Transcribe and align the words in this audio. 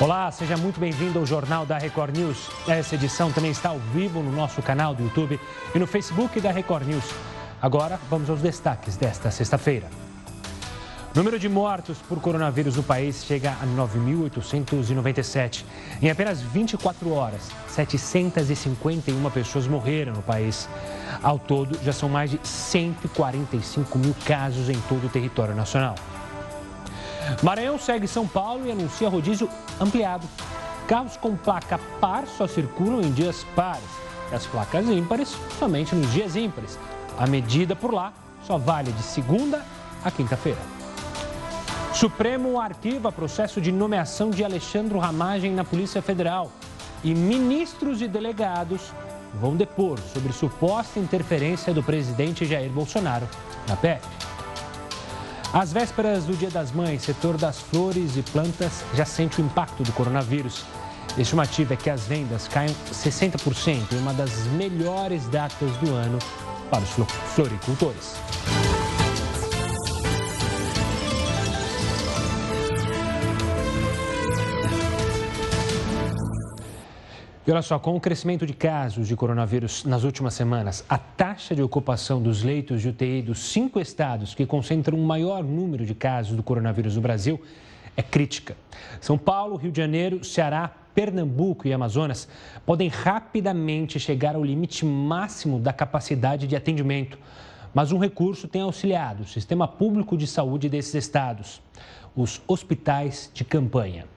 Olá, 0.00 0.28
seja 0.32 0.56
muito 0.56 0.80
bem-vindo 0.80 1.20
ao 1.20 1.24
Jornal 1.24 1.64
da 1.64 1.78
Record 1.78 2.16
News. 2.16 2.50
Essa 2.66 2.96
edição 2.96 3.30
também 3.30 3.52
está 3.52 3.68
ao 3.68 3.78
vivo 3.78 4.20
no 4.24 4.32
nosso 4.32 4.60
canal 4.60 4.92
do 4.92 5.04
YouTube 5.04 5.38
e 5.72 5.78
no 5.78 5.86
Facebook 5.86 6.40
da 6.40 6.50
Record 6.50 6.88
News. 6.88 7.04
Agora, 7.62 8.00
vamos 8.10 8.28
aos 8.28 8.42
destaques 8.42 8.96
desta 8.96 9.30
sexta-feira. 9.30 9.86
O 11.14 11.16
número 11.16 11.38
de 11.38 11.48
mortos 11.48 11.98
por 12.08 12.20
coronavírus 12.20 12.74
no 12.74 12.82
país 12.82 13.24
chega 13.24 13.52
a 13.52 13.66
9.897. 13.66 15.64
Em 16.02 16.10
apenas 16.10 16.40
24 16.42 17.12
horas, 17.12 17.52
751 17.68 19.30
pessoas 19.30 19.68
morreram 19.68 20.14
no 20.14 20.22
país. 20.22 20.68
Ao 21.22 21.38
todo, 21.38 21.78
já 21.84 21.92
são 21.92 22.08
mais 22.08 22.32
de 22.32 22.40
145 22.42 23.96
mil 23.96 24.16
casos 24.26 24.68
em 24.68 24.80
todo 24.88 25.06
o 25.06 25.08
território 25.08 25.54
nacional. 25.54 25.94
Maranhão 27.42 27.78
segue 27.78 28.06
São 28.06 28.26
Paulo 28.26 28.66
e 28.66 28.72
anuncia 28.72 29.08
rodízio 29.08 29.48
ampliado. 29.80 30.26
Carros 30.86 31.16
com 31.16 31.36
placa 31.36 31.78
par 32.00 32.26
só 32.26 32.46
circulam 32.46 33.00
em 33.00 33.10
dias 33.10 33.44
pares 33.56 33.84
e 34.30 34.34
as 34.34 34.46
placas 34.46 34.86
ímpares 34.86 35.36
somente 35.58 35.94
nos 35.94 36.12
dias 36.12 36.36
ímpares. 36.36 36.78
A 37.18 37.26
medida 37.26 37.74
por 37.74 37.92
lá 37.92 38.12
só 38.46 38.58
vale 38.58 38.92
de 38.92 39.02
segunda 39.02 39.64
a 40.04 40.10
quinta-feira. 40.10 40.60
Supremo 41.94 42.60
arquiva 42.60 43.12
processo 43.12 43.60
de 43.60 43.70
nomeação 43.70 44.30
de 44.30 44.44
Alexandre 44.44 44.98
Ramagem 44.98 45.52
na 45.52 45.64
Polícia 45.64 46.02
Federal. 46.02 46.50
E 47.04 47.14
ministros 47.14 48.02
e 48.02 48.08
delegados 48.08 48.92
vão 49.40 49.54
depor 49.54 49.98
sobre 50.12 50.32
suposta 50.32 50.98
interferência 50.98 51.72
do 51.72 51.82
presidente 51.82 52.44
Jair 52.44 52.70
Bolsonaro 52.70 53.28
na 53.68 53.76
PF. 53.76 54.23
Às 55.54 55.72
vésperas 55.72 56.24
do 56.24 56.36
Dia 56.36 56.50
das 56.50 56.72
Mães, 56.72 57.02
setor 57.02 57.36
das 57.36 57.60
flores 57.60 58.16
e 58.16 58.22
plantas 58.22 58.84
já 58.92 59.04
sente 59.04 59.40
o 59.40 59.44
impacto 59.44 59.84
do 59.84 59.92
coronavírus. 59.92 60.64
Estimativa 61.16 61.74
é 61.74 61.76
que 61.76 61.88
as 61.88 62.08
vendas 62.08 62.48
caiam 62.48 62.74
60% 62.92 63.92
em 63.92 63.98
uma 63.98 64.12
das 64.12 64.32
melhores 64.48 65.28
datas 65.28 65.70
do 65.76 65.94
ano 65.94 66.18
para 66.68 66.82
os 66.82 66.90
floricultores. 67.36 68.16
E 77.46 77.50
olha 77.50 77.60
só, 77.60 77.78
com 77.78 77.94
o 77.94 78.00
crescimento 78.00 78.46
de 78.46 78.54
casos 78.54 79.06
de 79.06 79.14
coronavírus 79.14 79.84
nas 79.84 80.02
últimas 80.02 80.32
semanas, 80.32 80.82
a 80.88 80.96
taxa 80.96 81.54
de 81.54 81.62
ocupação 81.62 82.22
dos 82.22 82.42
leitos 82.42 82.80
de 82.80 82.88
UTI 82.88 83.20
dos 83.20 83.38
cinco 83.38 83.78
estados 83.78 84.34
que 84.34 84.46
concentram 84.46 84.98
o 84.98 85.04
maior 85.04 85.44
número 85.44 85.84
de 85.84 85.94
casos 85.94 86.34
do 86.34 86.42
coronavírus 86.42 86.96
no 86.96 87.02
Brasil 87.02 87.38
é 87.94 88.02
crítica. 88.02 88.56
São 88.98 89.18
Paulo, 89.18 89.56
Rio 89.56 89.70
de 89.70 89.76
Janeiro, 89.76 90.24
Ceará, 90.24 90.72
Pernambuco 90.94 91.68
e 91.68 91.74
Amazonas 91.74 92.26
podem 92.64 92.88
rapidamente 92.88 94.00
chegar 94.00 94.36
ao 94.36 94.42
limite 94.42 94.86
máximo 94.86 95.60
da 95.60 95.72
capacidade 95.72 96.46
de 96.46 96.56
atendimento. 96.56 97.18
Mas 97.74 97.92
um 97.92 97.98
recurso 97.98 98.48
tem 98.48 98.62
auxiliado 98.62 99.24
o 99.24 99.26
sistema 99.26 99.68
público 99.68 100.16
de 100.16 100.26
saúde 100.26 100.70
desses 100.70 100.94
estados: 100.94 101.60
os 102.16 102.40
hospitais 102.48 103.30
de 103.34 103.44
campanha. 103.44 104.13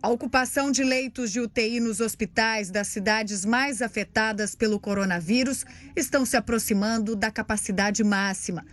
A 0.00 0.08
ocupação 0.08 0.70
de 0.70 0.84
leitos 0.84 1.32
de 1.32 1.40
UTI 1.40 1.80
nos 1.80 1.98
hospitais 1.98 2.70
das 2.70 2.86
cidades 2.86 3.44
mais 3.44 3.82
afetadas 3.82 4.54
pelo 4.54 4.78
coronavírus 4.78 5.64
estão 5.96 6.24
se 6.24 6.36
aproximando 6.36 7.16
da 7.16 7.32
capacidade 7.32 8.04
máxima. 8.04 8.64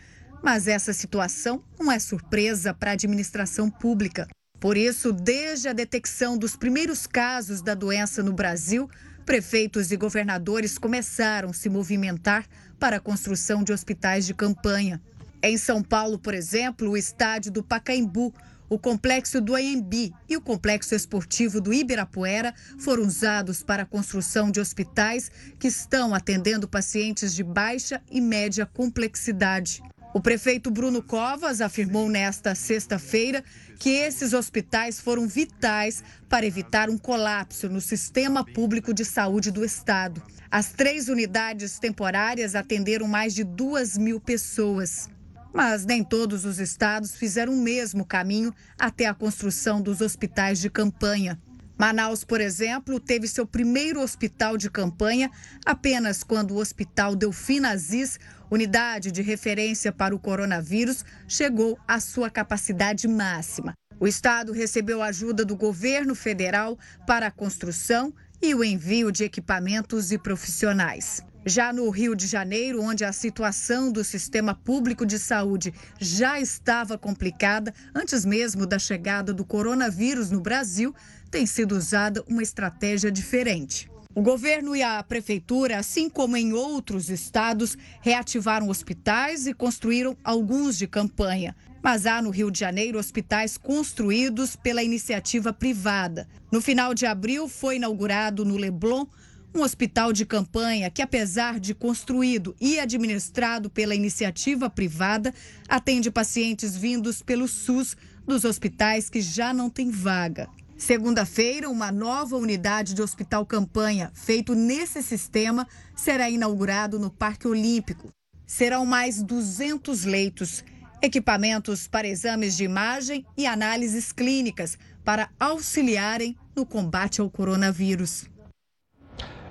Mas 0.43 0.67
essa 0.67 0.93
situação 0.93 1.63
não 1.79 1.91
é 1.91 1.97
surpresa 1.97 2.75
para 2.75 2.91
a 2.91 2.93
administração 2.93 3.71
pública. 3.71 4.27
Por 4.59 4.77
isso, 4.77 5.11
desde 5.11 5.67
a 5.67 5.73
detecção 5.73 6.37
dos 6.37 6.55
primeiros 6.55 7.07
casos 7.07 7.59
da 7.59 7.73
doença 7.73 8.21
no 8.21 8.31
Brasil, 8.31 8.87
prefeitos 9.25 9.91
e 9.91 9.97
governadores 9.97 10.77
começaram 10.77 11.49
a 11.49 11.53
se 11.53 11.69
movimentar 11.69 12.45
para 12.79 12.97
a 12.97 13.01
construção 13.01 13.63
de 13.63 13.73
hospitais 13.73 14.27
de 14.27 14.35
campanha. 14.35 15.01
Em 15.41 15.57
São 15.57 15.81
Paulo, 15.81 16.19
por 16.19 16.35
exemplo, 16.35 16.91
o 16.91 16.97
estádio 16.97 17.51
do 17.51 17.63
Pacaembu 17.63 18.31
o 18.69 18.79
complexo 18.79 19.39
do 19.39 19.55
AMB 19.55 20.13
e 20.27 20.35
o 20.35 20.41
complexo 20.41 20.95
esportivo 20.95 21.61
do 21.61 21.73
Ibirapuera 21.73 22.53
foram 22.79 23.03
usados 23.03 23.61
para 23.61 23.83
a 23.83 23.85
construção 23.85 24.49
de 24.49 24.59
hospitais 24.59 25.29
que 25.59 25.67
estão 25.67 26.13
atendendo 26.13 26.67
pacientes 26.67 27.35
de 27.35 27.43
baixa 27.43 28.01
e 28.09 28.19
média 28.19 28.65
complexidade. 28.65 29.81
O 30.15 30.21
prefeito 30.21 30.71
Bruno 30.71 31.03
Covas 31.03 31.59
afirmou 31.59 32.09
nesta 32.09 32.55
sexta-feira 32.55 33.43
que 33.77 33.89
esses 33.89 34.31
hospitais 34.31 34.97
foram 34.97 35.27
vitais 35.27 36.01
para 36.29 36.45
evitar 36.45 36.89
um 36.89 36.97
colapso 36.97 37.67
no 37.67 37.81
sistema 37.81 38.45
público 38.45 38.93
de 38.93 39.03
saúde 39.03 39.51
do 39.51 39.65
estado. 39.65 40.23
As 40.49 40.71
três 40.71 41.09
unidades 41.09 41.79
temporárias 41.79 42.55
atenderam 42.55 43.09
mais 43.09 43.35
de 43.35 43.43
duas 43.43 43.97
mil 43.97 44.21
pessoas. 44.21 45.09
Mas 45.55 45.85
nem 45.85 46.03
todos 46.03 46.43
os 46.43 46.59
estados 46.59 47.15
fizeram 47.15 47.53
o 47.53 47.61
mesmo 47.61 48.03
caminho 48.05 48.53
até 48.77 49.05
a 49.05 49.13
construção 49.13 49.81
dos 49.81 50.01
hospitais 50.01 50.59
de 50.59 50.69
campanha. 50.69 51.39
Manaus, 51.77 52.25
por 52.25 52.41
exemplo, 52.41 52.99
teve 52.99 53.25
seu 53.25 53.47
primeiro 53.47 54.01
hospital 54.01 54.57
de 54.57 54.69
campanha 54.69 55.31
apenas 55.65 56.23
quando 56.23 56.51
o 56.51 56.57
Hospital 56.57 57.15
Delfim 57.15 57.63
Aziz, 57.63 58.19
unidade 58.51 59.13
de 59.13 59.21
referência 59.21 59.93
para 59.93 60.13
o 60.13 60.19
coronavírus, 60.19 61.05
chegou 61.25 61.79
à 61.87 62.01
sua 62.01 62.29
capacidade 62.29 63.07
máxima. 63.07 63.73
O 63.97 64.05
estado 64.05 64.51
recebeu 64.51 65.01
ajuda 65.01 65.45
do 65.45 65.55
governo 65.55 66.15
federal 66.15 66.77
para 67.07 67.27
a 67.27 67.31
construção 67.31 68.13
e 68.41 68.53
o 68.53 68.61
envio 68.61 69.09
de 69.09 69.23
equipamentos 69.23 70.11
e 70.11 70.17
profissionais. 70.17 71.23
Já 71.47 71.71
no 71.71 71.87
Rio 71.91 72.15
de 72.15 72.25
Janeiro, 72.25 72.81
onde 72.81 73.05
a 73.05 73.13
situação 73.13 73.91
do 73.91 74.03
sistema 74.03 74.55
público 74.55 75.05
de 75.05 75.19
saúde 75.19 75.71
já 75.99 76.39
estava 76.39 76.97
complicada 76.97 77.71
antes 77.93 78.25
mesmo 78.25 78.65
da 78.65 78.79
chegada 78.79 79.31
do 79.31 79.45
coronavírus 79.45 80.31
no 80.31 80.41
Brasil, 80.41 80.95
tem 81.29 81.45
sido 81.45 81.75
usada 81.75 82.23
uma 82.27 82.41
estratégia 82.41 83.11
diferente. 83.11 83.87
O 84.15 84.23
governo 84.23 84.75
e 84.75 84.81
a 84.81 85.03
prefeitura, 85.03 85.77
assim 85.77 86.09
como 86.09 86.35
em 86.35 86.51
outros 86.51 87.11
estados, 87.11 87.77
reativaram 88.01 88.67
hospitais 88.69 89.45
e 89.45 89.53
construíram 89.53 90.17
alguns 90.23 90.75
de 90.75 90.87
campanha. 90.87 91.55
Mas 91.83 92.07
há 92.07 92.23
no 92.23 92.31
Rio 92.31 92.49
de 92.49 92.59
Janeiro 92.59 92.97
hospitais 92.97 93.55
construídos 93.55 94.55
pela 94.55 94.81
iniciativa 94.81 95.53
privada. 95.53 96.27
No 96.51 96.59
final 96.59 96.95
de 96.95 97.05
abril, 97.05 97.47
foi 97.47 97.75
inaugurado 97.75 98.43
no 98.43 98.57
Leblon 98.57 99.05
um 99.55 99.61
hospital 99.61 100.11
de 100.11 100.25
campanha 100.25 100.91
que, 100.91 101.01
apesar 101.01 101.59
de 101.59 101.73
construído 101.73 102.53
e 102.59 102.77
administrado 102.77 103.69
pela 103.69 103.95
iniciativa 103.95 104.69
privada, 104.69 105.33
atende 105.67 106.11
pacientes 106.11 106.75
vindos 106.75 107.21
pelo 107.21 107.47
SUS 107.47 107.95
dos 108.27 108.43
hospitais 108.43 109.09
que 109.09 109.21
já 109.21 109.53
não 109.53 109.69
têm 109.69 109.89
vaga. 109.89 110.49
Segunda-feira, 110.77 111.69
uma 111.69 111.89
nova 111.89 112.35
unidade 112.35 112.93
de 112.93 113.01
hospital 113.01 113.45
campanha, 113.45 114.11
feito 114.13 114.53
nesse 114.53 115.01
sistema, 115.01 115.65
será 115.95 116.29
inaugurado 116.29 116.99
no 116.99 117.09
Parque 117.09 117.47
Olímpico. 117.47 118.11
Serão 118.45 118.85
mais 118.85 119.23
200 119.23 120.03
leitos, 120.03 120.65
equipamentos 121.01 121.87
para 121.87 122.07
exames 122.07 122.57
de 122.57 122.65
imagem 122.65 123.25
e 123.37 123.47
análises 123.47 124.11
clínicas 124.11 124.77
para 125.05 125.29
auxiliarem 125.39 126.35
no 126.53 126.65
combate 126.65 127.21
ao 127.21 127.29
coronavírus. 127.29 128.34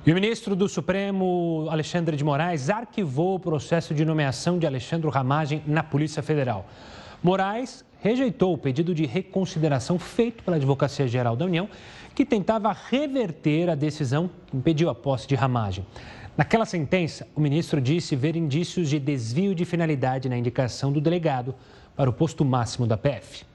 E 0.07 0.13
o 0.13 0.15
ministro 0.15 0.55
do 0.55 0.69
Supremo, 0.69 1.67
Alexandre 1.71 2.15
de 2.15 2.23
Moraes, 2.23 2.69
arquivou 2.69 3.37
o 3.37 3.41
processo 3.41 3.95
de 3.95 4.05
nomeação 4.05 4.59
de 4.59 4.67
Alexandre 4.67 5.09
Ramagem 5.09 5.63
na 5.67 5.83
Polícia 5.83 6.23
Federal. 6.23 6.69
Moraes 7.23 7.83
rejeitou 8.03 8.53
o 8.53 8.59
pedido 8.59 8.95
de 8.95 9.07
reconsideração 9.07 9.99
feito 9.99 10.45
pela 10.45 10.59
Advocacia 10.59 11.09
Geral 11.09 11.35
da 11.35 11.47
União, 11.47 11.71
que 12.15 12.27
tentava 12.27 12.71
reverter 12.71 13.71
a 13.71 13.75
decisão 13.75 14.29
que 14.47 14.55
impediu 14.55 14.91
a 14.91 14.95
posse 14.95 15.27
de 15.27 15.35
Ramagem. 15.35 15.87
Naquela 16.37 16.67
sentença, 16.67 17.27
o 17.35 17.41
ministro 17.41 17.81
disse 17.81 18.15
ver 18.15 18.37
indícios 18.37 18.91
de 18.91 18.99
desvio 18.99 19.55
de 19.55 19.65
finalidade 19.65 20.29
na 20.29 20.37
indicação 20.37 20.93
do 20.93 21.01
delegado 21.01 21.55
para 21.97 22.11
o 22.11 22.13
posto 22.13 22.45
máximo 22.45 22.87
da 22.87 22.99
PF. 22.99 23.47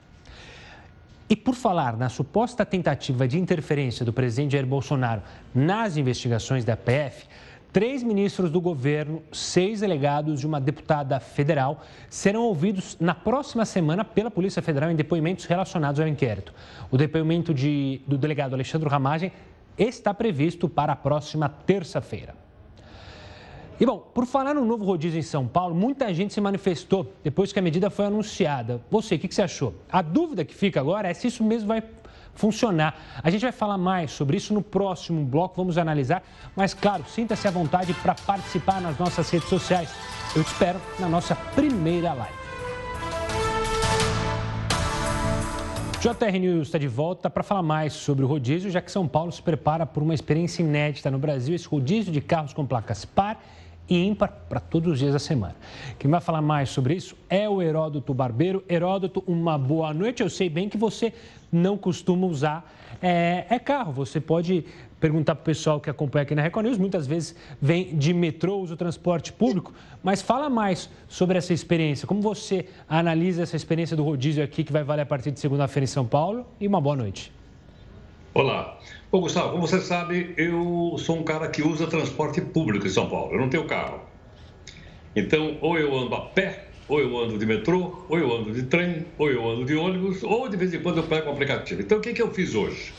E 1.29 1.35
por 1.35 1.53
falar 1.53 1.95
na 1.95 2.09
suposta 2.09 2.65
tentativa 2.65 3.27
de 3.27 3.37
interferência 3.37 4.03
do 4.03 4.11
presidente 4.11 4.53
Jair 4.53 4.65
Bolsonaro 4.65 5.21
nas 5.53 5.95
investigações 5.95 6.65
da 6.65 6.75
PF, 6.75 7.27
três 7.71 8.01
ministros 8.01 8.49
do 8.49 8.59
governo, 8.59 9.21
seis 9.31 9.81
delegados 9.81 10.41
e 10.41 10.47
uma 10.47 10.59
deputada 10.59 11.19
federal 11.19 11.83
serão 12.09 12.41
ouvidos 12.45 12.97
na 12.99 13.13
próxima 13.13 13.63
semana 13.63 14.03
pela 14.03 14.31
Polícia 14.31 14.59
Federal 14.59 14.89
em 14.89 14.95
depoimentos 14.95 15.45
relacionados 15.45 16.01
ao 16.01 16.07
inquérito. 16.07 16.51
O 16.89 16.97
depoimento 16.97 17.53
de, 17.53 18.01
do 18.07 18.17
delegado 18.17 18.55
Alexandre 18.55 18.89
Ramagem 18.89 19.31
está 19.77 20.11
previsto 20.15 20.67
para 20.67 20.93
a 20.93 20.95
próxima 20.95 21.47
terça-feira. 21.47 22.48
E 23.79 23.85
bom, 23.85 23.97
por 24.13 24.25
falar 24.25 24.53
no 24.53 24.65
novo 24.65 24.83
rodízio 24.83 25.17
em 25.17 25.23
São 25.23 25.47
Paulo, 25.47 25.73
muita 25.73 26.13
gente 26.13 26.33
se 26.33 26.41
manifestou 26.41 27.13
depois 27.23 27.53
que 27.53 27.59
a 27.59 27.61
medida 27.61 27.89
foi 27.89 28.05
anunciada. 28.05 28.81
Você, 28.91 29.15
o 29.15 29.19
que 29.19 29.33
você 29.33 29.41
achou? 29.41 29.73
A 29.89 30.01
dúvida 30.01 30.43
que 30.43 30.53
fica 30.53 30.81
agora 30.81 31.07
é 31.07 31.13
se 31.13 31.27
isso 31.27 31.41
mesmo 31.45 31.69
vai 31.69 31.81
funcionar. 32.35 32.99
A 33.23 33.29
gente 33.29 33.41
vai 33.41 33.53
falar 33.53 33.77
mais 33.77 34.11
sobre 34.11 34.35
isso 34.35 34.53
no 34.53 34.61
próximo 34.61 35.23
bloco, 35.23 35.55
vamos 35.55 35.77
analisar. 35.77 36.21
Mas, 36.57 36.73
claro, 36.73 37.05
sinta-se 37.07 37.47
à 37.47 37.51
vontade 37.51 37.93
para 37.93 38.15
participar 38.15 38.81
nas 38.81 38.97
nossas 38.97 39.29
redes 39.29 39.47
sociais. 39.47 39.89
Eu 40.35 40.43
te 40.43 40.47
espero 40.47 40.79
na 40.99 41.07
nossa 41.07 41.33
primeira 41.33 42.11
live. 42.11 42.39
JR 46.01 46.39
News 46.39 46.67
está 46.67 46.77
de 46.77 46.87
volta 46.87 47.29
para 47.29 47.43
falar 47.43 47.63
mais 47.63 47.93
sobre 47.93 48.25
o 48.25 48.27
rodízio, 48.27 48.69
já 48.69 48.81
que 48.81 48.91
São 48.91 49.07
Paulo 49.07 49.31
se 49.31 49.41
prepara 49.41 49.85
por 49.85 50.03
uma 50.03 50.13
experiência 50.13 50.63
inédita 50.63 51.09
no 51.09 51.19
Brasil, 51.19 51.55
esse 51.55 51.67
rodízio 51.67 52.11
de 52.11 52.19
carros 52.21 52.53
com 52.53 52.65
placas 52.65 53.05
par 53.05 53.41
e 53.89 54.06
ímpar 54.06 54.31
para 54.47 54.59
todos 54.59 54.94
os 54.94 55.00
dias 55.00 55.13
da 55.13 55.19
semana. 55.19 55.56
Quem 55.97 56.09
vai 56.09 56.21
falar 56.21 56.41
mais 56.41 56.69
sobre 56.69 56.94
isso 56.94 57.15
é 57.30 57.50
o 57.50 57.62
Heródoto 57.62 58.13
Barbeiro. 58.13 58.63
Heródoto, 58.69 59.24
uma 59.25 59.57
boa 59.57 59.94
noite. 59.94 60.21
Eu 60.21 60.30
sei 60.30 60.50
bem 60.50 60.69
que 60.69 60.77
você 60.77 61.13
não 61.51 61.77
costuma 61.77 62.27
usar 62.27 62.71
é, 63.01 63.45
é 63.50 63.59
carro. 63.59 63.91
Você 63.94 64.19
pode 64.19 64.65
perguntar 65.00 65.36
para 65.36 65.41
o 65.41 65.45
pessoal 65.45 65.80
que 65.80 65.89
acompanha 65.89 66.24
aqui 66.24 66.36
na 66.36 66.41
Record 66.41 66.65
News, 66.65 66.77
muitas 66.77 67.07
vezes 67.07 67.36
vem 67.62 67.97
de 67.97 68.13
metrô, 68.13 68.57
usa 68.57 68.74
o 68.74 68.77
transporte 68.77 69.31
público, 69.31 69.74
mas 70.03 70.21
fala 70.21 70.50
mais 70.50 70.89
sobre 71.07 71.38
essa 71.38 71.53
experiência. 71.53 72.06
Como 72.06 72.21
você 72.21 72.68
analisa 72.88 73.44
essa 73.44 73.56
experiência 73.56 73.95
do 73.95 74.03
rodízio 74.03 74.44
aqui, 74.44 74.63
que 74.63 74.74
vai 74.74 74.83
valer 74.83 75.03
a 75.03 75.06
partir 75.06 75.31
de 75.31 75.39
segunda-feira 75.39 75.85
em 75.85 75.88
São 75.88 76.06
Paulo? 76.06 76.45
E 76.59 76.68
uma 76.68 76.81
boa 76.81 76.95
noite. 76.95 77.31
Olá. 78.33 78.77
Bom, 79.11 79.21
Gustavo, 79.21 79.53
como 79.53 79.65
você 79.65 79.81
sabe, 79.81 80.35
eu 80.38 80.95
sou 81.00 81.17
um 81.17 81.23
cara 81.23 81.47
que 81.47 81.63
usa 81.63 81.88
transporte 81.88 82.41
público 82.41 82.85
em 82.85 82.91
São 82.91 83.09
Paulo. 83.09 83.33
Eu 83.33 83.39
não 83.39 83.50
tenho 83.50 83.65
carro. 83.65 84.01
Então, 85.15 85.57
ou 85.61 85.79
eu 85.79 85.97
ando 85.97 86.13
a 86.13 86.21
pé, 86.27 86.67
ou 86.88 87.00
eu 87.00 87.17
ando 87.17 87.35
de 87.39 87.44
metrô, 87.44 88.06
ou 88.07 88.19
eu 88.19 88.31
ando 88.31 88.51
de 88.51 88.61
trem, 88.67 89.07
ou 89.17 89.31
eu 89.31 89.50
ando 89.50 89.65
de 89.65 89.73
ônibus, 89.75 90.21
ou 90.21 90.47
de 90.47 90.56
vez 90.56 90.75
em 90.75 90.83
quando 90.83 90.97
eu 90.97 91.07
pego 91.07 91.27
um 91.27 91.33
aplicativo. 91.33 91.81
Então, 91.81 91.97
o 91.97 92.01
que, 92.01 92.13
que 92.13 92.21
eu 92.21 92.31
fiz 92.31 92.53
hoje? 92.53 92.94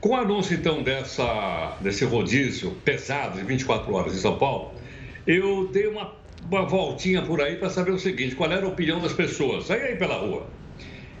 Com 0.00 0.08
o 0.08 0.16
anúncio, 0.16 0.56
então, 0.56 0.82
dessa, 0.82 1.76
desse 1.82 2.06
rodízio 2.06 2.70
pesado 2.82 3.38
de 3.38 3.44
24 3.44 3.92
horas 3.92 4.14
em 4.14 4.18
São 4.18 4.38
Paulo, 4.38 4.80
eu 5.26 5.68
dei 5.70 5.86
uma, 5.86 6.16
uma 6.50 6.64
voltinha 6.64 7.20
por 7.20 7.42
aí 7.42 7.56
para 7.56 7.68
saber 7.68 7.90
o 7.90 7.98
seguinte: 7.98 8.34
qual 8.34 8.50
era 8.50 8.64
a 8.64 8.70
opinião 8.70 9.02
das 9.02 9.12
pessoas. 9.12 9.66
Saí 9.66 9.82
aí 9.82 9.96
pela 9.96 10.16
rua. 10.16 10.46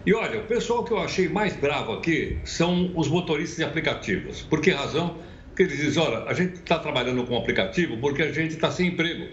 E 0.06 0.14
olha, 0.14 0.38
o 0.38 0.44
pessoal 0.44 0.84
que 0.84 0.92
eu 0.92 0.98
achei 0.98 1.28
mais 1.28 1.56
bravo 1.56 1.92
aqui 1.92 2.38
são 2.44 2.92
os 2.94 3.08
motoristas 3.08 3.56
de 3.56 3.64
aplicativos. 3.64 4.40
Por 4.42 4.60
que 4.60 4.70
razão? 4.70 5.18
Porque 5.48 5.64
eles 5.64 5.78
dizem: 5.78 6.00
olha, 6.00 6.18
a 6.28 6.32
gente 6.32 6.54
está 6.54 6.78
trabalhando 6.78 7.24
com 7.24 7.36
aplicativo 7.36 7.96
porque 7.98 8.22
a 8.22 8.30
gente 8.30 8.54
está 8.54 8.70
sem 8.70 8.88
emprego. 8.88 9.26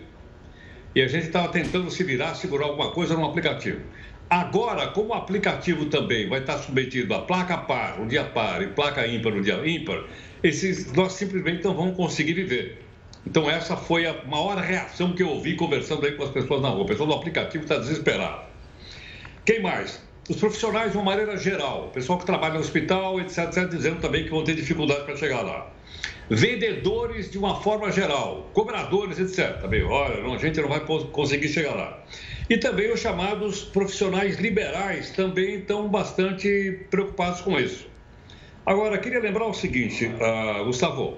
E 0.95 1.01
a 1.01 1.07
gente 1.07 1.27
estava 1.27 1.49
tentando 1.49 1.91
se 1.91 2.03
virar, 2.03 2.33
segurar 2.33 2.65
alguma 2.65 2.89
coisa 2.91 3.15
no 3.15 3.23
aplicativo. 3.23 3.81
Agora, 4.27 4.87
como 4.87 5.09
o 5.09 5.13
aplicativo 5.13 5.85
também 5.85 6.27
vai 6.27 6.39
estar 6.39 6.57
submetido 6.57 7.13
a 7.13 7.19
placa 7.19 7.55
par, 7.55 8.01
um 8.01 8.07
dia 8.07 8.23
par, 8.23 8.63
e 8.63 8.67
placa 8.67 9.05
ímpar, 9.05 9.33
um 9.33 9.41
dia 9.41 9.61
ímpar, 9.67 10.05
esses, 10.41 10.91
nós 10.93 11.13
simplesmente 11.13 11.63
não 11.63 11.75
vamos 11.75 11.95
conseguir 11.95 12.33
viver. 12.33 12.81
Então, 13.27 13.47
essa 13.49 13.77
foi 13.77 14.07
a 14.07 14.23
maior 14.25 14.57
reação 14.57 15.13
que 15.13 15.21
eu 15.21 15.29
ouvi 15.29 15.55
conversando 15.55 16.03
aí 16.05 16.13
com 16.13 16.23
as 16.23 16.31
pessoas 16.31 16.63
na 16.63 16.69
rua. 16.69 16.83
O 16.83 16.87
pessoal 16.87 17.07
do 17.07 17.13
aplicativo 17.13 17.63
está 17.63 17.77
desesperado. 17.77 18.41
Quem 19.45 19.61
mais? 19.61 20.01
Os 20.29 20.37
profissionais, 20.37 20.93
de 20.93 20.97
uma 20.97 21.03
maneira 21.03 21.35
geral, 21.35 21.87
o 21.87 21.89
pessoal 21.89 22.17
que 22.17 22.25
trabalha 22.25 22.53
no 22.53 22.61
hospital, 22.61 23.19
etc, 23.19 23.39
etc, 23.39 23.67
dizendo 23.67 23.99
também 23.99 24.23
que 24.23 24.29
vão 24.29 24.41
ter 24.41 24.55
dificuldade 24.55 25.03
para 25.03 25.17
chegar 25.17 25.41
lá. 25.41 25.69
Vendedores, 26.29 27.29
de 27.29 27.37
uma 27.37 27.61
forma 27.61 27.91
geral, 27.91 28.49
cobradores, 28.53 29.19
etc. 29.19 29.59
Também, 29.59 29.83
olha, 29.83 30.23
a 30.33 30.37
gente 30.37 30.61
não 30.61 30.69
vai 30.69 30.79
conseguir 30.79 31.49
chegar 31.49 31.75
lá. 31.75 32.01
E 32.49 32.57
também 32.57 32.89
os 32.89 33.01
chamados 33.01 33.63
profissionais 33.63 34.37
liberais 34.39 35.11
também 35.11 35.55
estão 35.55 35.89
bastante 35.89 36.85
preocupados 36.89 37.41
com 37.41 37.59
isso. 37.59 37.85
Agora, 38.65 38.97
queria 38.99 39.19
lembrar 39.19 39.47
o 39.47 39.53
seguinte, 39.53 40.05
uh, 40.05 40.63
Gustavo. 40.63 41.17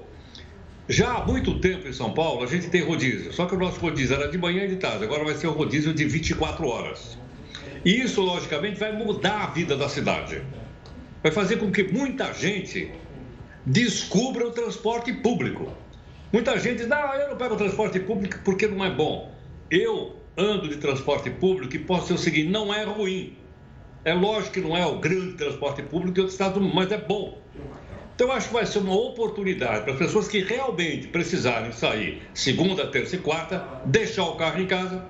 Já 0.90 1.18
há 1.18 1.26
muito 1.26 1.60
tempo 1.60 1.88
em 1.88 1.94
São 1.94 2.12
Paulo 2.12 2.44
a 2.44 2.48
gente 2.48 2.70
tem 2.70 2.84
rodízio, 2.84 3.32
só 3.34 3.46
que 3.46 3.56
o 3.56 3.60
nosso 3.60 3.80
rodízio 3.80 4.16
era 4.16 4.28
de 4.28 4.38
manhã 4.38 4.66
e 4.66 4.68
de 4.68 4.76
tarde, 4.76 5.04
agora 5.04 5.24
vai 5.24 5.34
ser 5.34 5.48
um 5.48 5.54
rodízio 5.54 5.94
de 5.94 6.06
24 6.06 6.68
horas. 6.68 7.18
E 7.86 8.02
isso, 8.02 8.22
logicamente, 8.22 8.80
vai 8.80 8.92
mudar 8.92 9.44
a 9.44 9.48
vida 9.48 9.78
da 9.78 9.88
cidade. 9.88 10.42
Vai 11.22 11.32
fazer 11.32 11.58
com 11.58 11.72
que 11.72 11.84
muita 11.84 12.34
gente 12.34 12.92
descubra 13.64 14.48
o 14.48 14.52
transporte 14.52 15.14
público. 15.14 15.72
Muita 16.34 16.58
gente 16.60 16.80
diz, 16.80 16.88
não, 16.88 17.14
eu 17.14 17.30
não 17.30 17.38
pego 17.38 17.56
transporte 17.56 18.00
público 18.00 18.40
porque 18.44 18.68
não 18.68 18.84
é 18.84 18.90
bom. 18.90 19.32
Eu 19.70 20.16
ando 20.36 20.68
de 20.68 20.78
transporte 20.78 21.30
público 21.30 21.76
e 21.76 21.80
posso 21.80 22.08
ser 22.08 22.14
o 22.14 22.18
seguinte: 22.18 22.50
não 22.50 22.74
é 22.74 22.84
ruim. 22.84 23.38
É 24.04 24.14
lógico 24.14 24.54
que 24.54 24.62
não 24.62 24.76
é 24.76 24.86
o 24.86 25.00
grande 25.00 25.34
transporte 25.34 25.82
público 25.82 26.14
de 26.14 26.22
outro 26.22 26.34
estado 26.34 26.62
mas 26.62 26.92
é 26.92 26.98
bom. 26.98 27.40
Então, 28.16 28.28
eu 28.28 28.34
acho 28.34 28.48
que 28.48 28.54
vai 28.54 28.66
ser 28.66 28.80
uma 28.80 28.96
oportunidade 28.96 29.84
para 29.84 29.94
as 29.94 30.00
pessoas 30.00 30.28
que 30.28 30.40
realmente 30.40 31.08
precisarem 31.08 31.72
sair 31.74 32.22
segunda, 32.34 32.88
terça 32.88 33.18
e 33.18 33.20
quarta, 33.20 33.68
deixar 33.86 34.24
o 34.24 34.36
carro 34.36 34.62
em 34.62 34.68
casa, 34.68 35.06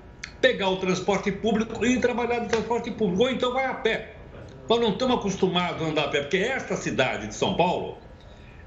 pegar 0.46 0.70
o 0.70 0.78
transporte 0.78 1.32
público 1.32 1.84
e 1.84 1.94
ir 1.94 2.00
trabalhar 2.00 2.40
no 2.40 2.48
transporte 2.48 2.92
público. 2.92 3.24
Ou 3.24 3.30
então 3.32 3.52
vai 3.52 3.66
a 3.66 3.74
pé. 3.74 4.14
Nós 4.70 4.80
não 4.80 4.90
estamos 4.90 5.18
acostumados 5.18 5.82
a 5.82 5.86
andar 5.90 6.06
a 6.06 6.08
pé, 6.10 6.22
porque 6.22 6.38
esta 6.38 6.76
cidade 6.76 7.26
de 7.26 7.34
São 7.34 7.56
Paulo, 7.56 7.98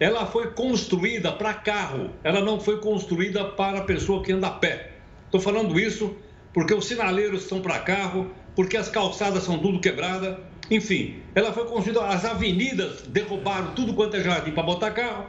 ela 0.00 0.26
foi 0.26 0.50
construída 0.50 1.30
para 1.30 1.54
carro, 1.54 2.10
ela 2.24 2.40
não 2.40 2.58
foi 2.58 2.80
construída 2.80 3.44
para 3.44 3.78
a 3.78 3.82
pessoa 3.82 4.24
que 4.24 4.32
anda 4.32 4.48
a 4.48 4.50
pé. 4.50 4.90
Estou 5.26 5.40
falando 5.40 5.78
isso 5.78 6.16
porque 6.52 6.74
os 6.74 6.84
sinaleiros 6.84 7.42
estão 7.42 7.60
para 7.60 7.78
carro, 7.78 8.28
porque 8.56 8.76
as 8.76 8.88
calçadas 8.88 9.44
são 9.44 9.56
tudo 9.60 9.78
quebradas. 9.78 10.36
Enfim, 10.68 11.22
ela 11.32 11.52
foi 11.52 11.64
construída, 11.64 12.04
as 12.06 12.24
avenidas 12.24 13.02
derrubaram 13.02 13.72
tudo 13.74 13.94
quanto 13.94 14.16
é 14.16 14.20
jardim 14.20 14.50
para 14.50 14.64
botar 14.64 14.90
carro, 14.90 15.26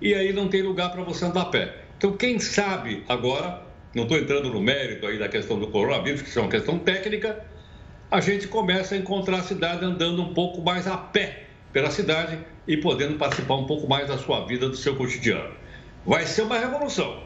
e 0.00 0.14
aí 0.14 0.32
não 0.32 0.48
tem 0.48 0.62
lugar 0.62 0.90
para 0.90 1.04
você 1.04 1.26
andar 1.26 1.42
a 1.42 1.46
pé. 1.46 1.84
Então, 1.96 2.16
quem 2.16 2.40
sabe 2.40 3.04
agora, 3.08 3.69
não 3.94 4.04
estou 4.04 4.18
entrando 4.18 4.50
no 4.50 4.60
mérito 4.60 5.06
aí 5.06 5.18
da 5.18 5.28
questão 5.28 5.58
do 5.58 5.68
coronavírus, 5.68 6.22
que 6.22 6.38
é 6.38 6.40
uma 6.40 6.50
questão 6.50 6.78
técnica, 6.78 7.44
a 8.10 8.20
gente 8.20 8.48
começa 8.48 8.94
a 8.94 8.98
encontrar 8.98 9.38
a 9.38 9.42
cidade 9.42 9.84
andando 9.84 10.22
um 10.22 10.34
pouco 10.34 10.62
mais 10.62 10.86
a 10.86 10.96
pé 10.96 11.44
pela 11.72 11.90
cidade 11.90 12.38
e 12.66 12.76
podendo 12.76 13.16
participar 13.16 13.56
um 13.56 13.66
pouco 13.66 13.88
mais 13.88 14.08
da 14.08 14.18
sua 14.18 14.44
vida, 14.46 14.68
do 14.68 14.76
seu 14.76 14.96
cotidiano. 14.96 15.54
Vai 16.04 16.26
ser 16.26 16.42
uma 16.42 16.58
revolução, 16.58 17.24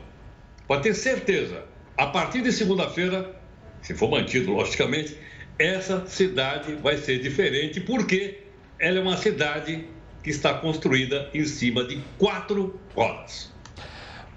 pode 0.66 0.82
ter 0.82 0.94
certeza. 0.94 1.64
A 1.96 2.06
partir 2.06 2.42
de 2.42 2.52
segunda-feira, 2.52 3.34
se 3.80 3.94
for 3.94 4.10
mantido, 4.10 4.52
logicamente, 4.52 5.16
essa 5.58 6.04
cidade 6.06 6.74
vai 6.76 6.96
ser 6.96 7.20
diferente, 7.20 7.80
porque 7.80 8.40
ela 8.78 8.98
é 8.98 9.00
uma 9.02 9.16
cidade 9.16 9.86
que 10.22 10.30
está 10.30 10.54
construída 10.54 11.30
em 11.32 11.44
cima 11.44 11.84
de 11.84 12.02
quatro 12.18 12.80
rodas. 12.94 13.53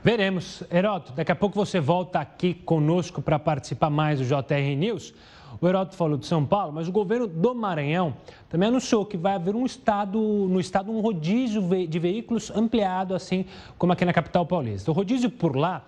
Veremos. 0.08 0.64
Heroto, 0.72 1.12
daqui 1.12 1.34
a 1.34 1.36
pouco 1.36 1.54
você 1.54 1.82
volta 1.82 2.22
aqui 2.22 2.54
conosco 2.54 3.22
para 3.22 3.38
participar 3.38 3.90
mais 3.90 4.20
do 4.20 4.26
JR 4.26 4.74
News. 4.78 5.14
O 5.60 5.68
Heroto 5.68 5.98
falou 5.98 6.18
de 6.18 6.26
São 6.26 6.46
Paulo, 6.46 6.72
mas 6.72 6.88
o 6.88 6.94
governo 6.94 7.28
do 7.28 7.54
Maranhão 7.54 8.16
também 8.48 8.70
anunciou 8.70 9.06
que 9.06 9.18
vai 9.18 9.34
haver 9.34 9.54
um 9.54 9.66
estado, 9.66 10.18
no 10.18 10.62
estado 10.62 10.94
um 10.94 11.02
rodízio 11.02 11.62
de 11.86 12.00
veículos 12.00 12.50
ampliado, 12.56 13.14
assim 13.14 13.44
como 13.78 13.92
aqui 13.92 14.06
na 14.06 14.14
capital 14.14 14.46
paulista. 14.46 14.90
O 14.92 14.94
rodízio 14.94 15.30
por 15.30 15.58
lá 15.58 15.84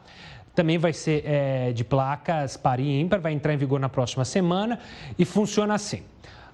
também 0.54 0.78
vai 0.78 0.92
ser 0.92 1.24
é, 1.26 1.72
de 1.72 1.86
placas 1.86 2.58
par 2.58 2.82
e 2.82 3.00
ímpar, 3.00 3.22
vai 3.22 3.32
entrar 3.32 3.54
em 3.54 3.58
vigor 3.58 3.80
na 3.80 3.88
próxima 3.88 4.26
semana 4.26 4.80
e 5.18 5.24
funciona 5.24 5.76
assim. 5.76 6.04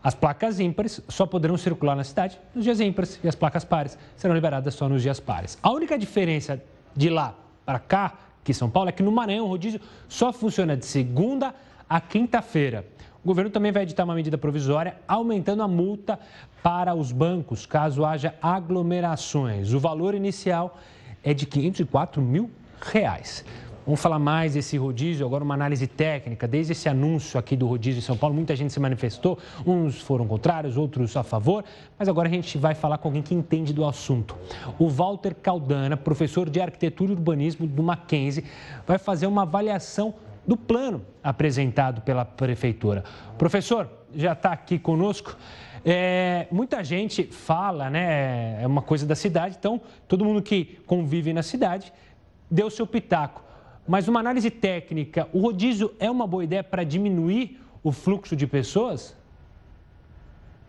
As 0.03 0.13
placas 0.13 0.59
ímpares 0.59 1.01
só 1.09 1.25
poderão 1.25 1.57
circular 1.57 1.95
na 1.95 2.03
cidade 2.03 2.39
nos 2.53 2.63
dias 2.63 2.79
ímpares 2.79 3.19
e 3.23 3.27
as 3.27 3.33
placas 3.33 3.65
pares 3.65 3.97
serão 4.15 4.35
liberadas 4.35 4.75
só 4.75 4.87
nos 4.87 5.01
dias 5.01 5.19
pares. 5.19 5.57
A 5.63 5.71
única 5.71 5.97
diferença 5.97 6.61
de 6.95 7.09
lá 7.09 7.33
para 7.65 7.79
cá, 7.79 8.13
aqui 8.41 8.51
em 8.51 8.53
São 8.53 8.69
Paulo, 8.69 8.89
é 8.89 8.91
que 8.91 9.03
no 9.03 9.11
Maranhão 9.11 9.45
o 9.45 9.49
rodízio 9.49 9.81
só 10.07 10.31
funciona 10.31 10.77
de 10.77 10.85
segunda 10.85 11.53
a 11.89 11.99
quinta-feira. 11.99 12.85
O 13.23 13.27
governo 13.27 13.49
também 13.49 13.71
vai 13.71 13.83
editar 13.83 14.03
uma 14.03 14.13
medida 14.13 14.37
provisória 14.37 14.97
aumentando 15.07 15.63
a 15.63 15.67
multa 15.67 16.19
para 16.61 16.93
os 16.93 17.11
bancos 17.11 17.65
caso 17.65 18.05
haja 18.05 18.35
aglomerações. 18.41 19.73
O 19.73 19.79
valor 19.79 20.13
inicial 20.13 20.77
é 21.23 21.33
de 21.33 21.45
504 21.47 22.21
mil 22.21 22.51
reais. 22.79 23.43
Vamos 23.85 24.01
falar 24.01 24.17
mais 24.17 24.55
desse 24.55 24.77
rodízio, 24.77 25.23
agora 25.23 25.43
uma 25.43 25.53
análise 25.53 25.85
técnica. 25.85 26.47
Desde 26.47 26.71
esse 26.71 26.89
anúncio 26.89 27.39
aqui 27.39 27.55
do 27.55 27.67
rodízio 27.67 27.99
em 27.99 28.01
São 28.01 28.17
Paulo, 28.17 28.33
muita 28.33 28.55
gente 28.55 28.73
se 28.73 28.79
manifestou, 28.79 29.37
uns 29.63 30.01
foram 30.01 30.25
contrários, 30.25 30.75
outros 30.75 31.15
a 31.15 31.21
favor, 31.21 31.63
mas 31.97 32.09
agora 32.09 32.27
a 32.27 32.31
gente 32.31 32.57
vai 32.57 32.73
falar 32.73 32.97
com 32.97 33.09
alguém 33.09 33.21
que 33.21 33.35
entende 33.35 33.71
do 33.71 33.85
assunto. 33.85 34.35
O 34.79 34.89
Walter 34.89 35.35
Caldana, 35.35 35.95
professor 35.95 36.49
de 36.49 36.59
arquitetura 36.59 37.11
e 37.11 37.13
urbanismo 37.13 37.67
do 37.67 37.83
Mackenzie, 37.83 38.43
vai 38.87 38.97
fazer 38.97 39.27
uma 39.27 39.43
avaliação 39.43 40.15
do 40.47 40.57
plano 40.57 41.03
apresentado 41.23 42.01
pela 42.01 42.25
prefeitura. 42.25 43.03
Professor, 43.37 43.87
já 44.15 44.31
está 44.31 44.51
aqui 44.51 44.79
conosco. 44.79 45.37
É, 45.83 46.47
muita 46.49 46.83
gente 46.83 47.23
fala, 47.25 47.91
né? 47.91 48.63
É 48.63 48.65
uma 48.65 48.81
coisa 48.81 49.05
da 49.05 49.15
cidade, 49.15 49.55
então 49.59 49.79
todo 50.07 50.25
mundo 50.25 50.41
que 50.41 50.79
convive 50.87 51.31
na 51.33 51.43
cidade 51.43 51.93
deu 52.49 52.71
seu 52.71 52.87
pitaco. 52.87 53.45
Mas 53.87 54.07
uma 54.07 54.19
análise 54.19 54.49
técnica, 54.49 55.27
o 55.31 55.39
rodízio 55.39 55.93
é 55.99 56.09
uma 56.09 56.25
boa 56.25 56.43
ideia 56.43 56.63
para 56.63 56.83
diminuir 56.83 57.59
o 57.83 57.91
fluxo 57.91 58.35
de 58.35 58.47
pessoas? 58.47 59.15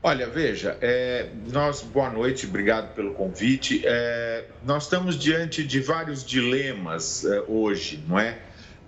Olha, 0.02 0.28
veja, 0.28 0.76
é, 0.82 1.30
nós, 1.50 1.82
boa 1.82 2.10
noite, 2.10 2.46
obrigado 2.46 2.94
pelo 2.94 3.14
convite. 3.14 3.82
É, 3.84 4.44
nós 4.64 4.84
estamos 4.84 5.18
diante 5.18 5.64
de 5.64 5.80
vários 5.80 6.24
dilemas 6.24 7.24
é, 7.24 7.40
hoje, 7.48 8.04
não 8.06 8.18
é? 8.18 8.38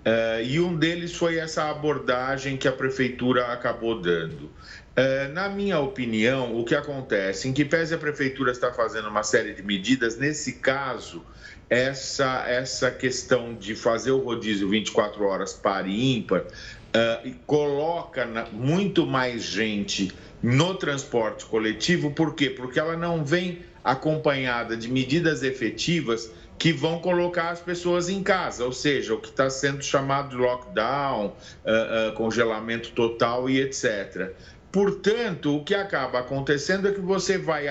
é 0.05 0.43
e 0.45 0.59
um 0.59 0.77
deles 0.77 1.13
foi 1.13 1.37
essa 1.37 1.69
abordagem 1.69 2.55
que 2.55 2.67
a 2.67 2.71
prefeitura 2.71 3.47
acabou 3.47 3.99
dando. 3.99 4.49
É, 4.95 5.27
na 5.29 5.49
minha 5.49 5.79
opinião, 5.79 6.55
o 6.55 6.63
que 6.63 6.75
acontece, 6.75 7.47
em 7.47 7.53
que 7.53 7.65
pese 7.65 7.95
a 7.95 7.97
prefeitura 7.97 8.51
está 8.51 8.71
fazendo 8.71 9.09
uma 9.09 9.23
série 9.23 9.53
de 9.53 9.63
medidas, 9.63 10.17
nesse 10.17 10.53
caso, 10.53 11.25
essa, 11.69 12.45
essa 12.47 12.89
questão 12.89 13.53
de 13.53 13.75
fazer 13.75 14.11
o 14.11 14.19
rodízio 14.19 14.67
24 14.69 15.23
horas 15.23 15.53
para 15.53 15.87
e 15.87 16.17
ímpar 16.17 16.41
uh, 16.41 17.35
coloca 17.45 18.25
na, 18.25 18.45
muito 18.45 19.05
mais 19.05 19.43
gente 19.43 20.11
no 20.41 20.73
transporte 20.75 21.45
coletivo, 21.45 22.11
por 22.11 22.33
quê? 22.33 22.49
Porque 22.49 22.79
ela 22.79 22.97
não 22.97 23.23
vem 23.23 23.59
acompanhada 23.83 24.75
de 24.75 24.89
medidas 24.89 25.43
efetivas 25.43 26.31
que 26.57 26.73
vão 26.73 26.99
colocar 26.99 27.49
as 27.49 27.61
pessoas 27.61 28.09
em 28.09 28.21
casa, 28.21 28.65
ou 28.65 28.73
seja, 28.73 29.13
o 29.13 29.17
que 29.19 29.29
está 29.29 29.49
sendo 29.49 29.81
chamado 29.81 30.29
de 30.29 30.35
lockdown, 30.35 31.27
uh, 31.27 32.09
uh, 32.09 32.13
congelamento 32.13 32.91
total 32.91 33.49
e 33.49 33.61
etc. 33.61 34.33
Portanto, 34.71 35.55
o 35.55 35.63
que 35.63 35.73
acaba 35.73 36.19
acontecendo 36.19 36.87
é 36.87 36.91
que 36.91 36.99
você 36.99 37.37
vai 37.37 37.67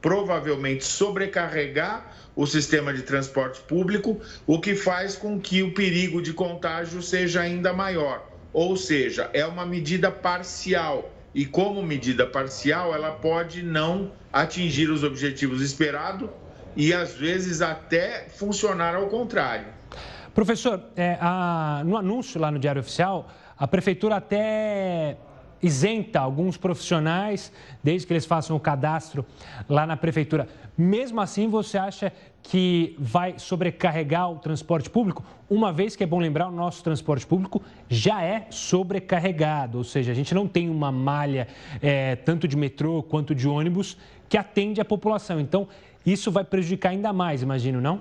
provavelmente 0.00 0.84
sobrecarregar 0.84 2.12
o 2.34 2.46
sistema 2.46 2.92
de 2.92 3.02
transporte 3.02 3.60
público, 3.62 4.20
o 4.46 4.60
que 4.60 4.74
faz 4.74 5.16
com 5.16 5.38
que 5.38 5.62
o 5.62 5.74
perigo 5.74 6.22
de 6.22 6.32
contágio 6.32 7.02
seja 7.02 7.40
ainda 7.40 7.72
maior. 7.72 8.26
Ou 8.52 8.76
seja, 8.76 9.30
é 9.32 9.44
uma 9.44 9.66
medida 9.66 10.10
parcial 10.10 11.12
e, 11.34 11.44
como 11.44 11.82
medida 11.82 12.26
parcial, 12.26 12.94
ela 12.94 13.12
pode 13.12 13.62
não 13.62 14.12
atingir 14.32 14.90
os 14.90 15.04
objetivos 15.04 15.60
esperados 15.60 16.28
e, 16.76 16.92
às 16.92 17.14
vezes, 17.14 17.60
até 17.60 18.26
funcionar 18.28 18.94
ao 18.94 19.06
contrário. 19.08 19.66
Professor, 20.34 20.80
é, 20.96 21.18
a, 21.20 21.82
no 21.84 21.96
anúncio 21.96 22.40
lá 22.40 22.50
no 22.50 22.58
Diário 22.58 22.80
Oficial, 22.80 23.28
a 23.58 23.66
Prefeitura 23.68 24.16
até 24.16 25.16
isenta 25.62 26.20
alguns 26.20 26.56
profissionais, 26.56 27.52
desde 27.82 28.06
que 28.06 28.12
eles 28.12 28.26
façam 28.26 28.56
o 28.56 28.60
cadastro 28.60 29.24
lá 29.68 29.86
na 29.86 29.96
prefeitura. 29.96 30.48
Mesmo 30.76 31.20
assim, 31.20 31.48
você 31.48 31.76
acha 31.76 32.12
que 32.42 32.96
vai 32.98 33.34
sobrecarregar 33.38 34.30
o 34.30 34.38
transporte 34.38 34.88
público? 34.88 35.22
Uma 35.48 35.72
vez 35.72 35.94
que 35.94 36.02
é 36.02 36.06
bom 36.06 36.18
lembrar, 36.18 36.48
o 36.48 36.52
nosso 36.52 36.82
transporte 36.82 37.26
público 37.26 37.62
já 37.88 38.22
é 38.22 38.46
sobrecarregado, 38.50 39.78
ou 39.78 39.84
seja, 39.84 40.12
a 40.12 40.14
gente 40.14 40.34
não 40.34 40.48
tem 40.48 40.70
uma 40.70 40.90
malha 40.90 41.48
é, 41.82 42.16
tanto 42.16 42.48
de 42.48 42.56
metrô 42.56 43.02
quanto 43.02 43.34
de 43.34 43.46
ônibus 43.46 43.96
que 44.28 44.38
atende 44.38 44.80
a 44.80 44.84
população. 44.84 45.38
Então, 45.38 45.68
isso 46.06 46.30
vai 46.30 46.44
prejudicar 46.44 46.90
ainda 46.90 47.12
mais, 47.12 47.42
imagino, 47.42 47.80
não? 47.80 48.00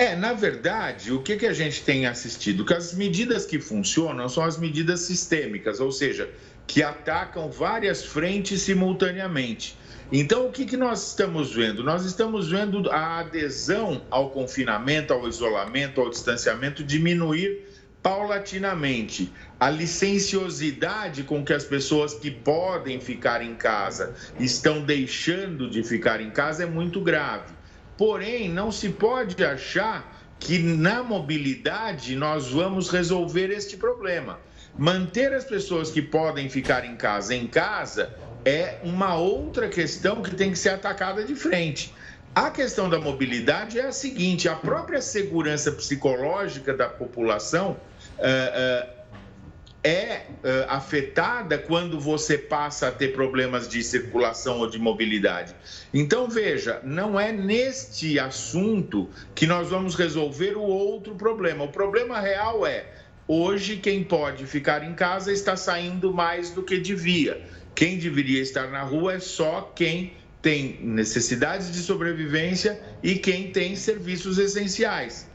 É, 0.00 0.14
na 0.14 0.32
verdade, 0.32 1.12
o 1.12 1.20
que, 1.20 1.36
que 1.36 1.46
a 1.46 1.52
gente 1.52 1.82
tem 1.82 2.06
assistido? 2.06 2.64
Que 2.64 2.72
as 2.72 2.94
medidas 2.94 3.44
que 3.44 3.58
funcionam 3.58 4.28
são 4.28 4.44
as 4.44 4.56
medidas 4.56 5.00
sistêmicas, 5.00 5.80
ou 5.80 5.90
seja, 5.90 6.30
que 6.68 6.84
atacam 6.84 7.50
várias 7.50 8.04
frentes 8.04 8.62
simultaneamente. 8.62 9.76
Então, 10.12 10.46
o 10.46 10.52
que, 10.52 10.64
que 10.64 10.76
nós 10.76 11.08
estamos 11.08 11.52
vendo? 11.52 11.82
Nós 11.82 12.04
estamos 12.04 12.48
vendo 12.48 12.88
a 12.92 13.18
adesão 13.18 14.00
ao 14.08 14.30
confinamento, 14.30 15.12
ao 15.12 15.28
isolamento, 15.28 16.00
ao 16.00 16.10
distanciamento 16.10 16.84
diminuir 16.84 17.66
paulatinamente. 18.00 19.32
A 19.58 19.68
licenciosidade 19.68 21.24
com 21.24 21.44
que 21.44 21.52
as 21.52 21.64
pessoas 21.64 22.14
que 22.14 22.30
podem 22.30 23.00
ficar 23.00 23.42
em 23.42 23.56
casa 23.56 24.14
estão 24.38 24.80
deixando 24.80 25.68
de 25.68 25.82
ficar 25.82 26.20
em 26.20 26.30
casa 26.30 26.62
é 26.62 26.66
muito 26.66 27.00
grave. 27.00 27.57
Porém, 27.98 28.48
não 28.48 28.70
se 28.70 28.90
pode 28.90 29.44
achar 29.44 30.16
que 30.38 30.56
na 30.60 31.02
mobilidade 31.02 32.14
nós 32.14 32.48
vamos 32.52 32.90
resolver 32.90 33.50
este 33.50 33.76
problema. 33.76 34.38
Manter 34.78 35.34
as 35.34 35.44
pessoas 35.44 35.90
que 35.90 36.00
podem 36.00 36.48
ficar 36.48 36.84
em 36.84 36.94
casa 36.94 37.34
em 37.34 37.48
casa 37.48 38.14
é 38.44 38.78
uma 38.84 39.16
outra 39.16 39.68
questão 39.68 40.22
que 40.22 40.32
tem 40.36 40.52
que 40.52 40.58
ser 40.58 40.68
atacada 40.70 41.24
de 41.24 41.34
frente. 41.34 41.92
A 42.32 42.50
questão 42.50 42.88
da 42.88 43.00
mobilidade 43.00 43.80
é 43.80 43.86
a 43.86 43.92
seguinte: 43.92 44.48
a 44.48 44.54
própria 44.54 45.02
segurança 45.02 45.72
psicológica 45.72 46.72
da 46.72 46.88
população. 46.88 47.76
Uh, 48.16 48.94
uh, 48.94 48.97
é 49.82 50.22
uh, 50.28 50.66
afetada 50.68 51.56
quando 51.56 52.00
você 52.00 52.36
passa 52.36 52.88
a 52.88 52.90
ter 52.92 53.12
problemas 53.12 53.68
de 53.68 53.82
circulação 53.82 54.58
ou 54.58 54.68
de 54.68 54.78
mobilidade. 54.78 55.54
Então, 55.94 56.28
veja, 56.28 56.80
não 56.82 57.18
é 57.18 57.32
neste 57.32 58.18
assunto 58.18 59.08
que 59.34 59.46
nós 59.46 59.70
vamos 59.70 59.94
resolver 59.94 60.56
o 60.56 60.62
outro 60.62 61.14
problema. 61.14 61.64
O 61.64 61.68
problema 61.68 62.18
real 62.18 62.66
é: 62.66 62.86
hoje, 63.26 63.76
quem 63.76 64.02
pode 64.02 64.46
ficar 64.46 64.82
em 64.82 64.94
casa 64.94 65.32
está 65.32 65.56
saindo 65.56 66.12
mais 66.12 66.50
do 66.50 66.62
que 66.62 66.78
devia. 66.78 67.40
Quem 67.74 67.96
deveria 67.98 68.42
estar 68.42 68.68
na 68.70 68.82
rua 68.82 69.14
é 69.14 69.20
só 69.20 69.72
quem 69.74 70.12
tem 70.42 70.78
necessidades 70.82 71.70
de 71.70 71.78
sobrevivência 71.78 72.80
e 73.02 73.14
quem 73.14 73.52
tem 73.52 73.76
serviços 73.76 74.38
essenciais. 74.38 75.28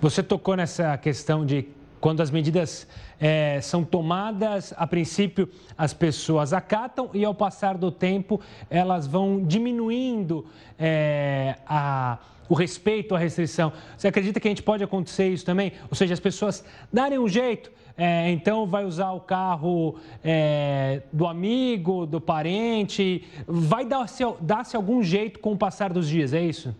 Você 0.00 0.22
tocou 0.22 0.54
nessa 0.56 0.96
questão 0.96 1.44
de 1.44 1.66
quando 2.00 2.20
as 2.20 2.30
medidas 2.30 2.86
é, 3.20 3.60
são 3.60 3.84
tomadas, 3.84 4.72
a 4.76 4.86
princípio 4.86 5.48
as 5.76 5.92
pessoas 5.92 6.52
acatam 6.52 7.10
e 7.12 7.24
ao 7.24 7.34
passar 7.34 7.76
do 7.76 7.90
tempo 7.90 8.40
elas 8.70 9.06
vão 9.06 9.42
diminuindo 9.44 10.46
é, 10.78 11.56
a, 11.66 12.18
o 12.48 12.54
respeito 12.54 13.14
à 13.14 13.18
restrição. 13.18 13.72
Você 13.96 14.08
acredita 14.08 14.40
que 14.40 14.48
a 14.48 14.50
gente 14.50 14.62
pode 14.62 14.82
acontecer 14.82 15.28
isso 15.28 15.44
também? 15.44 15.72
Ou 15.90 15.96
seja, 15.96 16.14
as 16.14 16.20
pessoas 16.20 16.64
darem 16.92 17.18
um 17.18 17.28
jeito, 17.28 17.70
é, 17.96 18.30
então 18.30 18.66
vai 18.66 18.84
usar 18.84 19.10
o 19.12 19.20
carro 19.20 19.98
é, 20.22 21.02
do 21.12 21.26
amigo, 21.26 22.06
do 22.06 22.20
parente, 22.20 23.24
vai 23.46 23.84
dar-se 23.84 24.22
dar 24.40 24.64
algum 24.74 25.02
jeito 25.02 25.40
com 25.40 25.52
o 25.52 25.58
passar 25.58 25.92
dos 25.92 26.08
dias, 26.08 26.32
é 26.32 26.42
isso? 26.42 26.74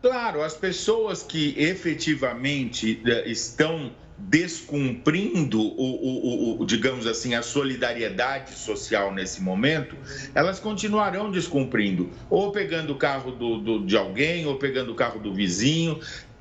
Claro, 0.00 0.42
as 0.42 0.54
pessoas 0.54 1.22
que 1.22 1.54
efetivamente 1.58 3.02
é, 3.04 3.28
estão 3.28 3.90
descumprindo 4.18 5.60
o, 5.60 6.56
o, 6.56 6.60
o, 6.60 6.66
digamos 6.66 7.06
assim, 7.06 7.34
a 7.34 7.42
solidariedade 7.42 8.52
social 8.58 9.14
nesse 9.14 9.40
momento, 9.40 9.96
elas 10.34 10.58
continuarão 10.58 11.30
descumprindo, 11.30 12.10
ou 12.28 12.50
pegando 12.50 12.92
o 12.92 12.96
carro 12.96 13.30
do, 13.30 13.58
do, 13.58 13.86
de 13.86 13.96
alguém, 13.96 14.44
ou 14.46 14.56
pegando 14.56 14.92
o 14.92 14.94
carro 14.94 15.20
do 15.20 15.32
vizinho, 15.32 16.00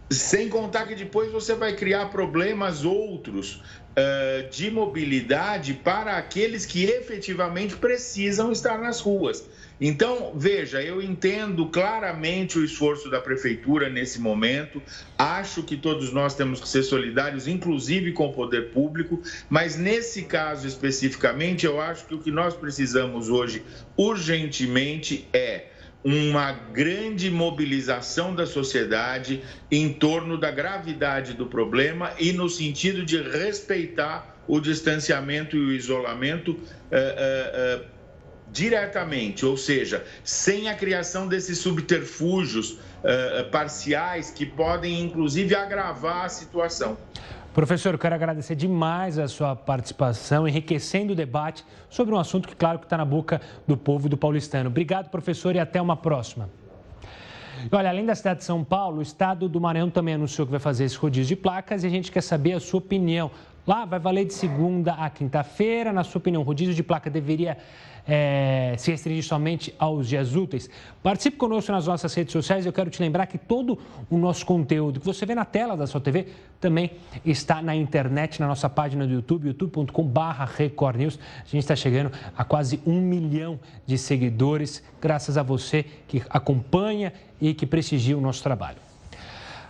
sem 0.10 0.50
contar 0.50 0.88
que 0.88 0.96
depois 0.96 1.32
você 1.32 1.54
vai 1.54 1.76
criar 1.76 2.08
problemas 2.08 2.84
outros 2.84 3.62
uh, 3.92 4.50
de 4.50 4.72
mobilidade 4.72 5.74
para 5.74 6.18
aqueles 6.18 6.66
que 6.66 6.86
efetivamente 6.86 7.76
precisam 7.76 8.52
estar 8.52 8.80
nas 8.80 9.00
ruas. 9.00 9.44
Então, 9.80 10.34
veja, 10.36 10.82
eu 10.82 11.02
entendo 11.02 11.68
claramente 11.68 12.58
o 12.58 12.66
esforço 12.66 13.10
da 13.10 13.22
prefeitura 13.22 13.90
nesse 13.90 14.20
momento. 14.20 14.82
Acho 15.18 15.62
que 15.62 15.78
todos 15.78 16.12
nós 16.12 16.36
temos 16.36 16.60
que 16.60 16.68
ser 16.68 16.84
solidários, 16.84 17.48
inclusive 17.48 18.12
com 18.12 18.28
o 18.28 18.34
poder 18.34 18.72
público, 18.72 19.22
mas 19.50 19.78
nesse 19.78 20.24
caso 20.24 20.68
especificamente, 20.68 21.66
eu 21.66 21.80
acho 21.80 22.06
que 22.06 22.16
o 22.16 22.20
que 22.20 22.32
nós 22.32 22.56
precisamos 22.56 23.30
hoje 23.30 23.64
urgentemente 23.96 25.28
é 25.32 25.68
uma 26.04 26.54
grande 26.54 27.30
mobilização 27.30 28.34
da 28.34 28.46
sociedade 28.46 29.42
em 29.70 29.92
torno 29.92 30.38
da 30.38 30.50
gravidade 30.50 31.34
do 31.34 31.46
problema 31.46 32.14
e 32.18 32.32
no 32.32 32.50
sentido 32.50 33.04
de 33.06 33.22
respeitar 33.22 34.36
o 34.48 34.60
distanciamento 34.60 35.58
e 35.58 35.60
o 35.60 35.72
isolamento. 35.72 36.52
Uh, 36.52 36.56
uh, 36.56 37.84
uh, 37.84 37.97
diretamente, 38.52 39.46
ou 39.46 39.58
seja, 39.58 40.06
sem 40.24 40.70
a 40.70 40.76
criação 40.76 41.28
desses 41.28 41.58
subterfúgios 41.60 42.72
uh, 42.72 43.50
parciais 43.52 44.32
que 44.32 44.46
podem, 44.46 45.02
inclusive, 45.02 45.56
agravar 45.56 46.26
a 46.26 46.30
situação. 46.30 46.98
Professor, 47.54 47.94
eu 47.94 47.98
quero 47.98 48.14
agradecer 48.14 48.56
demais 48.56 49.18
a 49.18 49.28
sua 49.28 49.56
participação, 49.56 50.48
enriquecendo 50.48 51.14
o 51.14 51.16
debate 51.16 51.66
sobre 51.90 52.14
um 52.14 52.20
assunto 52.20 52.48
que, 52.48 52.56
claro, 52.56 52.78
que 52.78 52.86
está 52.86 52.98
na 52.98 53.06
boca 53.06 53.42
do 53.66 53.76
povo 53.76 54.06
e 54.06 54.10
do 54.10 54.18
paulistano. 54.18 54.70
Obrigado, 54.70 55.10
professor, 55.10 55.56
e 55.56 55.60
até 55.60 55.82
uma 55.82 55.98
próxima. 55.98 56.50
Olha, 57.72 57.90
além 57.90 58.06
da 58.06 58.14
cidade 58.14 58.40
de 58.40 58.46
São 58.46 58.64
Paulo, 58.64 59.00
o 59.00 59.02
estado 59.02 59.50
do 59.50 59.60
Maranhão 59.60 59.90
também 59.90 60.14
anunciou 60.14 60.46
que 60.46 60.52
vai 60.52 60.60
fazer 60.60 60.84
esse 60.84 60.96
rodízio 60.96 61.36
de 61.36 61.36
placas 61.36 61.84
e 61.84 61.88
a 61.88 61.90
gente 61.90 62.12
quer 62.12 62.22
saber 62.22 62.54
a 62.54 62.60
sua 62.60 62.78
opinião. 62.78 63.32
Lá 63.66 63.86
vai 63.86 64.00
valer 64.00 64.26
de 64.26 64.34
segunda 64.34 64.94
a 64.94 65.10
quinta-feira. 65.10 65.92
Na 65.92 66.04
sua 66.04 66.20
opinião, 66.20 66.44
o 66.44 66.46
rodízio 66.46 66.74
de 66.74 66.84
placa 66.84 67.10
deveria 67.10 67.58
é, 68.08 68.76
se 68.78 68.92
restringir 68.92 69.24
somente 69.24 69.74
aos 69.78 70.08
dias 70.08 70.36
úteis? 70.36 70.70
Participe 71.04 71.38
conosco 71.38 71.72
nas 71.72 71.88
nossas 71.88 72.14
redes 72.14 72.32
sociais. 72.32 72.66
Eu 72.66 72.74
quero 72.74 72.90
te 72.90 73.02
lembrar 73.02 73.28
que 73.28 73.38
todo 73.38 73.78
o 74.10 74.18
nosso 74.18 74.46
conteúdo 74.46 75.00
que 75.00 75.06
você 75.06 75.26
vê 75.26 75.36
na 75.36 75.46
tela 75.46 75.76
da 75.76 75.86
sua 75.86 76.00
TV 76.00 76.28
também 76.60 76.92
está 77.26 77.62
na 77.62 77.76
internet, 77.76 78.40
na 78.40 78.48
nossa 78.48 78.70
página 78.70 79.06
do 79.06 79.14
YouTube, 79.14 79.48
youtube.com.br. 79.48 80.22
A 80.22 80.48
gente 81.46 81.58
está 81.58 81.76
chegando 81.76 82.12
a 82.36 82.44
quase 82.44 82.80
um 82.86 83.00
milhão 83.02 83.60
de 83.86 83.98
seguidores, 83.98 84.84
graças 85.02 85.38
a 85.38 85.44
você 85.44 85.86
que 86.08 86.24
acompanha 86.30 87.14
e 87.40 87.54
que 87.54 87.66
prestigia 87.66 88.18
o 88.18 88.22
nosso 88.22 88.42
trabalho. 88.42 88.78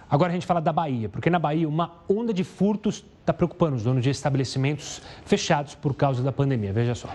Agora 0.10 0.32
a 0.32 0.34
gente 0.34 0.46
fala 0.46 0.62
da 0.62 0.72
Bahia, 0.72 1.10
porque 1.10 1.30
na 1.30 1.38
Bahia 1.38 1.68
uma 1.68 1.92
onda 2.08 2.34
de 2.34 2.44
furtos 2.44 3.04
está 3.20 3.34
preocupando 3.34 3.76
os 3.76 3.84
donos 3.84 4.02
de 4.02 4.10
estabelecimentos 4.10 5.02
fechados 5.26 5.76
por 5.76 5.94
causa 5.94 6.24
da 6.24 6.32
pandemia. 6.32 6.72
Veja 6.72 6.96
só. 6.96 7.10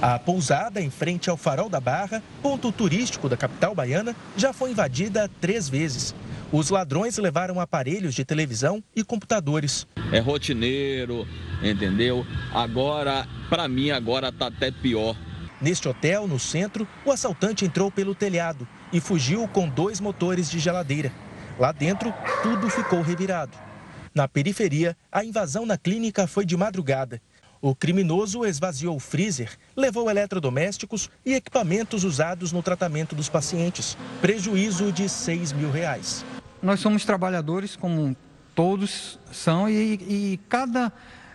A 0.00 0.18
pousada, 0.18 0.78
em 0.78 0.90
frente 0.90 1.30
ao 1.30 1.38
Farol 1.38 1.70
da 1.70 1.80
Barra, 1.80 2.22
ponto 2.42 2.70
turístico 2.70 3.30
da 3.30 3.36
capital 3.36 3.74
baiana, 3.74 4.14
já 4.36 4.52
foi 4.52 4.70
invadida 4.70 5.30
três 5.40 5.70
vezes. 5.70 6.14
Os 6.52 6.68
ladrões 6.68 7.16
levaram 7.16 7.58
aparelhos 7.58 8.14
de 8.14 8.22
televisão 8.24 8.84
e 8.94 9.02
computadores. 9.02 9.86
É 10.12 10.18
rotineiro, 10.18 11.26
entendeu? 11.62 12.26
Agora, 12.52 13.26
para 13.48 13.66
mim, 13.66 13.90
agora 13.90 14.30
tá 14.30 14.48
até 14.48 14.70
pior. 14.70 15.16
Neste 15.62 15.88
hotel, 15.88 16.28
no 16.28 16.38
centro, 16.38 16.86
o 17.04 17.10
assaltante 17.10 17.64
entrou 17.64 17.90
pelo 17.90 18.14
telhado 18.14 18.68
e 18.92 19.00
fugiu 19.00 19.48
com 19.48 19.66
dois 19.66 19.98
motores 19.98 20.50
de 20.50 20.58
geladeira. 20.58 21.10
Lá 21.58 21.72
dentro, 21.72 22.12
tudo 22.42 22.68
ficou 22.68 23.00
revirado. 23.00 23.56
Na 24.14 24.28
periferia, 24.28 24.94
a 25.10 25.24
invasão 25.24 25.64
na 25.64 25.78
clínica 25.78 26.26
foi 26.26 26.44
de 26.44 26.56
madrugada 26.56 27.20
o 27.60 27.74
criminoso 27.74 28.44
esvaziou 28.44 28.96
o 28.96 29.00
freezer, 29.00 29.50
levou 29.76 30.10
eletrodomésticos 30.10 31.10
e 31.24 31.34
equipamentos 31.34 32.04
usados 32.04 32.52
no 32.52 32.62
tratamento 32.62 33.14
dos 33.14 33.28
pacientes. 33.28 33.96
Prejuízo 34.20 34.92
de 34.92 35.08
6 35.08 35.52
mil 35.52 35.70
reais. 35.70 36.24
Nós 36.62 36.80
somos 36.80 37.04
trabalhadores, 37.04 37.76
como 37.76 38.16
todos 38.54 39.18
são, 39.30 39.68
e, 39.68 39.94
e 39.94 40.40
cada 40.48 40.92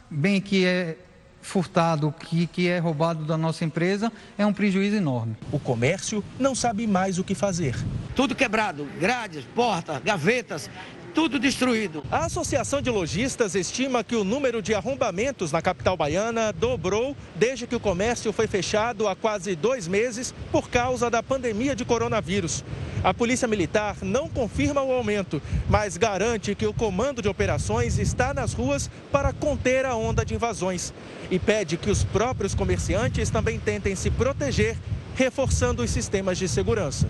bem 0.09 0.41
que 0.41 0.65
é 0.65 0.97
furtado, 1.41 2.13
que, 2.19 2.47
que 2.47 2.67
é 2.67 2.77
roubado 2.79 3.25
da 3.25 3.37
nossa 3.37 3.65
empresa, 3.65 4.11
é 4.37 4.45
um 4.45 4.53
prejuízo 4.53 4.95
enorme. 4.95 5.35
O 5.51 5.59
comércio 5.59 6.23
não 6.39 6.53
sabe 6.53 6.85
mais 6.85 7.17
o 7.17 7.23
que 7.23 7.33
fazer. 7.33 7.75
Tudo 8.15 8.35
quebrado, 8.35 8.87
grades, 8.99 9.43
portas, 9.55 10.01
gavetas, 10.03 10.69
tudo 11.13 11.37
destruído. 11.37 12.03
A 12.09 12.25
Associação 12.25 12.81
de 12.81 12.89
Lojistas 12.89 13.55
estima 13.55 14.03
que 14.03 14.15
o 14.15 14.23
número 14.23 14.61
de 14.61 14.73
arrombamentos 14.73 15.51
na 15.51 15.61
capital 15.61 15.97
baiana 15.97 16.51
dobrou 16.53 17.15
desde 17.35 17.67
que 17.67 17.75
o 17.75 17.79
comércio 17.79 18.31
foi 18.31 18.47
fechado 18.47 19.07
há 19.07 19.15
quase 19.15 19.55
dois 19.55 19.87
meses 19.87 20.33
por 20.51 20.69
causa 20.69 21.09
da 21.09 21.21
pandemia 21.21 21.75
de 21.75 21.85
coronavírus. 21.85 22.63
A 23.03 23.13
Polícia 23.13 23.47
Militar 23.47 23.97
não 24.01 24.29
confirma 24.29 24.81
o 24.81 24.91
aumento, 24.91 25.41
mas 25.69 25.97
garante 25.97 26.55
que 26.55 26.67
o 26.67 26.73
comando 26.73 27.21
de 27.21 27.27
operações 27.27 27.97
está 27.97 28.33
nas 28.33 28.53
ruas 28.53 28.89
para 29.11 29.33
conter 29.33 29.85
a 29.85 29.95
onda 29.95 30.23
de 30.23 30.35
invasões 30.35 30.93
e 31.29 31.39
pede 31.39 31.77
que 31.77 31.89
os 31.89 32.03
próprios 32.03 32.55
comerciantes 32.55 33.29
também 33.29 33.59
tentem 33.59 33.95
se 33.95 34.09
proteger, 34.11 34.77
reforçando 35.15 35.83
os 35.83 35.89
sistemas 35.89 36.37
de 36.37 36.47
segurança. 36.47 37.07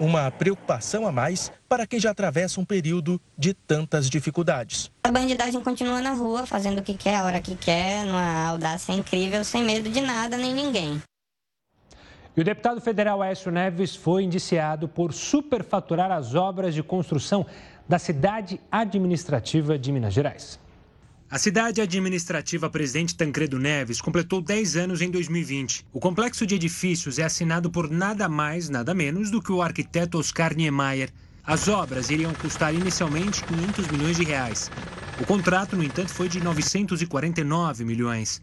Uma 0.00 0.30
preocupação 0.30 1.06
a 1.06 1.12
mais 1.12 1.52
para 1.68 1.86
quem 1.86 2.00
já 2.00 2.10
atravessa 2.10 2.58
um 2.58 2.64
período 2.64 3.20
de 3.36 3.52
tantas 3.52 4.08
dificuldades. 4.08 4.90
A 5.04 5.12
bandidagem 5.12 5.60
continua 5.60 6.00
na 6.00 6.14
rua, 6.14 6.46
fazendo 6.46 6.78
o 6.78 6.82
que 6.82 6.94
quer, 6.94 7.16
a 7.16 7.24
hora 7.26 7.38
que 7.38 7.54
quer, 7.54 8.06
numa 8.06 8.48
audácia 8.48 8.94
incrível, 8.94 9.44
sem 9.44 9.62
medo 9.62 9.90
de 9.90 10.00
nada 10.00 10.38
nem 10.38 10.54
ninguém. 10.54 11.02
E 12.34 12.40
o 12.40 12.44
deputado 12.44 12.80
federal 12.80 13.20
Aécio 13.20 13.50
Neves 13.50 13.94
foi 13.94 14.22
indiciado 14.22 14.88
por 14.88 15.12
superfaturar 15.12 16.10
as 16.10 16.34
obras 16.34 16.74
de 16.74 16.82
construção 16.82 17.44
da 17.88 17.98
cidade 17.98 18.60
administrativa 18.70 19.78
de 19.78 19.90
Minas 19.90 20.14
Gerais. 20.14 20.59
A 21.32 21.38
cidade 21.38 21.80
administrativa 21.80 22.68
Presidente 22.68 23.14
Tancredo 23.14 23.56
Neves 23.56 24.00
completou 24.00 24.42
10 24.42 24.76
anos 24.76 25.00
em 25.00 25.08
2020. 25.08 25.86
O 25.92 26.00
complexo 26.00 26.44
de 26.44 26.56
edifícios 26.56 27.20
é 27.20 27.22
assinado 27.22 27.70
por 27.70 27.88
nada 27.88 28.28
mais, 28.28 28.68
nada 28.68 28.92
menos 28.92 29.30
do 29.30 29.40
que 29.40 29.52
o 29.52 29.62
arquiteto 29.62 30.18
Oscar 30.18 30.56
Niemeyer. 30.56 31.08
As 31.44 31.68
obras 31.68 32.10
iriam 32.10 32.34
custar 32.34 32.74
inicialmente 32.74 33.44
500 33.44 33.86
milhões 33.92 34.16
de 34.16 34.24
reais. 34.24 34.72
O 35.20 35.24
contrato, 35.24 35.76
no 35.76 35.84
entanto, 35.84 36.12
foi 36.12 36.28
de 36.28 36.40
949 36.42 37.84
milhões. 37.84 38.42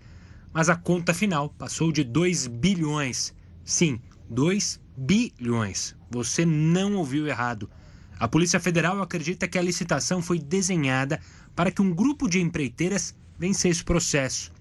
Mas 0.53 0.69
a 0.69 0.75
conta 0.77 1.13
final 1.13 1.49
passou 1.49 1.91
de 1.91 2.05
2 2.05 2.47
bilhões. 2.47 3.33
Sim, 3.65 3.99
2 4.29 4.79
bilhões. 4.95 5.93
Você 6.09 6.45
não 6.45 6.95
ouviu 6.95 7.27
errado. 7.27 7.69
A 8.17 8.29
Polícia 8.29 8.59
Federal 8.59 8.99
acredita 9.01 9.47
que 9.47 9.59
a 9.59 9.61
licitação 9.61 10.21
foi 10.21 10.39
desenhada 10.39 11.19
para 11.57 11.71
que 11.71 11.81
um 11.81 11.91
grupo 11.91 12.29
de 12.29 12.39
empreiteiras 12.39 13.15
vencesse 13.35 13.81
o 13.81 13.85
processo. 13.85 14.51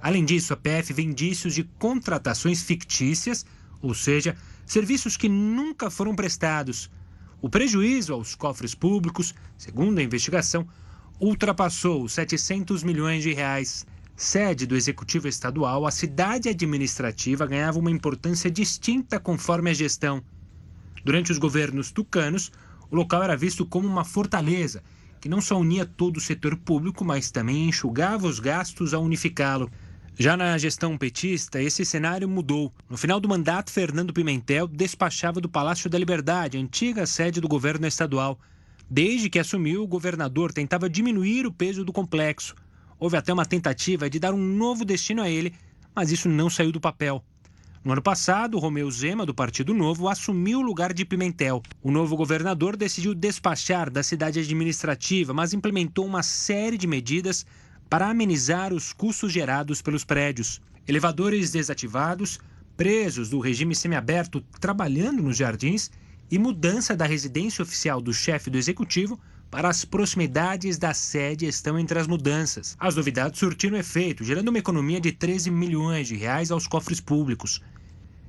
Além 0.00 0.24
disso, 0.24 0.52
a 0.52 0.56
PF 0.56 0.92
vê 0.92 1.02
indícios 1.02 1.54
de 1.54 1.62
contratações 1.62 2.60
fictícias, 2.60 3.46
ou 3.80 3.94
seja, 3.94 4.36
serviços 4.66 5.16
que 5.16 5.28
nunca 5.28 5.90
foram 5.90 6.12
prestados. 6.12 6.90
O 7.40 7.48
prejuízo 7.48 8.12
aos 8.12 8.34
cofres 8.34 8.74
públicos, 8.74 9.32
segundo 9.56 10.00
a 10.00 10.02
investigação, 10.02 10.66
ultrapassou 11.20 12.02
os 12.02 12.14
700 12.14 12.82
milhões 12.82 13.22
de 13.22 13.32
reais. 13.32 13.86
Sede 14.16 14.66
do 14.66 14.74
Executivo 14.74 15.28
Estadual, 15.28 15.86
a 15.86 15.92
cidade 15.92 16.48
administrativa 16.48 17.46
ganhava 17.46 17.78
uma 17.78 17.92
importância 17.92 18.50
distinta 18.50 19.20
conforme 19.20 19.70
a 19.70 19.74
gestão. 19.74 20.20
Durante 21.04 21.30
os 21.30 21.38
governos 21.38 21.92
tucanos, 21.92 22.50
o 22.90 22.96
local 22.96 23.22
era 23.22 23.36
visto 23.36 23.64
como 23.64 23.86
uma 23.86 24.04
fortaleza 24.04 24.82
que 25.24 25.28
não 25.30 25.40
só 25.40 25.58
unia 25.58 25.86
todo 25.86 26.18
o 26.18 26.20
setor 26.20 26.54
público, 26.54 27.02
mas 27.02 27.30
também 27.30 27.66
enxugava 27.66 28.26
os 28.26 28.38
gastos 28.38 28.92
ao 28.92 29.02
unificá-lo. 29.02 29.70
Já 30.18 30.36
na 30.36 30.58
gestão 30.58 30.98
petista, 30.98 31.62
esse 31.62 31.82
cenário 31.82 32.28
mudou. 32.28 32.70
No 32.90 32.98
final 32.98 33.18
do 33.18 33.26
mandato, 33.26 33.72
Fernando 33.72 34.12
Pimentel 34.12 34.68
despachava 34.68 35.40
do 35.40 35.48
Palácio 35.48 35.88
da 35.88 35.98
Liberdade, 35.98 36.58
antiga 36.58 37.06
sede 37.06 37.40
do 37.40 37.48
governo 37.48 37.86
estadual. 37.86 38.38
Desde 38.90 39.30
que 39.30 39.38
assumiu, 39.38 39.82
o 39.82 39.88
governador 39.88 40.52
tentava 40.52 40.90
diminuir 40.90 41.46
o 41.46 41.52
peso 41.52 41.86
do 41.86 41.92
complexo. 41.92 42.54
Houve 43.00 43.16
até 43.16 43.32
uma 43.32 43.46
tentativa 43.46 44.10
de 44.10 44.18
dar 44.18 44.34
um 44.34 44.46
novo 44.46 44.84
destino 44.84 45.22
a 45.22 45.30
ele, 45.30 45.54
mas 45.96 46.12
isso 46.12 46.28
não 46.28 46.50
saiu 46.50 46.70
do 46.70 46.82
papel. 46.82 47.24
No 47.84 47.92
ano 47.92 48.00
passado, 48.00 48.58
Romeu 48.58 48.90
Zema, 48.90 49.26
do 49.26 49.34
Partido 49.34 49.74
Novo, 49.74 50.08
assumiu 50.08 50.60
o 50.60 50.62
lugar 50.62 50.94
de 50.94 51.04
Pimentel. 51.04 51.62
O 51.82 51.90
novo 51.90 52.16
governador 52.16 52.78
decidiu 52.78 53.14
despachar 53.14 53.90
da 53.90 54.02
cidade 54.02 54.40
administrativa, 54.40 55.34
mas 55.34 55.52
implementou 55.52 56.06
uma 56.06 56.22
série 56.22 56.78
de 56.78 56.86
medidas 56.86 57.44
para 57.90 58.08
amenizar 58.08 58.72
os 58.72 58.94
custos 58.94 59.30
gerados 59.30 59.82
pelos 59.82 60.02
prédios. 60.02 60.62
Elevadores 60.88 61.50
desativados, 61.50 62.40
presos 62.74 63.28
do 63.28 63.38
regime 63.38 63.74
semiaberto 63.74 64.40
trabalhando 64.58 65.22
nos 65.22 65.36
jardins 65.36 65.90
e 66.30 66.38
mudança 66.38 66.96
da 66.96 67.04
residência 67.04 67.62
oficial 67.62 68.00
do 68.00 68.14
chefe 68.14 68.48
do 68.48 68.56
executivo 68.56 69.20
para 69.54 69.68
as 69.68 69.84
proximidades 69.84 70.78
da 70.78 70.92
sede 70.92 71.46
estão 71.46 71.78
entre 71.78 71.96
as 71.96 72.08
mudanças. 72.08 72.76
As 72.76 72.96
novidades 72.96 73.38
surtiram 73.38 73.78
efeito, 73.78 74.24
gerando 74.24 74.48
uma 74.48 74.58
economia 74.58 75.00
de 75.00 75.12
13 75.12 75.48
milhões 75.48 76.08
de 76.08 76.16
reais 76.16 76.50
aos 76.50 76.66
cofres 76.66 77.00
públicos. 77.00 77.62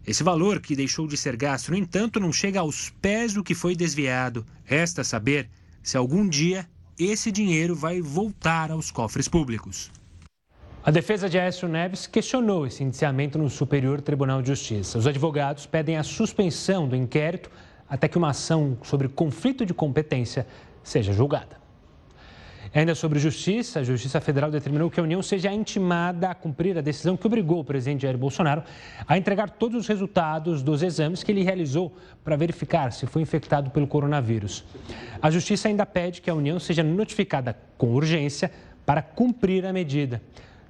Esse 0.06 0.22
valor, 0.22 0.60
que 0.60 0.76
deixou 0.76 1.08
de 1.08 1.18
ser 1.18 1.36
gasto, 1.36 1.72
no 1.72 1.78
entanto, 1.78 2.20
não 2.20 2.32
chega 2.32 2.60
aos 2.60 2.92
pés 3.02 3.34
do 3.34 3.44
que 3.44 3.56
foi 3.56 3.76
desviado. 3.76 4.46
Resta 4.64 5.04
saber 5.04 5.50
se 5.82 5.98
algum 5.98 6.30
dia 6.30 6.70
esse 6.96 7.32
dinheiro 7.32 7.74
vai 7.74 8.02
voltar 8.02 8.70
aos 8.70 8.92
cofres 8.92 9.28
públicos. 9.28 9.92
A 10.84 10.92
defesa 10.92 11.28
de 11.28 11.40
Aécio 11.40 11.68
Neves 11.68 12.06
questionou 12.06 12.68
esse 12.68 12.84
indiciamento 12.84 13.40
no 13.40 13.50
Superior 13.50 14.00
Tribunal 14.00 14.44
de 14.44 14.50
Justiça. 14.50 15.00
Os 15.00 15.08
advogados 15.08 15.66
pedem 15.66 15.98
a 15.98 16.04
suspensão 16.04 16.88
do 16.88 16.96
inquérito 16.96 17.50
até 17.90 18.08
que 18.08 18.18
uma 18.18 18.30
ação 18.30 18.78
sobre 18.84 19.08
conflito 19.08 19.66
de 19.66 19.74
competência 19.74 20.46
seja 20.86 21.12
julgada. 21.12 21.66
Ainda 22.74 22.94
sobre 22.94 23.20
justiça, 23.20 23.80
a 23.80 23.84
Justiça 23.84 24.20
Federal 24.20 24.52
determinou 24.52 24.90
que 24.92 25.00
a 25.00 25.04
União 25.04 25.22
seja 25.22 25.50
intimada 25.50 26.30
a 26.30 26.36
cumprir 26.36 26.78
a 26.78 26.82
decisão 26.82 27.16
que 27.16 27.26
obrigou 27.26 27.62
o 27.62 27.64
presidente 27.64 28.02
Jair 28.02 28.18
Bolsonaro 28.18 28.64
a 29.08 29.18
entregar 29.18 29.50
todos 29.50 29.80
os 29.80 29.88
resultados 29.88 30.62
dos 30.62 30.84
exames 30.84 31.24
que 31.24 31.32
ele 31.32 31.42
realizou 31.42 31.96
para 32.22 32.36
verificar 32.36 32.92
se 32.92 33.06
foi 33.06 33.22
infectado 33.22 33.70
pelo 33.70 33.88
coronavírus. 33.88 34.66
A 35.22 35.32
Justiça 35.32 35.70
ainda 35.70 35.86
pede 35.86 36.22
que 36.22 36.30
a 36.30 36.36
União 36.36 36.60
seja 36.60 36.84
notificada 36.84 37.58
com 37.78 37.94
urgência 37.94 38.52
para 38.86 39.02
cumprir 39.02 39.66
a 39.66 39.72
medida. 39.72 40.22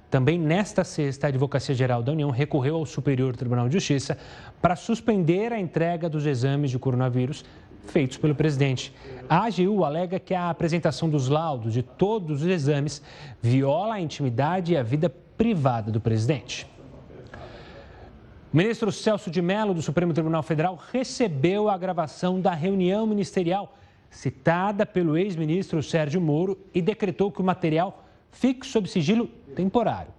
Também 0.08 0.38
nesta 0.38 0.84
sexta, 0.84 1.26
a 1.26 1.28
Advocacia 1.28 1.74
Geral 1.74 2.04
da 2.04 2.12
União 2.12 2.30
recorreu 2.30 2.76
ao 2.76 2.86
Superior 2.86 3.34
Tribunal 3.34 3.66
de 3.68 3.74
Justiça 3.74 4.16
para 4.62 4.76
suspender 4.76 5.52
a 5.52 5.58
entrega 5.58 6.08
dos 6.08 6.24
exames 6.24 6.70
de 6.70 6.78
coronavírus 6.78 7.44
feitos 7.86 8.16
pelo 8.16 8.34
presidente. 8.34 8.92
A 9.28 9.46
AGU 9.46 9.84
alega 9.84 10.20
que 10.20 10.34
a 10.34 10.50
apresentação 10.50 11.08
dos 11.08 11.28
laudos 11.28 11.72
de 11.72 11.82
todos 11.82 12.42
os 12.42 12.48
exames 12.48 13.02
viola 13.40 13.94
a 13.94 14.00
intimidade 14.00 14.72
e 14.72 14.76
a 14.76 14.82
vida 14.82 15.08
privada 15.08 15.90
do 15.90 16.00
presidente. 16.00 16.66
O 18.52 18.56
ministro 18.56 18.90
Celso 18.90 19.30
de 19.30 19.42
Mello, 19.42 19.74
do 19.74 19.82
Supremo 19.82 20.14
Tribunal 20.14 20.42
Federal, 20.42 20.78
recebeu 20.92 21.68
a 21.68 21.76
gravação 21.76 22.40
da 22.40 22.54
reunião 22.54 23.06
ministerial 23.06 23.76
citada 24.10 24.86
pelo 24.86 25.16
ex-ministro 25.16 25.82
Sérgio 25.82 26.20
Moro 26.20 26.58
e 26.72 26.80
decretou 26.80 27.30
que 27.30 27.40
o 27.40 27.44
material 27.44 28.04
fique 28.30 28.66
sob 28.66 28.88
sigilo 28.88 29.26
temporário. 29.54 30.12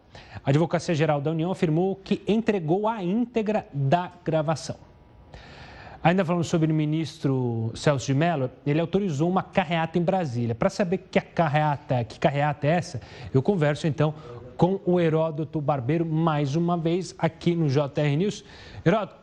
A 0.43 0.49
Advocacia 0.49 0.93
Geral 0.93 1.21
da 1.21 1.31
União 1.31 1.51
afirmou 1.51 1.95
que 1.95 2.21
entregou 2.27 2.87
a 2.87 3.03
íntegra 3.03 3.67
da 3.73 4.11
gravação. 4.23 4.86
Ainda 6.03 6.23
falando 6.23 6.43
sobre 6.43 6.71
o 6.71 6.75
ministro 6.75 7.71
Celso 7.75 8.05
de 8.05 8.13
Mello, 8.13 8.49
ele 8.65 8.79
autorizou 8.79 9.29
uma 9.29 9.43
carreata 9.43 9.97
em 9.97 10.01
Brasília. 10.01 10.53
Para 10.53 10.69
saber 10.69 10.99
que, 11.11 11.19
carreata, 11.19 12.03
que 12.03 12.19
carreata 12.19 12.67
é 12.67 12.71
essa, 12.71 13.01
eu 13.33 13.41
converso 13.41 13.87
então 13.87 14.13
com 14.55 14.79
o 14.85 14.99
Heródoto 14.99 15.59
Barbeiro 15.59 16.05
mais 16.05 16.55
uma 16.55 16.77
vez 16.77 17.13
aqui 17.17 17.55
no 17.55 17.67
JR 17.67 18.15
News. 18.17 18.43
Heródoto, 18.85 19.15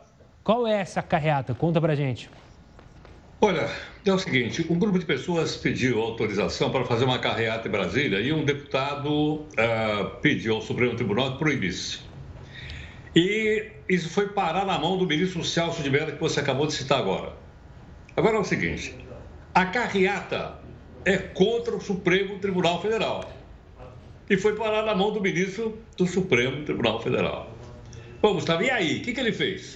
qual 0.43 0.67
é 0.67 0.79
essa 0.79 1.01
carreata? 1.01 1.53
Conta 1.53 1.81
pra 1.81 1.95
gente. 1.95 2.29
Olha, 3.41 3.69
é 4.05 4.13
o 4.13 4.19
seguinte: 4.19 4.65
um 4.69 4.79
grupo 4.79 4.97
de 4.97 5.05
pessoas 5.05 5.57
pediu 5.57 6.01
autorização 6.01 6.71
para 6.71 6.85
fazer 6.85 7.05
uma 7.05 7.19
carreata 7.19 7.67
em 7.67 7.71
Brasília 7.71 8.19
e 8.19 8.31
um 8.31 8.45
deputado 8.45 9.09
uh, 9.09 9.45
pediu 10.21 10.55
ao 10.55 10.61
Supremo 10.61 10.95
Tribunal 10.95 11.33
que 11.33 11.39
proibisse. 11.39 12.04
E 13.15 13.71
isso 13.87 14.09
foi 14.09 14.27
parar 14.29 14.65
na 14.65 14.77
mão 14.77 14.97
do 14.97 15.07
ministro 15.07 15.43
Celso 15.43 15.81
de 15.81 15.89
Mello, 15.89 16.11
que 16.11 16.19
você 16.19 16.41
acabou 16.41 16.67
de 16.67 16.73
citar 16.73 16.99
agora. 16.99 17.33
Agora 18.17 18.35
é 18.35 18.39
o 18.39 18.43
seguinte: 18.43 18.93
a 19.53 19.65
carreata 19.65 20.59
é 21.05 21.17
contra 21.17 21.75
o 21.75 21.81
Supremo 21.81 22.39
Tribunal 22.39 22.81
Federal 22.81 23.31
e 24.29 24.35
foi 24.35 24.55
parar 24.55 24.83
na 24.83 24.95
mão 24.95 25.11
do 25.11 25.21
ministro 25.21 25.77
do 25.97 26.05
Supremo 26.05 26.65
Tribunal 26.65 27.01
Federal. 27.01 27.55
Bom, 28.21 28.33
Gustavo, 28.33 28.63
e 28.63 28.71
aí? 28.71 28.99
O 28.99 29.01
que, 29.03 29.13
que 29.13 29.19
ele 29.19 29.31
fez? 29.31 29.75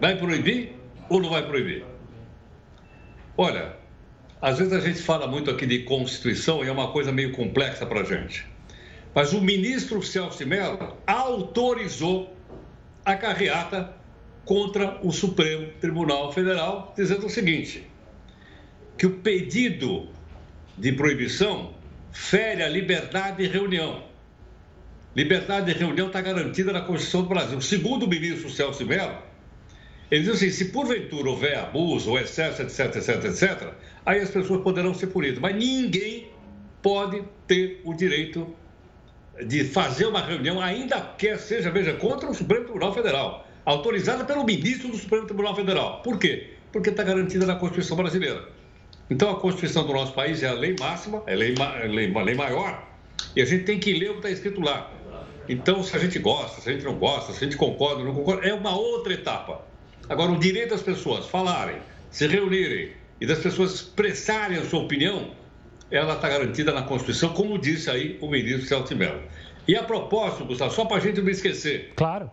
Vai 0.00 0.16
proibir 0.16 0.72
ou 1.08 1.20
não 1.20 1.28
vai 1.28 1.44
proibir? 1.46 1.84
Olha, 3.36 3.76
às 4.40 4.58
vezes 4.58 4.72
a 4.72 4.80
gente 4.80 5.02
fala 5.02 5.26
muito 5.26 5.50
aqui 5.50 5.66
de 5.66 5.80
Constituição 5.80 6.64
e 6.64 6.68
é 6.68 6.72
uma 6.72 6.92
coisa 6.92 7.12
meio 7.12 7.32
complexa 7.32 7.84
para 7.84 8.00
a 8.00 8.04
gente. 8.04 8.46
Mas 9.14 9.32
o 9.32 9.40
ministro 9.40 10.02
Celso 10.02 10.38
de 10.38 10.44
Mello 10.44 10.96
autorizou 11.06 12.36
a 13.04 13.16
carreata 13.16 13.94
contra 14.44 14.98
o 15.02 15.10
Supremo 15.12 15.72
Tribunal 15.80 16.32
Federal, 16.32 16.94
dizendo 16.96 17.26
o 17.26 17.30
seguinte: 17.30 17.90
que 18.96 19.06
o 19.06 19.18
pedido 19.18 20.08
de 20.76 20.92
proibição 20.92 21.74
fere 22.12 22.62
a 22.62 22.68
liberdade 22.68 23.38
de 23.38 23.48
reunião. 23.48 24.04
Liberdade 25.14 25.72
de 25.72 25.78
reunião 25.78 26.06
está 26.06 26.20
garantida 26.20 26.72
na 26.72 26.80
Constituição 26.80 27.22
do 27.22 27.28
Brasil. 27.28 27.60
Segundo 27.60 28.04
o 28.04 28.08
ministro 28.08 28.48
Celso 28.48 28.86
Mello, 28.86 29.18
ele 30.10 30.22
diz 30.22 30.34
assim: 30.34 30.50
se 30.50 30.66
porventura 30.66 31.30
houver 31.30 31.58
abuso 31.58 32.10
ou 32.10 32.18
excesso, 32.18 32.62
etc, 32.62 32.96
etc, 32.96 33.24
etc, 33.24 33.72
aí 34.06 34.20
as 34.20 34.30
pessoas 34.30 34.62
poderão 34.62 34.94
ser 34.94 35.08
punidas. 35.08 35.40
Mas 35.40 35.56
ninguém 35.56 36.30
pode 36.80 37.22
ter 37.46 37.80
o 37.84 37.92
direito 37.92 38.54
de 39.46 39.64
fazer 39.64 40.06
uma 40.06 40.20
reunião, 40.20 40.60
ainda 40.60 41.00
que 41.00 41.36
seja, 41.36 41.70
veja, 41.70 41.94
contra 41.94 42.28
o 42.28 42.34
Supremo 42.34 42.64
Tribunal 42.64 42.94
Federal, 42.94 43.46
autorizada 43.64 44.24
pelo 44.24 44.44
ministro 44.44 44.88
do 44.88 44.96
Supremo 44.96 45.26
Tribunal 45.26 45.54
Federal. 45.54 46.02
Por 46.02 46.18
quê? 46.18 46.54
Porque 46.72 46.90
está 46.90 47.02
garantida 47.02 47.46
na 47.46 47.56
Constituição 47.56 47.96
brasileira. 47.96 48.48
Então, 49.08 49.30
a 49.30 49.40
Constituição 49.40 49.86
do 49.86 49.92
nosso 49.92 50.12
país 50.12 50.42
é 50.42 50.48
a 50.48 50.52
lei 50.52 50.76
máxima, 50.78 51.22
é 51.26 51.34
a 51.34 51.36
lei, 51.36 51.54
é 51.82 51.86
lei, 51.86 52.12
lei 52.12 52.34
maior, 52.34 52.86
e 53.34 53.42
a 53.42 53.44
gente 53.44 53.64
tem 53.64 53.78
que 53.78 53.92
ler 53.92 54.10
o 54.10 54.12
que 54.12 54.18
está 54.18 54.30
escrito 54.30 54.60
lá. 54.60 54.90
Então, 55.48 55.82
se 55.82 55.96
a 55.96 55.98
gente 55.98 56.18
gosta, 56.18 56.60
se 56.60 56.70
a 56.70 56.72
gente 56.72 56.84
não 56.84 56.94
gosta, 56.94 57.32
se 57.32 57.44
a 57.44 57.48
gente 57.48 57.56
concorda 57.56 58.04
não 58.04 58.14
concorda, 58.14 58.46
é 58.46 58.54
uma 58.54 58.76
outra 58.76 59.12
etapa. 59.12 59.64
Agora, 60.08 60.30
o 60.30 60.38
direito 60.38 60.70
das 60.70 60.82
pessoas 60.82 61.26
falarem, 61.26 61.76
se 62.10 62.26
reunirem 62.26 62.92
e 63.20 63.26
das 63.26 63.40
pessoas 63.40 63.74
expressarem 63.74 64.58
a 64.58 64.64
sua 64.64 64.80
opinião, 64.80 65.32
ela 65.90 66.14
está 66.14 66.28
garantida 66.28 66.72
na 66.72 66.82
Constituição, 66.82 67.32
como 67.32 67.58
disse 67.58 67.90
aí 67.90 68.18
o 68.20 68.28
ministro 68.28 68.66
Celso 68.66 68.94
Mello. 68.96 69.20
E 69.66 69.76
a 69.76 69.82
propósito, 69.82 70.44
Gustavo, 70.44 70.72
só 70.72 70.84
para 70.84 70.98
a 70.98 71.00
gente 71.00 71.20
não 71.20 71.30
esquecer. 71.30 71.92
Claro. 71.96 72.30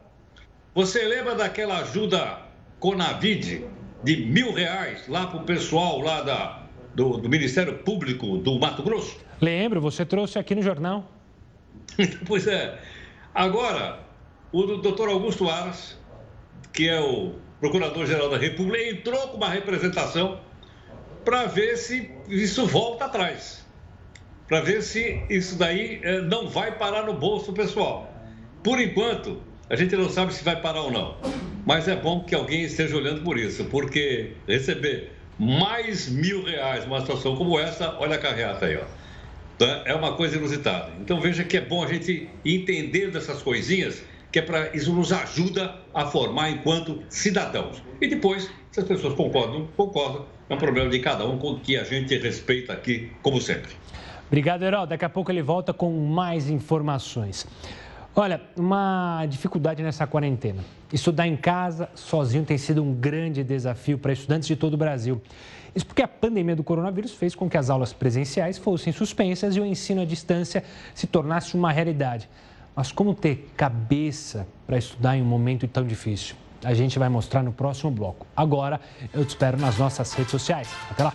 Você 0.74 1.04
lembra 1.06 1.36
daquela 1.36 1.80
ajuda 1.80 2.39
Conavid 2.80 3.65
de 4.04 4.17
mil 4.17 4.54
reais 4.54 5.08
lá 5.08 5.28
para 5.28 5.39
o 5.39 5.43
pessoal 5.43 6.00
lá 6.00 6.22
da, 6.22 6.63
do, 6.93 7.17
do 7.17 7.28
Ministério 7.28 7.80
Público 7.80 8.38
do 8.38 8.60
Mato 8.60 8.84
Grosso? 8.84 9.17
Lembro, 9.41 9.82
você 9.82 10.06
trouxe 10.06 10.38
aqui 10.38 10.54
no 10.56 10.62
jornal. 10.62 11.12
pois 12.26 12.48
é. 12.48 12.80
Agora, 13.34 14.00
o 14.52 14.63
doutor 14.63 15.10
Augusto 15.10 15.50
Aras, 15.50 15.98
que 16.74 16.88
é 16.88 17.00
o 17.00 17.34
Procurador-Geral 17.60 18.30
da 18.30 18.38
República, 18.38 18.84
entrou 18.84 19.28
com 19.30 19.38
uma 19.38 19.50
representação 19.50 20.39
para 21.28 21.44
ver 21.44 21.76
se 21.76 22.10
isso 22.30 22.66
volta 22.66 23.04
atrás. 23.04 23.66
Para 24.48 24.62
ver 24.62 24.82
se 24.82 25.22
isso 25.30 25.58
daí 25.58 26.00
eh, 26.02 26.22
não 26.22 26.48
vai 26.48 26.78
parar 26.78 27.06
no 27.06 27.16
bolso 27.16 27.52
pessoal. 27.52 28.10
Por 28.63 28.80
enquanto, 28.80 29.44
a 29.70 29.76
gente 29.76 29.94
não 29.98 30.10
sabe 30.10 30.34
se 30.34 30.42
vai 30.42 30.62
parar 30.62 30.84
ou 30.84 30.90
não. 30.90 31.18
Mas 31.66 31.86
é 31.90 31.98
bom 31.98 32.24
que 32.24 32.34
alguém 32.34 32.62
esteja 32.62 32.96
olhando 32.96 33.24
por 33.24 33.38
isso, 33.38 33.66
porque 33.66 34.36
receber 34.48 35.12
mais 35.38 36.08
mil 36.08 36.46
reais 36.46 36.86
numa 36.86 37.02
situação 37.02 37.36
como 37.36 37.60
essa, 37.60 37.98
olha 38.00 38.16
a 38.16 38.20
carreata 38.20 38.66
aí, 38.66 38.78
ó. 38.78 38.86
Tá? 39.58 39.82
É 39.84 39.94
uma 39.94 40.13
coisa 40.16 40.38
inusitada. 40.38 40.94
Então 41.02 41.20
veja 41.20 41.44
que 41.44 41.58
é 41.58 41.62
bom 41.62 41.84
a 41.84 41.88
gente 41.88 42.30
entender 42.46 43.12
dessas 43.12 43.42
coisinhas, 43.42 44.02
que 44.32 44.40
é 44.40 44.42
para 44.42 44.74
isso 44.74 44.94
nos 44.94 45.12
ajuda 45.12 45.76
a 45.94 46.06
formar 46.06 46.52
enquanto 46.52 47.04
cidadãos. 47.10 47.84
E 48.00 48.08
depois, 48.08 48.50
se 48.72 48.80
as 48.80 48.88
pessoas 48.88 49.13
concordam, 49.13 49.68
concordam, 49.76 50.37
é 50.49 50.53
um 50.53 50.57
problema 50.57 50.89
de 50.89 50.99
cada 50.99 51.25
um 51.27 51.38
que 51.60 51.77
a 51.77 51.83
gente 51.83 52.17
respeita 52.17 52.73
aqui, 52.73 53.12
como 53.21 53.41
sempre. 53.41 53.75
Obrigado, 54.27 54.63
Herói. 54.63 54.88
Daqui 54.88 55.05
a 55.05 55.10
pouco 55.10 55.31
ele 55.31 55.41
volta 55.41 55.73
com 55.73 55.91
mais 55.91 56.49
informações. 56.49 57.45
Olha, 58.15 58.41
uma 58.55 59.25
dificuldade 59.29 59.83
nessa 59.83 60.07
quarentena. 60.07 60.63
Estudar 60.91 61.27
em 61.27 61.38
casa 61.38 61.89
sozinho 61.93 62.43
tem 62.43 62.57
sido 62.57 62.81
um 62.83 62.93
grande 62.93 63.43
desafio 63.43 63.97
para 63.97 64.12
estudantes 64.12 64.47
de 64.47 64.55
todo 64.55 64.73
o 64.73 64.77
Brasil. 64.77 65.21
Isso 65.75 65.86
porque 65.86 66.01
a 66.01 66.07
pandemia 66.07 66.55
do 66.55 66.63
coronavírus 66.63 67.13
fez 67.13 67.36
com 67.36 67.49
que 67.49 67.57
as 67.57 67.69
aulas 67.69 67.93
presenciais 67.93 68.57
fossem 68.57 68.91
suspensas 68.91 69.55
e 69.55 69.60
o 69.60 69.65
ensino 69.65 70.01
à 70.01 70.05
distância 70.05 70.63
se 70.95 71.05
tornasse 71.05 71.55
uma 71.55 71.71
realidade. 71.71 72.27
Mas 72.75 72.91
como 72.91 73.13
ter 73.13 73.51
cabeça 73.55 74.47
para 74.65 74.77
estudar 74.77 75.15
em 75.15 75.21
um 75.21 75.25
momento 75.25 75.67
tão 75.67 75.86
difícil? 75.86 76.36
A 76.63 76.74
gente 76.74 76.98
vai 76.98 77.10
mostrar 77.10 77.43
no 77.43 77.52
próximo 77.52 77.91
bloco. 77.91 78.26
Agora, 78.36 78.80
eu 79.13 79.24
te 79.26 79.30
espero 79.30 79.58
nas 79.58 79.78
nossas 79.78 80.12
redes 80.13 80.32
sociais. 80.32 80.70
Até 80.89 81.04
lá! 81.04 81.13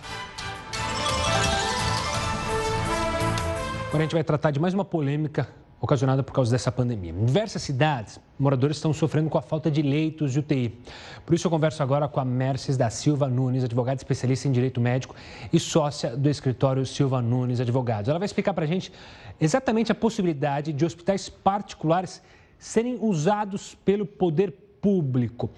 Agora 3.87 4.03
a 4.03 4.05
gente 4.05 4.13
vai 4.13 4.23
tratar 4.23 4.51
de 4.51 4.59
mais 4.59 4.73
uma 4.73 4.83
polêmica 4.83 5.47
ocasionada 5.79 6.23
por 6.23 6.31
causa 6.31 6.49
dessa 6.49 6.71
pandemia. 6.71 7.11
Em 7.11 7.25
diversas 7.25 7.61
cidades, 7.61 8.17
moradores 8.39 8.77
estão 8.77 8.93
sofrendo 8.93 9.29
com 9.29 9.37
a 9.37 9.41
falta 9.41 9.69
de 9.69 9.81
leitos 9.81 10.31
de 10.31 10.39
UTI. 10.39 10.79
Por 11.25 11.35
isso, 11.35 11.45
eu 11.45 11.51
converso 11.51 11.83
agora 11.83 12.07
com 12.07 12.21
a 12.21 12.25
Mercedes 12.25 12.77
da 12.77 12.89
Silva 12.89 13.27
Nunes, 13.27 13.65
advogada 13.65 13.97
especialista 13.97 14.47
em 14.47 14.51
direito 14.53 14.79
médico 14.79 15.13
e 15.51 15.59
sócia 15.59 16.15
do 16.15 16.29
escritório 16.29 16.85
Silva 16.85 17.21
Nunes 17.21 17.59
Advogados. 17.59 18.07
Ela 18.07 18.17
vai 18.17 18.25
explicar 18.25 18.53
para 18.53 18.63
a 18.63 18.67
gente 18.67 18.93
exatamente 19.41 19.91
a 19.91 19.95
possibilidade 19.95 20.71
de 20.71 20.85
hospitais 20.85 21.27
particulares 21.27 22.21
serem 22.57 22.97
usados 23.01 23.75
pelo 23.83 24.05
poder 24.05 24.53
público. 24.83 25.49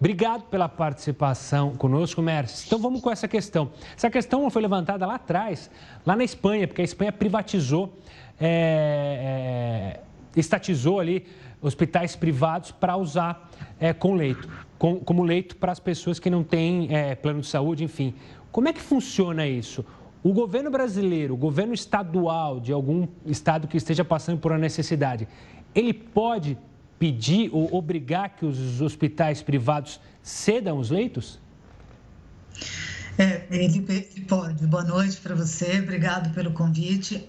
Obrigado 0.00 0.42
pela 0.44 0.68
participação 0.68 1.74
conosco, 1.76 2.20
Mercedes. 2.20 2.66
Então 2.66 2.78
vamos 2.78 3.00
com 3.00 3.10
essa 3.10 3.26
questão. 3.26 3.70
Essa 3.96 4.10
questão 4.10 4.48
foi 4.50 4.62
levantada 4.62 5.06
lá 5.06 5.14
atrás, 5.14 5.70
lá 6.04 6.14
na 6.14 6.24
Espanha, 6.24 6.66
porque 6.66 6.82
a 6.82 6.84
Espanha 6.84 7.12
privatizou 7.12 7.96
é, 8.40 10.00
é, 10.00 10.00
estatizou 10.38 11.00
ali 11.00 11.26
hospitais 11.60 12.14
privados 12.14 12.70
para 12.70 12.96
usar 12.96 13.50
é, 13.80 13.92
com 13.92 14.14
leito, 14.14 14.48
com, 14.78 15.00
como 15.00 15.24
leito 15.24 15.56
para 15.56 15.72
as 15.72 15.80
pessoas 15.80 16.20
que 16.20 16.30
não 16.30 16.44
têm 16.44 16.94
é, 16.94 17.14
plano 17.14 17.40
de 17.40 17.46
saúde, 17.46 17.82
enfim. 17.82 18.14
Como 18.52 18.68
é 18.68 18.72
que 18.72 18.80
funciona 18.80 19.46
isso? 19.46 19.84
O 20.22 20.32
governo 20.32 20.70
brasileiro, 20.70 21.34
o 21.34 21.36
governo 21.36 21.74
estadual 21.74 22.60
de 22.60 22.72
algum 22.72 23.06
estado 23.26 23.66
que 23.66 23.76
esteja 23.76 24.04
passando 24.04 24.38
por 24.38 24.52
uma 24.52 24.58
necessidade, 24.58 25.26
ele 25.74 25.92
pode 25.92 26.56
pedir 26.98 27.50
ou 27.52 27.74
obrigar 27.74 28.36
que 28.36 28.44
os 28.44 28.80
hospitais 28.80 29.42
privados 29.42 30.00
cedam 30.22 30.78
os 30.78 30.90
leitos? 30.90 31.38
É, 33.18 33.42
ele 33.50 33.80
pode. 34.28 34.64
Boa 34.68 34.84
noite 34.84 35.16
para 35.16 35.34
você, 35.34 35.80
obrigado 35.80 36.32
pelo 36.32 36.52
convite. 36.52 37.26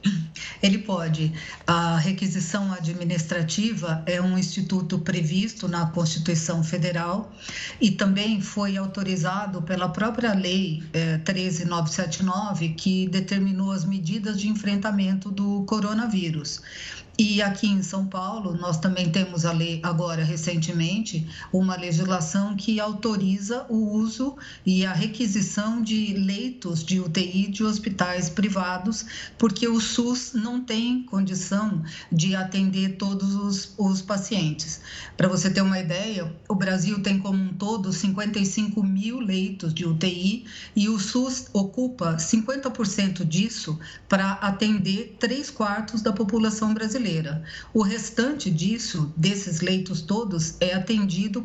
Ele 0.62 0.78
pode. 0.78 1.34
A 1.66 1.98
requisição 1.98 2.72
administrativa 2.74 4.04
é 4.06 4.22
um 4.22 4.38
instituto 4.38 5.00
previsto 5.00 5.68
na 5.68 5.88
Constituição 5.88 6.64
Federal 6.64 7.34
e 7.82 7.90
também 7.90 8.40
foi 8.40 8.78
autorizado 8.78 9.64
pela 9.64 9.90
própria 9.90 10.34
Lei 10.36 10.84
é, 10.94 11.18
13979, 11.20 12.70
que 12.70 13.08
determinou 13.08 13.72
as 13.72 13.84
medidas 13.84 14.40
de 14.40 14.48
enfrentamento 14.48 15.32
do 15.32 15.64
coronavírus. 15.64 16.62
E 17.22 17.42
aqui 17.42 17.68
em 17.68 17.84
São 17.84 18.06
Paulo, 18.08 18.56
nós 18.56 18.78
também 18.78 19.10
temos 19.10 19.46
a 19.46 19.52
lei, 19.52 19.82
agora 19.84 20.24
recentemente, 20.24 21.28
uma 21.52 21.76
legislação 21.76 22.56
que 22.56 22.80
autoriza 22.80 23.66
o 23.68 23.76
uso 23.76 24.38
e 24.66 24.86
a 24.86 24.94
requisição 24.94 25.82
de 25.82 26.14
leitos 26.14 26.82
de 26.82 27.02
UTI 27.02 27.48
de 27.50 27.62
hospitais 27.62 28.30
privados, 28.30 29.06
porque 29.38 29.68
o 29.68 29.82
SUS 29.82 30.32
não 30.34 30.62
tem 30.62 31.04
condição 31.04 31.84
de 32.10 32.38
atender 32.38 32.96
todos 32.96 33.36
os, 33.36 33.74
os 33.78 34.02
pacientes. 34.02 34.80
Para 35.18 35.28
você 35.28 35.50
ter 35.50 35.60
uma 35.60 35.78
ideia, 35.78 36.34
o 36.48 36.56
Brasil 36.56 37.04
tem 37.04 37.20
como 37.20 37.38
um 37.38 37.54
todo 37.54 37.92
55 37.92 38.82
mil 38.82 39.20
leitos 39.20 39.74
de 39.74 39.86
UTI 39.86 40.46
e 40.74 40.88
o 40.88 40.98
SUS 40.98 41.48
ocupa 41.52 42.16
50% 42.16 43.26
disso 43.26 43.78
para 44.08 44.32
atender 44.36 45.18
três 45.20 45.52
quartos 45.52 46.02
da 46.02 46.14
população 46.14 46.74
brasileira 46.74 47.09
brasileira. 47.10 47.44
O 47.74 47.82
restante 47.82 48.52
disso, 48.52 49.12
desses 49.18 49.62
leitos 49.62 50.02
todos, 50.02 50.56
é 50.60 50.74
atendido 50.74 51.44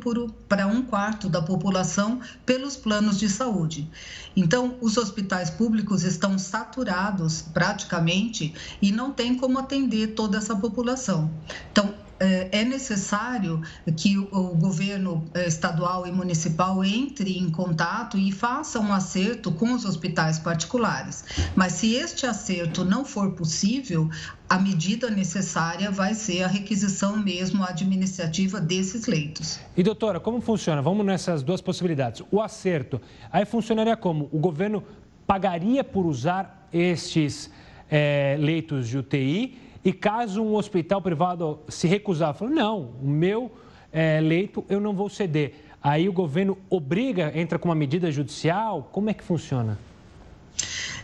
para 0.49 0.67
um 0.67 0.83
quarto 0.83 1.29
da 1.29 1.41
população 1.41 2.21
pelos 2.45 2.77
planos 2.77 3.19
de 3.19 3.29
saúde. 3.29 3.89
Então, 4.37 4.77
os 4.81 4.97
hospitais 4.97 5.49
públicos 5.49 6.03
estão 6.03 6.39
saturados 6.39 7.43
praticamente 7.43 8.55
e 8.83 8.93
não 8.93 9.13
tem 9.13 9.37
como 9.37 9.59
atender 9.59 10.09
toda 10.09 10.37
essa 10.37 10.55
população. 10.55 11.31
Então, 11.73 11.95
é, 12.25 12.49
é 12.61 12.65
necessário 12.65 13.61
que 13.97 14.17
o 14.19 14.55
governo 14.55 15.25
é, 15.35 15.47
estadual 15.47 16.07
e 16.07 16.13
municipal 16.13 16.83
entre 16.83 17.39
em 17.39 17.51
contato 17.51 18.17
e 18.17 18.33
faça 18.33 18.81
um 18.81 18.93
acerto 18.93 19.53
com 19.53 19.75
os 19.75 19.85
hospitais 19.85 20.39
particulares. 20.39 21.25
Mas 21.55 21.75
se 21.75 21.95
este 21.95 22.27
acerto 22.27 22.85
não 22.85 23.05
for 23.05 23.33
possível, 23.33 24.09
a 24.49 24.59
medida 24.59 25.11
necessária 25.11 25.91
vai 25.91 26.15
ser 26.15 26.43
a 26.43 26.49
requisição 26.49 27.17
mesmo 27.17 27.63
administrativa 27.63 28.61
desses 28.61 29.07
leitos. 29.07 29.61
E 29.77 29.83
doutora, 29.83 30.19
como 30.19 30.41
funciona? 30.41 30.81
Vamos 30.81 31.05
nessas 31.05 31.43
duas 31.43 31.61
possibilidades. 31.61 32.23
O 32.31 32.41
acerto, 32.41 33.01
aí 33.31 33.45
funcionaria 33.45 33.97
como? 33.97 34.29
O 34.33 34.39
governo 34.39 34.83
pagaria 35.27 35.85
por 35.85 36.07
usar 36.07 36.69
estes 36.73 37.51
é, 37.91 38.37
leitos 38.39 38.89
de 38.89 38.99
UTI 38.99 39.64
e 39.85 39.93
caso 39.93 40.43
um 40.43 40.55
hospital 40.55 41.03
privado 41.03 41.61
se 41.69 41.87
recusar, 41.87 42.35
falar, 42.35 42.51
não, 42.51 42.91
o 43.03 43.09
meu 43.09 43.53
é, 43.93 44.21
leito 44.21 44.65
eu 44.69 44.81
não 44.81 44.95
vou 44.95 45.09
ceder. 45.09 45.55
Aí 45.83 46.09
o 46.09 46.13
governo 46.13 46.57
obriga, 46.71 47.31
entra 47.39 47.59
com 47.59 47.69
uma 47.69 47.75
medida 47.75 48.11
judicial? 48.11 48.89
Como 48.91 49.11
é 49.11 49.15
que 49.15 49.23
funciona? 49.23 49.79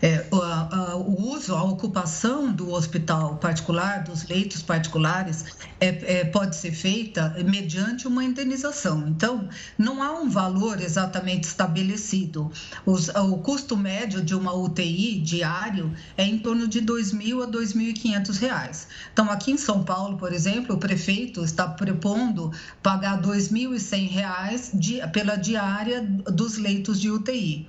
É, 0.02 0.26
o, 0.30 0.36
a, 0.36 0.96
o, 0.96 1.30
uso, 1.34 1.54
a 1.54 1.62
ocupação 1.62 2.50
do 2.52 2.72
hospital 2.72 3.36
particular, 3.36 4.02
dos 4.02 4.26
leitos 4.26 4.62
particulares, 4.62 5.44
é, 5.78 6.20
é, 6.20 6.24
pode 6.24 6.56
ser 6.56 6.72
feita 6.72 7.36
mediante 7.44 8.08
uma 8.08 8.24
indenização. 8.24 9.06
Então, 9.08 9.48
não 9.76 10.02
há 10.02 10.12
um 10.12 10.28
valor 10.28 10.80
exatamente 10.80 11.44
estabelecido. 11.44 12.50
Os, 12.86 13.08
o 13.08 13.36
custo 13.38 13.76
médio 13.76 14.22
de 14.22 14.34
uma 14.34 14.54
UTI 14.54 15.20
diário 15.20 15.94
é 16.16 16.24
em 16.24 16.38
torno 16.38 16.66
de 16.66 16.78
R$ 16.80 16.86
2.000 16.86 17.42
a 17.42 17.46
R$ 17.46 17.52
2.500. 17.52 18.86
Então, 19.12 19.30
aqui 19.30 19.52
em 19.52 19.58
São 19.58 19.82
Paulo, 19.82 20.16
por 20.16 20.32
exemplo, 20.32 20.76
o 20.76 20.78
prefeito 20.78 21.44
está 21.44 21.68
propondo 21.68 22.50
pagar 22.82 23.20
R$ 23.20 23.26
2.100 23.26 25.10
pela 25.12 25.36
diária 25.36 26.02
dos 26.02 26.56
leitos 26.56 26.98
de 26.98 27.10
UTI. 27.10 27.68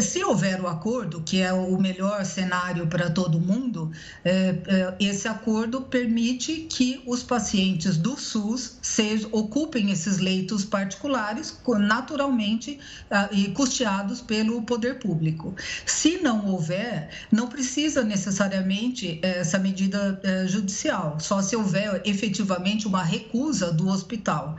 Se 0.00 0.22
houver 0.22 0.60
o 0.60 0.66
acordo, 0.66 1.22
que 1.22 1.40
é 1.40 1.52
o 1.52 1.78
melhor 1.78 2.24
cenário 2.24 2.86
para 2.88 3.08
todo 3.08 3.40
mundo, 3.40 3.90
é, 4.24 4.56
é, 4.66 4.94
esse 4.98 5.28
acordo 5.28 5.80
permite 5.82 6.66
que 6.68 7.00
os 7.06 7.22
pacientes 7.22 7.96
do 7.96 8.16
SUS 8.18 8.78
sejam, 8.82 9.30
ocupem 9.32 9.90
esses 9.92 10.18
leitos 10.18 10.64
particulares, 10.64 11.56
naturalmente 11.78 12.78
ah, 13.10 13.28
e 13.30 13.48
custeados 13.48 14.20
pelo 14.20 14.60
poder 14.62 14.98
público. 14.98 15.54
Se 15.86 16.18
não 16.18 16.46
houver, 16.46 17.08
não 17.30 17.46
precisa 17.46 18.02
necessariamente 18.02 19.20
é, 19.22 19.38
essa 19.38 19.58
medida 19.58 20.20
judicial, 20.46 21.18
só 21.20 21.40
se 21.40 21.54
houver 21.54 22.02
efetivamente 22.04 22.86
uma 22.86 23.02
recusa 23.02 23.72
do 23.72 23.88
hospital. 23.88 24.56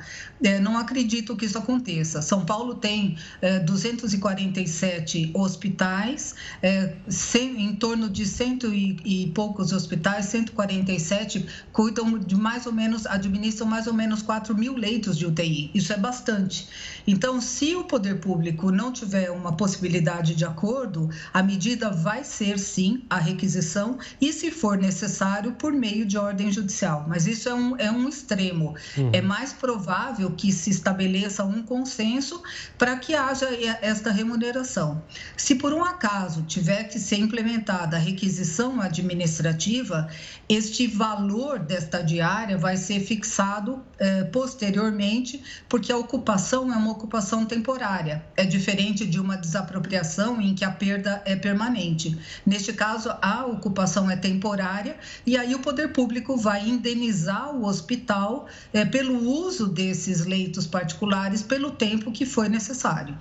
Não 0.62 0.78
acredito 0.78 1.36
que 1.36 1.46
isso 1.46 1.58
aconteça. 1.58 2.22
São 2.22 2.46
Paulo 2.46 2.76
tem 2.76 3.18
247 3.66 5.17
hospitais, 5.34 6.36
é, 6.62 6.96
sem, 7.08 7.62
em 7.64 7.76
torno 7.76 8.10
de 8.10 8.26
cento 8.26 8.74
e, 8.74 8.98
e, 9.06 9.28
poucos 9.28 9.72
hospitais, 9.72 10.26
147 10.26 11.46
cuidam 11.72 12.18
de 12.18 12.36
mais 12.36 12.66
ou 12.66 12.74
menos, 12.74 13.06
administram 13.06 13.68
mais 13.68 13.88
ou 13.88 13.94
menos 13.94 14.22
4 14.22 14.56
mil 14.56 14.76
leitos 14.76 15.18
de 15.18 15.26
UTI. 15.26 15.72
Isso 15.74 15.94
é 15.94 15.98
bastante. 15.98 16.68
Então, 17.06 17.40
se 17.40 17.76
o 17.76 17.84
poder 17.84 18.20
público 18.20 18.72
não 18.72 18.92
tiver 18.92 19.32
uma 19.32 19.56
possibilidade 19.56 20.36
de 20.36 20.46
acordo, 20.46 21.10
a 21.34 21.42
medida 21.42 21.90
vai 21.90 22.24
ser 22.24 22.60
sim 22.60 23.04
a 23.10 23.18
requisição 23.18 23.98
e, 24.20 24.34
se 24.34 24.52
for 24.52 24.78
necessário, 24.78 25.54
por 25.54 25.72
meio 25.72 26.06
de 26.06 26.18
ordem 26.18 26.52
judicial. 26.52 27.06
Mas 27.08 27.28
isso 27.28 27.48
é 27.50 27.54
um, 27.54 27.76
é 27.78 27.92
um 27.92 28.08
extremo. 28.08 28.76
Uhum. 28.98 29.12
É 29.14 29.22
mais 29.22 29.54
provável 29.54 30.32
que 30.32 30.52
se 30.52 30.70
estabeleça 30.70 31.44
um 31.44 31.64
consenso 31.64 32.42
para 32.78 32.96
que 32.98 33.16
haja 33.16 33.48
esta 33.82 34.12
remuneração. 34.12 35.02
Se 35.36 35.56
por 35.56 35.74
um 35.74 35.84
acaso 35.84 36.44
tiver 36.44 36.86
que 36.86 37.00
ser 37.00 37.18
implementada 37.18 37.96
a 37.96 38.00
requisição 38.00 38.82
administrativa, 38.82 40.08
este 40.50 40.88
valor 40.88 41.60
desta 41.60 42.02
diária 42.02 42.58
vai 42.58 42.76
ser 42.76 43.00
fixado 43.00 43.82
eh, 44.00 44.24
posteriormente, 44.26 45.42
porque 45.70 45.92
a 45.92 45.98
ocupação 45.98 46.74
é 46.74 46.76
uma 46.76 46.92
ocupação 46.92 47.46
temporária. 47.46 48.24
É 48.36 48.46
diferente 48.46 49.06
de 49.06 49.20
uma 49.20 49.38
desapropriação 49.38 50.42
em 50.42 50.54
que 50.54 50.66
a 50.66 50.72
perda 50.72 51.22
é 51.26 51.36
permanente. 51.36 52.18
Neste 52.46 52.74
caso, 52.74 53.10
a 53.22 53.46
ocupação 53.46 54.10
é 54.10 54.16
temporária 54.16 54.98
e 55.26 55.38
aí 55.38 55.56
o 55.56 55.60
poder 55.60 55.94
público 55.94 56.36
vai 56.38 56.68
indenizar 56.68 57.56
o 57.56 57.66
hospital 57.66 58.48
eh, 58.74 58.86
pelo 58.86 59.18
uso 59.18 59.68
desses 59.68 60.26
leitos 60.26 60.68
particulares 60.68 61.42
pelo 61.42 61.72
tempo 61.72 62.12
que 62.12 62.26
foi 62.26 62.50
necessário. 62.50 63.18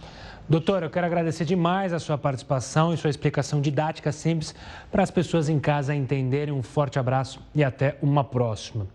Doutora, 0.48 0.87
eu 0.87 0.90
quero 0.90 1.04
agradecer 1.04 1.44
demais 1.44 1.92
a 1.92 1.98
sua 1.98 2.16
participação 2.16 2.94
e 2.94 2.96
sua 2.96 3.11
explicação 3.11 3.61
didática 3.61 4.12
simples 4.12 4.54
para 4.92 5.02
as 5.02 5.11
pessoas 5.11 5.48
em 5.48 5.59
casa 5.59 5.92
entenderem. 5.92 6.54
Um 6.54 6.62
forte 6.62 7.00
abraço 7.00 7.40
e 7.52 7.64
até 7.64 7.96
uma 8.00 8.22
próxima. 8.22 8.87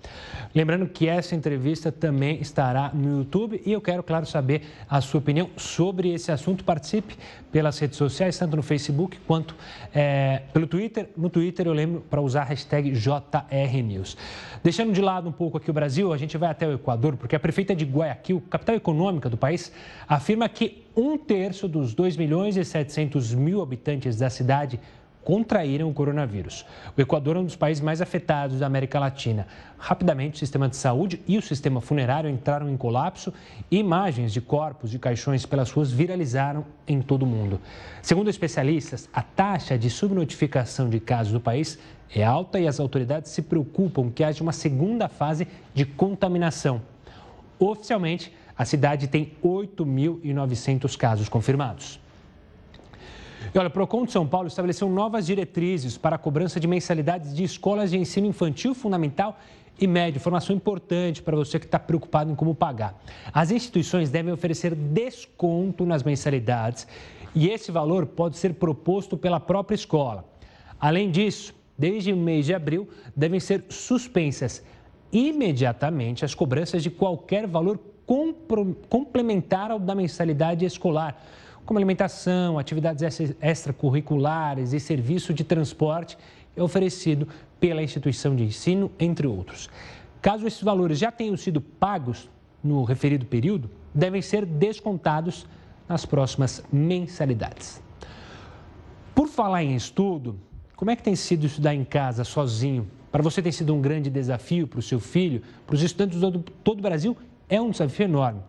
Lembrando 0.56 0.88
que 0.88 1.10
essa 1.10 1.36
entrevista 1.36 1.92
também 1.92 2.40
estará 2.40 2.92
no 2.94 3.18
YouTube 3.18 3.62
e 3.66 3.74
eu 3.74 3.82
quero, 3.82 4.02
claro, 4.02 4.26
saber 4.26 4.62
a 4.90 5.02
sua 5.02 5.20
opinião 5.20 5.50
sobre 5.58 6.14
esse 6.14 6.32
assunto. 6.32 6.64
Participe 6.64 7.18
pelas 7.52 7.78
redes 7.78 7.98
sociais, 7.98 8.38
tanto 8.38 8.56
no 8.56 8.64
Facebook 8.64 9.20
quanto 9.28 9.54
é, 9.94 10.44
pelo 10.54 10.66
Twitter. 10.66 11.10
No 11.18 11.30
Twitter 11.30 11.68
eu 11.68 11.74
lembro 11.74 12.00
para 12.10 12.22
usar 12.22 12.44
a 12.44 12.46
hashtag 12.46 12.92
JRNews. 12.92 14.16
Deixando 14.64 14.94
de 14.94 15.02
lado 15.02 15.28
um 15.28 15.34
pouco 15.34 15.58
aqui 15.58 15.70
o 15.70 15.74
Brasil, 15.74 16.14
a 16.14 16.18
gente 16.18 16.38
vai 16.38 16.50
até 16.50 16.66
o 16.66 16.72
Equador, 16.72 17.18
porque 17.18 17.36
a 17.36 17.40
prefeita 17.40 17.76
de 17.76 17.84
Guayaquil, 17.84 18.42
capital 18.50 18.76
econômica 18.76 19.30
do 19.30 19.36
país, 19.36 19.70
afirma 20.08 20.48
que 20.48 20.84
um 20.96 21.18
terço 21.18 21.68
dos 21.68 21.94
2 21.94 22.18
milhões 22.18 22.58
e 22.58 22.66
700 22.66 23.34
mil 23.34 23.62
habitantes 23.62 24.18
da 24.18 24.30
cidade 24.30 24.80
contraíram 25.24 25.90
o 25.90 25.94
coronavírus. 25.94 26.66
O 26.98 27.02
Equador 27.02 27.36
é 27.36 27.40
um 27.40 27.46
dos 27.46 27.56
países 27.56 27.82
mais 27.82 28.02
afetados 28.02 28.60
da 28.60 28.66
América 28.66 29.00
Latina. 29.00 29.48
Rapidamente, 29.78 30.36
o 30.36 30.40
sistema 30.40 30.68
de 30.68 30.76
saúde 30.76 31.22
e 31.28 31.38
o 31.38 31.42
sistema 31.42 31.80
funerário 31.80 32.30
entraram 32.30 32.70
em 32.70 32.78
colapso 32.78 33.34
e 33.70 33.78
imagens 33.78 34.34
de 34.34 34.42
corpos 34.42 34.90
de 34.90 35.00
caixões 35.00 35.46
pelas 35.46 35.72
ruas 35.72 35.92
viralizaram 35.92 36.66
em 36.88 37.02
todo 37.02 37.24
o 37.24 37.28
mundo. 37.28 37.60
Segundo 38.02 38.30
especialistas, 38.30 39.08
a 39.14 39.22
taxa 39.22 39.78
de 39.78 39.90
subnotificação 39.90 40.90
de 40.90 41.00
casos 41.00 41.34
no 41.34 41.40
país 41.40 41.78
é 42.14 42.24
alta 42.24 42.60
e 42.60 42.68
as 42.68 42.80
autoridades 42.80 43.32
se 43.32 43.42
preocupam 43.42 44.10
que 44.10 44.24
haja 44.24 44.44
uma 44.44 44.52
segunda 44.52 45.08
fase 45.08 45.48
de 45.74 45.86
contaminação. 45.86 46.82
Oficialmente, 47.58 48.34
a 48.62 48.65
cidade 48.65 49.08
tem 49.08 49.32
8.900 49.43 50.95
casos 50.95 51.28
confirmados. 51.28 52.00
E 53.52 53.58
olha, 53.58 53.69
o 53.69 53.71
Procon 53.71 54.06
de 54.06 54.12
São 54.12 54.28
Paulo 54.28 54.47
estabeleceu 54.47 54.88
novas 54.88 55.26
diretrizes 55.26 55.97
para 55.97 56.15
a 56.15 56.19
cobrança 56.19 56.60
de 56.60 56.67
mensalidades 56.67 57.36
de 57.36 57.43
escolas 57.43 57.89
de 57.89 57.97
ensino 57.97 58.28
infantil, 58.28 58.76
fundamental 58.76 59.39
e 59.80 59.88
médio, 59.88 60.19
informação 60.19 60.56
importante 60.56 61.24
para 61.24 61.36
você 61.36 61.58
que 61.58 61.65
está 61.65 61.80
preocupado 61.80 62.32
em 62.32 62.36
como 62.36 62.54
pagar. 62.54 63.02
As 63.34 63.50
instituições 63.50 64.12
devem 64.12 64.32
oferecer 64.32 64.76
desconto 64.76 65.84
nas 65.84 66.04
mensalidades 66.04 66.88
e 67.34 67.50
esse 67.50 67.71
valor 67.71 68.06
pode 68.06 68.38
ser 68.38 68.54
proposto 68.54 69.17
pela 69.17 69.39
própria 69.39 69.74
escola. 69.74 70.24
Além 70.80 71.10
disso, 71.10 71.56
desde 71.76 72.13
o 72.13 72.17
mês 72.17 72.45
de 72.45 72.54
abril, 72.54 72.88
devem 73.15 73.39
ser 73.39 73.65
suspensas 73.69 74.63
imediatamente 75.12 76.24
as 76.24 76.36
cobranças 76.36 76.84
de 76.84 76.91
qualquer 76.91 77.47
valor 77.47 77.80
complementar 78.06 79.72
ao 79.72 79.80
da 79.80 79.96
mensalidade 79.96 80.66
escolar, 80.66 81.24
como 81.66 81.78
alimentação, 81.78 82.58
atividades 82.58 83.34
extracurriculares 83.42 84.74
e 84.74 84.80
serviço 84.80 85.34
de 85.34 85.44
transporte 85.44 86.18
oferecido 86.58 87.28
pela 87.60 87.82
instituição 87.82 88.36
de 88.36 88.44
ensino, 88.44 88.92
entre 89.00 89.28
outros. 89.28 89.70
Caso 90.22 90.46
esses 90.46 90.62
valores 90.62 91.00
já 91.00 91.12
tenham 91.12 91.38
sido 91.38 91.62
pagos 91.62 92.30
no 92.64 92.84
referido 92.84 93.26
período, 93.26 93.70
devem 93.94 94.22
ser 94.22 94.46
descontados 94.46 95.48
nas 95.88 96.06
próximas 96.06 96.64
mensalidades. 96.72 97.82
Por 99.16 99.28
falar 99.28 99.64
em 99.64 99.76
estudo, 99.76 100.40
como 100.76 100.92
é 100.92 100.96
que 100.96 101.04
tem 101.04 101.16
sido 101.16 101.46
estudar 101.46 101.76
em 101.76 101.84
casa, 101.84 102.24
sozinho? 102.24 102.88
Para 103.12 103.22
você 103.22 103.42
tem 103.42 103.52
sido 103.52 103.74
um 103.74 103.82
grande 103.82 104.10
desafio 104.10 104.68
para 104.68 104.80
o 104.80 104.82
seu 104.82 105.00
filho, 105.00 105.42
para 105.66 105.76
os 105.76 105.84
estudantes 105.84 106.20
de 106.20 106.40
todo 106.64 106.80
o 106.80 106.82
Brasil 106.82 107.16
é 107.52 107.60
um 107.60 107.70
desafio 107.70 108.06
enorme. 108.06 108.40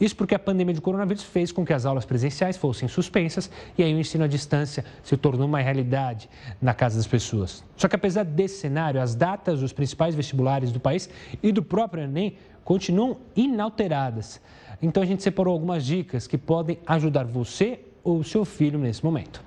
Isso 0.00 0.16
porque 0.16 0.34
a 0.34 0.38
pandemia 0.38 0.72
de 0.72 0.80
coronavírus 0.80 1.22
fez 1.22 1.52
com 1.52 1.64
que 1.64 1.74
as 1.74 1.84
aulas 1.84 2.06
presenciais 2.06 2.56
fossem 2.56 2.88
suspensas 2.88 3.50
e 3.76 3.82
aí 3.82 3.94
o 3.94 4.00
ensino 4.00 4.24
à 4.24 4.26
distância 4.26 4.82
se 5.02 5.14
tornou 5.14 5.46
uma 5.46 5.60
realidade 5.60 6.28
na 6.60 6.72
casa 6.72 6.96
das 6.96 7.06
pessoas. 7.06 7.62
Só 7.76 7.86
que 7.86 7.94
apesar 7.94 8.24
desse 8.24 8.60
cenário, 8.60 9.00
as 9.00 9.14
datas 9.14 9.60
dos 9.60 9.74
principais 9.74 10.14
vestibulares 10.14 10.72
do 10.72 10.80
país 10.80 11.10
e 11.42 11.52
do 11.52 11.62
próprio 11.62 12.04
Enem 12.04 12.38
continuam 12.64 13.18
inalteradas. 13.36 14.40
Então 14.80 15.02
a 15.02 15.06
gente 15.06 15.22
separou 15.22 15.52
algumas 15.52 15.84
dicas 15.84 16.26
que 16.26 16.38
podem 16.38 16.78
ajudar 16.86 17.26
você 17.26 17.80
ou 18.02 18.24
seu 18.24 18.46
filho 18.46 18.78
nesse 18.78 19.04
momento. 19.04 19.45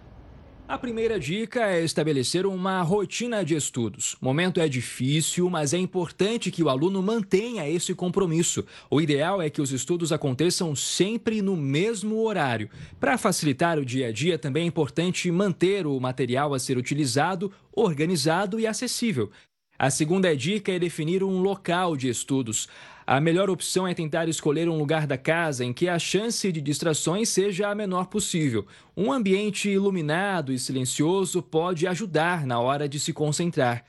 A 0.70 0.78
primeira 0.78 1.20
dica 1.20 1.66
é 1.66 1.84
estabelecer 1.84 2.46
uma 2.46 2.84
rotina 2.84 3.44
de 3.44 3.56
estudos. 3.56 4.16
O 4.22 4.26
momento 4.26 4.62
é 4.62 4.70
difícil, 4.70 5.50
mas 5.50 5.74
é 5.74 5.80
importante 5.80 6.52
que 6.52 6.62
o 6.62 6.70
aluno 6.70 7.02
mantenha 7.02 7.68
esse 7.68 7.96
compromisso. 7.96 8.64
O 8.88 9.02
ideal 9.02 9.42
é 9.42 9.50
que 9.50 9.64
os 9.64 9.72
estudos 9.72 10.12
aconteçam 10.12 10.76
sempre 10.76 11.42
no 11.42 11.58
mesmo 11.58 12.24
horário. 12.24 12.70
Para 13.00 13.18
facilitar 13.18 13.80
o 13.80 13.86
dia 13.86 14.10
a 14.10 14.12
dia, 14.12 14.38
também 14.38 14.66
é 14.66 14.68
importante 14.68 15.32
manter 15.32 15.88
o 15.88 16.00
material 16.00 16.54
a 16.54 16.60
ser 16.60 16.78
utilizado 16.78 17.52
organizado 17.74 18.60
e 18.60 18.68
acessível. 18.68 19.32
A 19.82 19.90
segunda 19.90 20.36
dica 20.36 20.74
é 20.74 20.78
definir 20.78 21.24
um 21.24 21.42
local 21.42 21.96
de 21.96 22.10
estudos. 22.10 22.68
A 23.12 23.20
melhor 23.20 23.50
opção 23.50 23.88
é 23.88 23.94
tentar 23.96 24.30
escolher 24.30 24.70
um 24.70 24.78
lugar 24.78 25.08
da 25.08 25.18
casa 25.18 25.66
em 25.66 25.74
que 25.74 25.90
a 25.90 25.98
chance 25.98 26.52
de 26.52 26.62
distrações 26.62 27.28
seja 27.30 27.68
a 27.68 27.74
menor 27.74 28.06
possível. 28.06 28.68
Um 28.96 29.12
ambiente 29.12 29.68
iluminado 29.68 30.54
e 30.54 30.60
silencioso 30.60 31.42
pode 31.42 31.88
ajudar 31.88 32.46
na 32.46 32.60
hora 32.60 32.88
de 32.88 33.00
se 33.00 33.12
concentrar. 33.12 33.84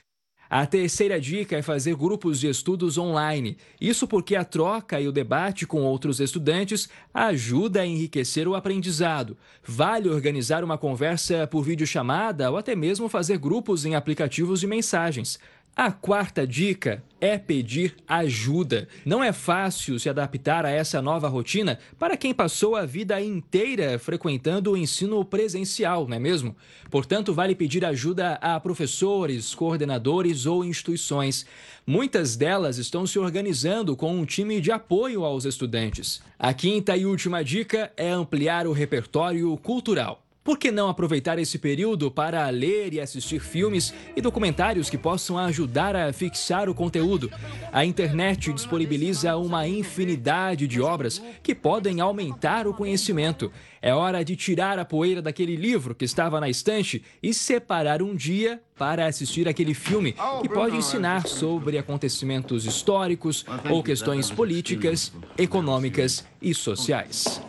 A 0.48 0.66
terceira 0.66 1.20
dica 1.20 1.54
é 1.54 1.62
fazer 1.62 1.94
grupos 1.94 2.40
de 2.40 2.48
estudos 2.48 2.96
online. 2.96 3.56
Isso 3.80 4.08
porque 4.08 4.34
a 4.34 4.42
troca 4.42 4.98
e 5.00 5.06
o 5.06 5.12
debate 5.12 5.64
com 5.66 5.82
outros 5.82 6.18
estudantes 6.18 6.88
ajuda 7.14 7.82
a 7.82 7.86
enriquecer 7.86 8.48
o 8.48 8.56
aprendizado. 8.56 9.36
Vale 9.62 10.08
organizar 10.08 10.64
uma 10.64 10.76
conversa 10.76 11.46
por 11.46 11.62
videochamada 11.62 12.50
ou 12.50 12.56
até 12.56 12.74
mesmo 12.74 13.08
fazer 13.08 13.38
grupos 13.38 13.84
em 13.84 13.94
aplicativos 13.94 14.58
de 14.58 14.66
mensagens. 14.66 15.38
A 15.76 15.92
quarta 15.92 16.46
dica 16.46 17.02
é 17.20 17.38
pedir 17.38 17.94
ajuda. 18.06 18.88
Não 19.04 19.22
é 19.22 19.32
fácil 19.32 19.98
se 19.98 20.08
adaptar 20.08 20.66
a 20.66 20.70
essa 20.70 21.00
nova 21.00 21.28
rotina 21.28 21.78
para 21.98 22.16
quem 22.16 22.34
passou 22.34 22.74
a 22.74 22.84
vida 22.84 23.20
inteira 23.20 23.98
frequentando 23.98 24.72
o 24.72 24.76
ensino 24.76 25.24
presencial, 25.24 26.08
não 26.08 26.16
é 26.16 26.20
mesmo? 26.20 26.56
Portanto, 26.90 27.32
vale 27.32 27.54
pedir 27.54 27.84
ajuda 27.84 28.34
a 28.42 28.58
professores, 28.58 29.54
coordenadores 29.54 30.44
ou 30.44 30.64
instituições. 30.64 31.46
Muitas 31.86 32.36
delas 32.36 32.76
estão 32.76 33.06
se 33.06 33.18
organizando 33.18 33.96
com 33.96 34.14
um 34.14 34.26
time 34.26 34.60
de 34.60 34.72
apoio 34.72 35.24
aos 35.24 35.44
estudantes. 35.44 36.20
A 36.38 36.52
quinta 36.52 36.96
e 36.96 37.06
última 37.06 37.44
dica 37.44 37.92
é 37.96 38.10
ampliar 38.10 38.66
o 38.66 38.72
repertório 38.72 39.56
cultural. 39.58 40.22
Por 40.42 40.58
que 40.58 40.70
não 40.70 40.88
aproveitar 40.88 41.38
esse 41.38 41.58
período 41.58 42.10
para 42.10 42.48
ler 42.48 42.94
e 42.94 43.00
assistir 43.00 43.40
filmes 43.40 43.92
e 44.16 44.22
documentários 44.22 44.88
que 44.88 44.96
possam 44.96 45.36
ajudar 45.36 45.94
a 45.94 46.12
fixar 46.14 46.66
o 46.66 46.74
conteúdo? 46.74 47.30
A 47.70 47.84
internet 47.84 48.50
disponibiliza 48.50 49.36
uma 49.36 49.68
infinidade 49.68 50.66
de 50.66 50.80
obras 50.80 51.22
que 51.42 51.54
podem 51.54 52.00
aumentar 52.00 52.66
o 52.66 52.72
conhecimento. 52.72 53.52
É 53.82 53.94
hora 53.94 54.24
de 54.24 54.34
tirar 54.34 54.78
a 54.78 54.84
poeira 54.84 55.20
daquele 55.20 55.56
livro 55.56 55.94
que 55.94 56.06
estava 56.06 56.40
na 56.40 56.48
estante 56.48 57.04
e 57.22 57.34
separar 57.34 58.00
um 58.00 58.14
dia 58.16 58.62
para 58.78 59.06
assistir 59.06 59.46
aquele 59.46 59.74
filme 59.74 60.14
que 60.40 60.48
pode 60.48 60.74
ensinar 60.74 61.26
sobre 61.26 61.76
acontecimentos 61.76 62.64
históricos 62.64 63.44
ou 63.68 63.82
questões 63.82 64.30
políticas, 64.30 65.12
econômicas 65.36 66.24
e 66.40 66.54
sociais. 66.54 67.42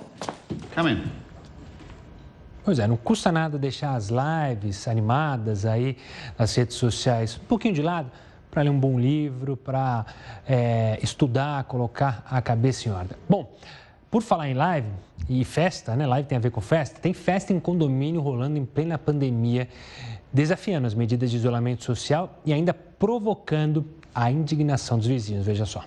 Come 0.76 0.92
in. 0.92 1.21
Pois 2.64 2.78
é, 2.78 2.88
não 2.88 2.98
custa 2.98 3.32
nada 3.32 3.58
deixar 3.58 3.96
as 3.96 4.10
lives 4.10 4.88
animadas 4.88 5.66
aí 5.66 5.98
nas 6.38 6.54
redes 6.56 6.76
sociais 6.76 7.40
um 7.42 7.46
pouquinho 7.46 7.74
de 7.74 7.82
lado 7.82 8.12
para 8.52 8.62
ler 8.62 8.70
um 8.70 8.80
bom 8.80 9.00
livro, 9.00 9.56
para 9.56 10.06
é, 10.48 11.00
estudar, 11.02 11.64
colocar 11.64 12.24
a 12.30 12.42
cabeça 12.42 12.90
em 12.90 12.92
ordem. 12.92 13.18
Bom, 13.28 13.50
por 14.12 14.22
falar 14.22 14.50
em 14.50 14.54
live 14.54 14.90
e 15.30 15.44
festa, 15.46 15.96
né? 15.96 16.06
Live 16.06 16.28
tem 16.28 16.38
a 16.38 16.42
ver 16.42 16.52
com 16.52 16.60
festa, 16.60 17.00
tem 17.00 17.14
festa 17.14 17.54
em 17.54 17.60
condomínio 17.60 18.20
rolando 18.20 18.58
em 18.60 18.66
plena 18.66 18.98
pandemia, 18.98 19.70
desafiando 20.34 20.86
as 20.86 20.94
medidas 20.94 21.32
de 21.32 21.38
isolamento 21.38 21.84
social 21.84 22.42
e 22.46 22.52
ainda 22.52 22.74
provocando 22.74 23.86
a 24.14 24.30
indignação 24.30 24.98
dos 24.98 25.08
vizinhos. 25.08 25.46
Veja 25.46 25.66
só. 25.66 25.84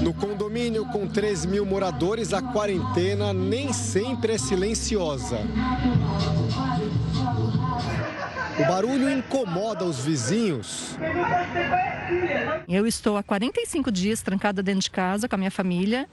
No 0.00 0.12
condomínio 0.14 0.86
com 0.86 1.06
3 1.06 1.46
mil 1.46 1.64
moradores, 1.66 2.32
a 2.32 2.40
quarentena 2.40 3.32
nem 3.32 3.72
sempre 3.72 4.32
é 4.32 4.38
silenciosa. 4.38 5.38
O 8.58 8.66
barulho 8.66 9.10
incomoda 9.10 9.84
os 9.84 10.04
vizinhos. 10.04 10.96
Eu 12.66 12.86
estou 12.86 13.16
há 13.16 13.22
45 13.22 13.92
dias 13.92 14.22
trancada 14.22 14.62
dentro 14.62 14.80
de 14.80 14.90
casa 14.90 15.28
com 15.28 15.34
a 15.34 15.38
minha 15.38 15.50
família. 15.50 16.08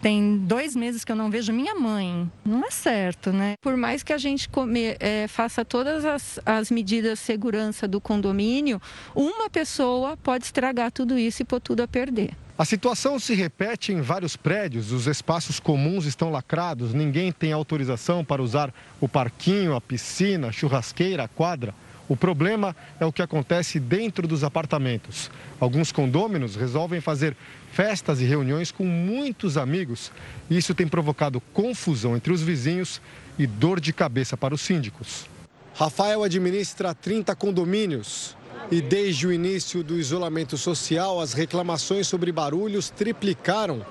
Tem 0.00 0.36
dois 0.38 0.76
meses 0.76 1.04
que 1.04 1.12
eu 1.12 1.16
não 1.16 1.30
vejo 1.30 1.52
minha 1.52 1.74
mãe. 1.74 2.30
Não 2.44 2.64
é 2.64 2.70
certo, 2.70 3.32
né? 3.32 3.54
Por 3.60 3.76
mais 3.76 4.02
que 4.02 4.12
a 4.12 4.18
gente 4.18 4.48
come, 4.48 4.96
é, 5.00 5.26
faça 5.28 5.64
todas 5.64 6.04
as, 6.04 6.38
as 6.44 6.70
medidas 6.70 7.18
de 7.18 7.24
segurança 7.24 7.88
do 7.88 8.00
condomínio, 8.00 8.80
uma 9.14 9.48
pessoa 9.48 10.16
pode 10.16 10.44
estragar 10.44 10.92
tudo 10.92 11.18
isso 11.18 11.42
e 11.42 11.44
pôr 11.44 11.60
tudo 11.60 11.82
a 11.82 11.88
perder. 11.88 12.36
A 12.56 12.64
situação 12.64 13.18
se 13.18 13.34
repete 13.34 13.92
em 13.92 14.00
vários 14.00 14.36
prédios. 14.36 14.92
Os 14.92 15.08
espaços 15.08 15.58
comuns 15.58 16.06
estão 16.06 16.30
lacrados, 16.30 16.94
ninguém 16.94 17.32
tem 17.32 17.52
autorização 17.52 18.24
para 18.24 18.40
usar 18.40 18.72
o 19.00 19.08
parquinho, 19.08 19.74
a 19.74 19.80
piscina, 19.80 20.48
a 20.48 20.52
churrasqueira, 20.52 21.24
a 21.24 21.28
quadra. 21.28 21.74
O 22.08 22.16
problema 22.16 22.76
é 23.00 23.04
o 23.04 23.12
que 23.12 23.22
acontece 23.22 23.80
dentro 23.80 24.28
dos 24.28 24.44
apartamentos. 24.44 25.32
Alguns 25.58 25.90
condôminos 25.90 26.54
resolvem 26.54 27.00
fazer 27.00 27.36
festas 27.72 28.20
e 28.20 28.24
reuniões 28.24 28.70
com 28.70 28.84
muitos 28.84 29.56
amigos. 29.56 30.12
Isso 30.48 30.76
tem 30.76 30.86
provocado 30.86 31.40
confusão 31.52 32.14
entre 32.14 32.32
os 32.32 32.40
vizinhos 32.40 33.02
e 33.36 33.48
dor 33.48 33.80
de 33.80 33.92
cabeça 33.92 34.36
para 34.36 34.54
os 34.54 34.60
síndicos. 34.60 35.26
Rafael 35.74 36.22
administra 36.22 36.94
30 36.94 37.34
condomínios. 37.34 38.36
E 38.70 38.80
desde 38.80 39.26
o 39.26 39.32
início 39.32 39.82
do 39.82 39.98
isolamento 39.98 40.56
social, 40.56 41.20
as 41.20 41.32
reclamações 41.32 42.06
sobre 42.06 42.32
barulhos 42.32 42.90
triplicaram 42.90 43.84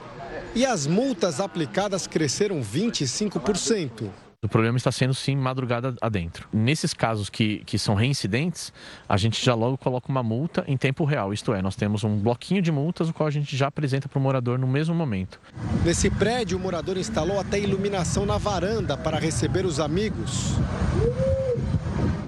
e 0.56 0.66
as 0.66 0.86
multas 0.88 1.40
aplicadas 1.40 2.08
cresceram 2.08 2.62
25%. 2.62 4.10
O 4.44 4.48
problema 4.50 4.76
está 4.76 4.92
sendo 4.92 5.14
sim 5.14 5.38
madrugada 5.38 5.96
adentro. 6.02 6.50
Nesses 6.52 6.94
casos 6.94 7.30
que, 7.30 7.60
que 7.60 7.80
são 7.80 7.96
reincidentes, 7.96 8.74
a 9.08 9.16
gente 9.16 9.44
já 9.44 9.56
logo 9.56 9.78
coloca 9.78 10.10
uma 10.10 10.22
multa 10.22 10.66
em 10.68 10.76
tempo 10.76 11.06
real. 11.06 11.32
Isto 11.32 11.54
é, 11.54 11.62
nós 11.62 11.78
temos 11.78 12.04
um 12.04 12.18
bloquinho 12.18 12.62
de 12.62 12.70
multas, 12.70 13.08
o 13.08 13.14
qual 13.14 13.28
a 13.28 13.32
gente 13.32 13.56
já 13.56 13.68
apresenta 13.68 14.10
para 14.10 14.20
o 14.20 14.22
morador 14.22 14.60
no 14.60 14.68
mesmo 14.68 14.94
momento. 14.94 15.40
Nesse 15.86 16.10
prédio, 16.10 16.58
o 16.58 16.62
morador 16.62 16.98
instalou 16.98 17.40
até 17.40 17.58
iluminação 17.58 18.26
na 18.26 18.38
varanda 18.38 18.98
para 18.98 19.18
receber 19.18 19.66
os 19.66 19.80
amigos. 19.80 20.58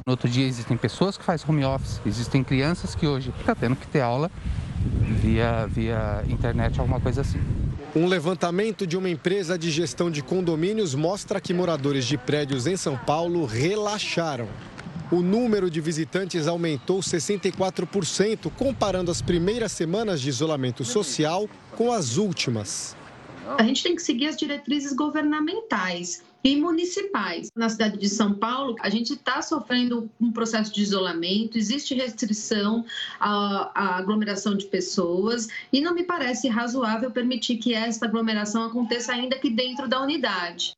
No 0.07 0.13
outro 0.13 0.29
dia 0.29 0.45
existem 0.45 0.77
pessoas 0.77 1.17
que 1.17 1.23
fazem 1.23 1.49
home 1.49 1.65
office, 1.65 1.99
existem 2.05 2.43
crianças 2.43 2.93
que 2.93 3.07
hoje 3.07 3.33
estão 3.39 3.55
tendo 3.55 3.75
que 3.75 3.87
ter 3.87 4.01
aula 4.01 4.29
via, 5.19 5.65
via 5.65 6.23
internet, 6.29 6.79
alguma 6.79 7.01
coisa 7.01 7.21
assim. 7.21 7.39
Um 7.95 8.05
levantamento 8.05 8.85
de 8.85 8.95
uma 8.95 9.09
empresa 9.09 9.57
de 9.57 9.71
gestão 9.71 10.11
de 10.11 10.21
condomínios 10.21 10.93
mostra 10.93 11.41
que 11.41 11.55
moradores 11.55 12.05
de 12.05 12.19
prédios 12.19 12.67
em 12.67 12.77
São 12.77 12.95
Paulo 12.95 13.45
relaxaram. 13.45 14.47
o 15.11 15.21
número 15.23 15.71
de 15.71 15.81
visitantes 15.81 16.45
aumentou 16.45 16.99
64%, 16.99 18.51
comparando 18.55 19.09
as 19.09 19.23
primeiras 19.23 19.71
semanas 19.71 20.21
de 20.21 20.29
isolamento 20.29 20.85
social 20.85 21.49
com 21.75 21.91
as 21.91 22.17
últimas. 22.17 22.95
A 23.57 23.63
gente 23.63 23.81
tem 23.81 23.95
que 23.95 24.03
seguir 24.03 24.27
as 24.27 24.37
diretrizes 24.37 24.93
governamentais 24.93 26.21
e 26.45 26.55
municipais. 26.55 27.49
Na 27.55 27.67
cidade 27.67 27.97
de 27.97 28.07
São 28.07 28.35
Paulo, 28.35 28.75
a 28.79 28.87
gente 28.87 29.13
está 29.13 29.41
sofrendo 29.41 30.07
um 30.21 30.31
processo 30.31 30.71
de 30.71 30.79
isolamento, 30.79 31.57
existe 31.57 31.95
restrição 31.95 32.85
à, 33.19 33.71
à, 33.73 33.97
aglomeração 33.97 34.55
de 34.55 34.65
pessoas 34.65 35.47
e 35.73 35.81
não 35.81 35.95
me 35.95 36.03
parece 36.03 36.47
razoável 36.47 37.09
permitir 37.09 37.57
que 37.57 37.73
essa 37.73 38.05
aglomeração 38.05 38.63
aconteça 38.63 39.11
ainda 39.11 39.35
aqui 39.35 39.49
dentro 39.49 39.87
da 39.87 39.99
unidade. 39.99 40.73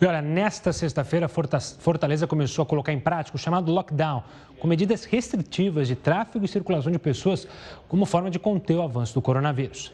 E 0.00 0.06
olha, 0.06 0.22
nesta 0.22 0.72
sexta-feira, 0.72 1.28
Fortaleza 1.28 2.26
começou 2.26 2.62
a 2.62 2.66
colocar 2.66 2.92
em 2.92 3.00
prática 3.00 3.36
o 3.36 3.38
chamado 3.38 3.70
lockdown, 3.70 4.22
com 4.58 4.66
medidas 4.66 5.04
restritivas 5.04 5.88
de 5.88 5.96
tráfego 5.96 6.46
e 6.46 6.48
circulação 6.48 6.90
de 6.90 6.98
pessoas 6.98 7.46
como 7.86 8.06
forma 8.06 8.30
de 8.30 8.38
conter 8.38 8.76
o 8.76 8.82
avanço 8.82 9.12
do 9.12 9.20
coronavírus. 9.20 9.92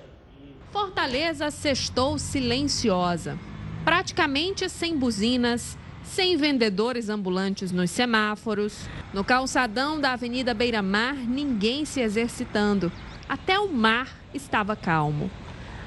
Fortaleza 0.71 1.51
sextou 1.51 2.19
silenciosa, 2.19 3.39
praticamente 3.85 4.69
sem 4.69 4.97
buzinas, 4.97 5.77
sem 6.03 6.37
vendedores 6.37 7.09
ambulantes 7.09 7.71
nos 7.71 7.91
semáforos. 7.91 8.89
No 9.13 9.23
calçadão 9.23 10.01
da 10.01 10.13
Avenida 10.13 10.55
Beira 10.55 10.83
Mar, 10.83 11.15
ninguém 11.15 11.85
se 11.85 12.01
exercitando. 12.01 12.91
Até 13.29 13.59
o 13.59 13.73
mar 13.73 14.09
estava 14.33 14.75
calmo. 14.75 15.31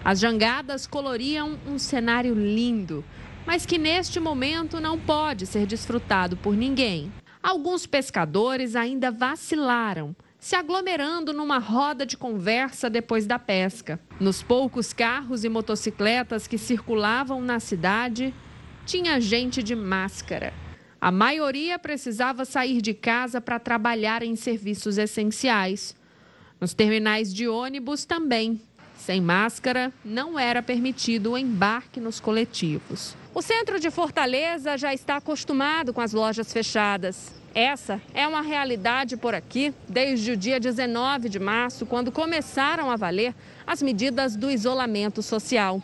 As 0.04 0.20
jangadas 0.20 0.88
coloriam 0.88 1.58
um 1.68 1.78
cenário 1.78 2.34
lindo 2.34 3.04
mas 3.48 3.66
que 3.66 3.78
neste 3.78 4.20
momento 4.20 4.82
não 4.82 5.00
pode 5.00 5.45
ser 5.45 5.66
desfrutado 5.66 6.36
por 6.36 6.54
ninguém. 6.54 7.10
Alguns 7.41 7.86
pescadores 7.86 8.76
ainda 8.76 9.10
vacilaram, 9.10 10.14
se 10.39 10.55
aglomerando 10.55 11.33
numa 11.33 11.57
roda 11.57 12.05
de 12.05 12.15
conversa 12.15 12.89
depois 12.89 13.25
da 13.25 13.39
pesca. 13.39 13.99
Nos 14.19 14.43
poucos 14.43 14.93
carros 14.93 15.43
e 15.43 15.49
motocicletas 15.49 16.47
que 16.47 16.57
circulavam 16.57 17.41
na 17.41 17.59
cidade, 17.59 18.33
tinha 18.85 19.19
gente 19.19 19.63
de 19.63 19.75
máscara. 19.75 20.53
A 21.01 21.11
maioria 21.11 21.79
precisava 21.79 22.45
sair 22.45 22.81
de 22.81 22.93
casa 22.93 23.41
para 23.41 23.59
trabalhar 23.59 24.23
em 24.23 24.35
serviços 24.35 24.97
essenciais. 24.97 25.95
Nos 26.61 26.73
terminais 26.73 27.33
de 27.33 27.47
ônibus 27.47 28.05
também. 28.05 28.61
Sem 28.95 29.21
máscara, 29.21 29.91
não 30.05 30.39
era 30.39 30.61
permitido 30.61 31.31
o 31.31 31.38
embarque 31.38 31.99
nos 31.99 32.19
coletivos. 32.19 33.16
O 33.38 33.41
centro 33.43 33.79
de 33.79 33.91
Fortaleza 33.91 34.75
já 34.79 34.95
está 34.95 35.17
acostumado 35.17 35.93
com 35.93 36.01
as 36.01 36.11
lojas 36.11 36.51
fechadas. 36.51 37.35
Essa 37.53 38.01
é 38.11 38.27
uma 38.27 38.41
realidade 38.41 39.15
por 39.15 39.35
aqui 39.35 39.71
desde 39.88 40.31
o 40.31 40.35
dia 40.35 40.59
19 40.59 41.29
de 41.29 41.38
março, 41.38 41.85
quando 41.85 42.11
começaram 42.11 42.89
a 42.89 42.95
valer 42.95 43.35
as 43.67 43.79
medidas 43.79 44.35
do 44.35 44.49
isolamento 44.49 45.21
social. 45.21 45.79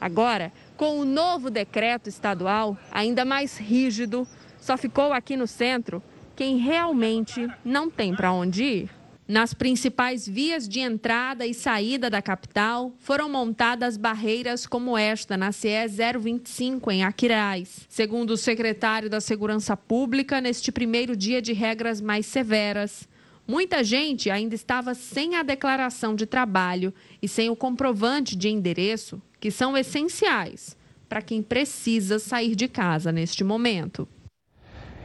Agora, 0.00 0.52
com 0.76 1.00
o 1.00 1.04
novo 1.04 1.50
decreto 1.50 2.08
estadual, 2.08 2.78
ainda 2.88 3.24
mais 3.24 3.58
rígido, 3.58 4.24
só 4.60 4.76
ficou 4.76 5.12
aqui 5.12 5.36
no 5.36 5.48
centro 5.48 6.00
quem 6.36 6.58
realmente 6.58 7.50
não 7.64 7.90
tem 7.90 8.14
para 8.14 8.32
onde 8.32 8.62
ir. 8.62 9.01
Nas 9.26 9.54
principais 9.54 10.26
vias 10.26 10.68
de 10.68 10.80
entrada 10.80 11.46
e 11.46 11.54
saída 11.54 12.10
da 12.10 12.20
capital, 12.20 12.92
foram 12.98 13.30
montadas 13.30 13.96
barreiras 13.96 14.66
como 14.66 14.98
esta 14.98 15.36
na 15.36 15.52
CE 15.52 15.86
025, 16.20 16.90
em 16.90 17.04
Aquiraz. 17.04 17.86
Segundo 17.88 18.32
o 18.32 18.36
secretário 18.36 19.08
da 19.08 19.20
Segurança 19.20 19.76
Pública, 19.76 20.40
neste 20.40 20.72
primeiro 20.72 21.16
dia 21.16 21.40
de 21.40 21.52
regras 21.52 22.00
mais 22.00 22.26
severas, 22.26 23.08
muita 23.46 23.84
gente 23.84 24.28
ainda 24.28 24.56
estava 24.56 24.92
sem 24.92 25.36
a 25.36 25.44
declaração 25.44 26.16
de 26.16 26.26
trabalho 26.26 26.92
e 27.22 27.28
sem 27.28 27.48
o 27.48 27.56
comprovante 27.56 28.34
de 28.34 28.48
endereço, 28.48 29.22
que 29.38 29.52
são 29.52 29.76
essenciais 29.76 30.76
para 31.08 31.22
quem 31.22 31.42
precisa 31.42 32.18
sair 32.18 32.56
de 32.56 32.66
casa 32.66 33.12
neste 33.12 33.44
momento. 33.44 34.08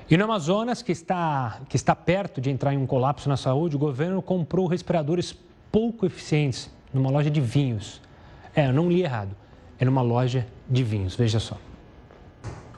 E 0.09 0.15
no 0.15 0.23
Amazonas, 0.23 0.81
que 0.81 0.93
está, 0.93 1.59
que 1.67 1.75
está 1.75 1.93
perto 1.93 2.39
de 2.39 2.49
entrar 2.49 2.73
em 2.73 2.77
um 2.77 2.87
colapso 2.87 3.27
na 3.27 3.35
saúde, 3.35 3.75
o 3.75 3.79
governo 3.79 4.21
comprou 4.21 4.65
respiradores 4.65 5.35
pouco 5.69 6.05
eficientes 6.05 6.69
numa 6.93 7.09
loja 7.09 7.29
de 7.29 7.41
vinhos. 7.41 8.01
É, 8.55 8.67
eu 8.67 8.73
não 8.73 8.89
li 8.89 9.03
errado. 9.03 9.35
É 9.77 9.83
numa 9.83 10.01
loja 10.01 10.47
de 10.69 10.81
vinhos, 10.81 11.13
veja 11.13 11.41
só. 11.41 11.57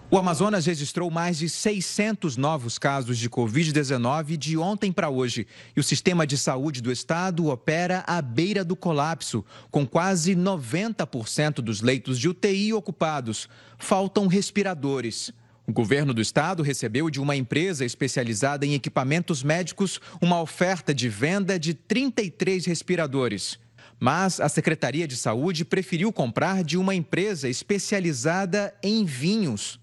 O 0.10 0.18
Amazonas 0.18 0.66
registrou 0.66 1.12
mais 1.12 1.38
de 1.38 1.48
600 1.48 2.36
novos 2.36 2.80
casos 2.80 3.16
de 3.16 3.30
Covid-19 3.30 4.36
de 4.36 4.58
ontem 4.58 4.92
para 4.92 5.08
hoje. 5.08 5.46
E 5.78 5.80
o 5.80 5.84
sistema 5.84 6.26
de 6.26 6.36
saúde 6.36 6.82
do 6.82 6.92
estado 6.92 7.48
opera 7.50 8.04
à 8.08 8.24
beira 8.24 8.66
do 8.66 8.76
colapso, 8.76 9.46
com 9.70 9.86
quase 9.86 10.36
90% 10.36 11.62
dos 11.62 11.82
leitos 11.82 12.18
de 12.18 12.28
UTI 12.28 12.74
ocupados. 12.74 13.48
Faltam 13.78 14.26
respiradores. 14.26 15.32
O 15.70 15.72
governo 15.72 16.16
do 16.16 16.20
estado 16.20 16.64
recebeu 16.64 17.12
de 17.12 17.22
uma 17.22 17.36
empresa 17.36 17.86
especializada 17.86 18.66
em 18.66 18.74
equipamentos 18.74 19.44
médicos 19.44 20.02
uma 20.20 20.42
oferta 20.42 20.96
de 20.96 21.08
venda 21.08 21.60
de 21.60 21.76
33 21.76 22.66
respiradores. 22.66 23.60
Mas 24.00 24.40
a 24.40 24.50
Secretaria 24.50 25.08
de 25.08 25.16
Saúde 25.16 25.64
preferiu 25.64 26.12
comprar 26.12 26.64
de 26.64 26.76
uma 26.76 26.96
empresa 26.96 27.48
especializada 27.48 28.74
em 28.82 29.06
vinhos. 29.06 29.80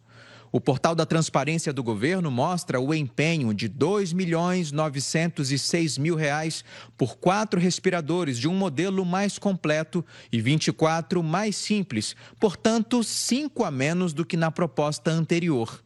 O 0.52 0.60
portal 0.60 0.94
da 0.94 1.04
transparência 1.04 1.72
do 1.72 1.82
governo 1.82 2.30
mostra 2.30 2.80
o 2.80 2.94
empenho 2.94 3.52
de 3.52 3.68
2 3.68 4.12
milhões 4.12 4.72
906 4.72 5.98
mil 5.98 6.14
reais 6.14 6.64
por 6.96 7.16
quatro 7.16 7.60
respiradores 7.60 8.38
de 8.38 8.48
um 8.48 8.54
modelo 8.54 9.04
mais 9.04 9.38
completo 9.38 10.04
e 10.30 10.40
24 10.40 11.22
mais 11.22 11.56
simples, 11.56 12.14
portanto, 12.38 13.02
cinco 13.02 13.64
a 13.64 13.70
menos 13.70 14.12
do 14.12 14.24
que 14.24 14.36
na 14.36 14.50
proposta 14.50 15.10
anterior. 15.10 15.82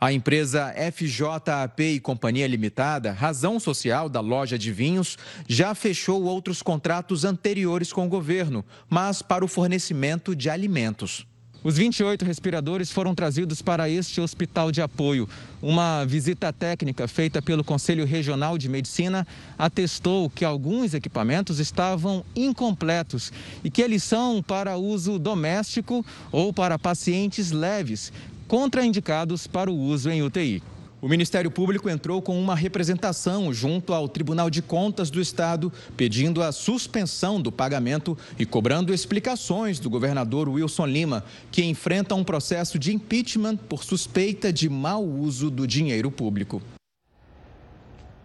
A 0.00 0.12
empresa 0.12 0.74
FJAP 0.92 1.80
e 1.80 2.00
Companhia 2.00 2.46
Limitada, 2.46 3.12
razão 3.12 3.58
social 3.58 4.08
da 4.08 4.20
loja 4.20 4.58
de 4.58 4.70
vinhos, 4.70 5.16
já 5.48 5.74
fechou 5.74 6.24
outros 6.24 6.60
contratos 6.60 7.24
anteriores 7.24 7.92
com 7.92 8.04
o 8.04 8.08
governo, 8.08 8.64
mas 8.88 9.22
para 9.22 9.44
o 9.44 9.48
fornecimento 9.48 10.36
de 10.36 10.50
alimentos. 10.50 11.26
Os 11.64 11.78
28 11.78 12.26
respiradores 12.26 12.90
foram 12.90 13.14
trazidos 13.14 13.62
para 13.62 13.88
este 13.88 14.20
hospital 14.20 14.70
de 14.70 14.82
apoio. 14.82 15.26
Uma 15.62 16.04
visita 16.04 16.52
técnica 16.52 17.08
feita 17.08 17.40
pelo 17.40 17.64
Conselho 17.64 18.04
Regional 18.04 18.58
de 18.58 18.68
Medicina 18.68 19.26
atestou 19.56 20.28
que 20.28 20.44
alguns 20.44 20.92
equipamentos 20.92 21.58
estavam 21.60 22.22
incompletos 22.36 23.32
e 23.64 23.70
que 23.70 23.80
eles 23.80 24.02
são 24.02 24.42
para 24.42 24.76
uso 24.76 25.18
doméstico 25.18 26.04
ou 26.30 26.52
para 26.52 26.78
pacientes 26.78 27.50
leves, 27.50 28.12
contraindicados 28.46 29.46
para 29.46 29.70
o 29.70 29.74
uso 29.74 30.10
em 30.10 30.22
UTI. 30.22 30.62
O 31.04 31.08
Ministério 31.08 31.50
Público 31.50 31.90
entrou 31.90 32.22
com 32.22 32.40
uma 32.40 32.54
representação 32.54 33.52
junto 33.52 33.92
ao 33.92 34.08
Tribunal 34.08 34.48
de 34.48 34.62
Contas 34.62 35.10
do 35.10 35.20
Estado, 35.20 35.70
pedindo 35.98 36.42
a 36.42 36.50
suspensão 36.50 37.38
do 37.38 37.52
pagamento 37.52 38.16
e 38.38 38.46
cobrando 38.46 38.90
explicações 38.90 39.78
do 39.78 39.90
governador 39.90 40.48
Wilson 40.48 40.86
Lima, 40.86 41.22
que 41.52 41.62
enfrenta 41.62 42.14
um 42.14 42.24
processo 42.24 42.78
de 42.78 42.94
impeachment 42.94 43.58
por 43.58 43.84
suspeita 43.84 44.50
de 44.50 44.66
mau 44.70 45.04
uso 45.04 45.50
do 45.50 45.66
dinheiro 45.66 46.10
público. 46.10 46.62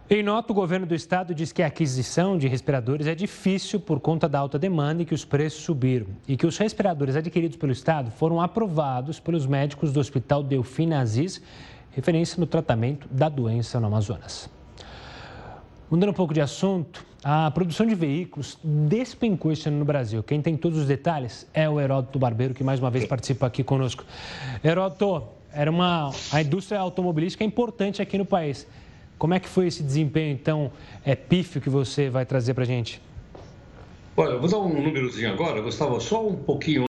Em 0.08 0.22
nota, 0.22 0.50
o 0.50 0.54
governo 0.56 0.86
do 0.86 0.94
estado 0.94 1.34
diz 1.34 1.52
que 1.52 1.62
a 1.62 1.66
aquisição 1.66 2.38
de 2.38 2.48
respiradores 2.48 3.06
é 3.06 3.14
difícil 3.14 3.78
por 3.78 4.00
conta 4.00 4.26
da 4.26 4.38
alta 4.38 4.58
demanda 4.58 5.02
e 5.02 5.04
que 5.04 5.14
os 5.14 5.24
preços 5.24 5.62
subiram. 5.62 6.06
E 6.26 6.34
que 6.34 6.46
os 6.46 6.56
respiradores 6.56 7.14
adquiridos 7.14 7.58
pelo 7.58 7.70
estado 7.72 8.10
foram 8.10 8.40
aprovados 8.40 9.20
pelos 9.20 9.46
médicos 9.46 9.92
do 9.92 10.00
Hospital 10.00 10.42
Delfim 10.42 10.94
Aziz 10.94 11.42
referência 11.92 12.38
no 12.38 12.46
tratamento 12.46 13.08
da 13.10 13.28
doença 13.28 13.80
no 13.80 13.86
Amazonas. 13.86 14.48
Mudando 15.90 16.10
um 16.10 16.14
pouco 16.14 16.32
de 16.32 16.40
assunto, 16.40 17.04
a 17.22 17.50
produção 17.50 17.84
de 17.84 17.94
veículos 17.94 18.58
despencou 18.62 19.52
este 19.52 19.68
ano 19.68 19.78
no 19.78 19.84
Brasil. 19.84 20.22
Quem 20.22 20.40
tem 20.40 20.56
todos 20.56 20.78
os 20.78 20.86
detalhes 20.86 21.46
é 21.52 21.68
o 21.68 21.80
Heródoto 21.80 22.18
Barbeiro, 22.18 22.54
que 22.54 22.64
mais 22.64 22.80
uma 22.80 22.90
vez 22.90 23.04
participa 23.06 23.46
aqui 23.46 23.64
conosco. 23.64 24.04
Heródoto, 24.64 25.24
era 25.52 25.70
uma, 25.70 26.10
a 26.32 26.40
indústria 26.40 26.80
automobilística 26.80 27.42
é 27.42 27.46
importante 27.46 28.00
aqui 28.00 28.16
no 28.16 28.24
país. 28.24 28.66
Como 29.18 29.34
é 29.34 29.40
que 29.40 29.48
foi 29.48 29.66
esse 29.66 29.82
desempenho, 29.82 30.32
então, 30.32 30.72
é 31.04 31.14
pífio 31.14 31.60
que 31.60 31.68
você 31.68 32.08
vai 32.08 32.24
trazer 32.24 32.54
para 32.54 32.62
a 32.62 32.66
gente? 32.66 33.02
Olha, 34.16 34.38
vou 34.38 34.48
dar 34.48 34.58
um 34.58 34.82
númerozinho 34.82 35.32
agora, 35.32 35.60
Gustavo, 35.60 36.00
só 36.00 36.26
um 36.26 36.36
pouquinho 36.36 36.84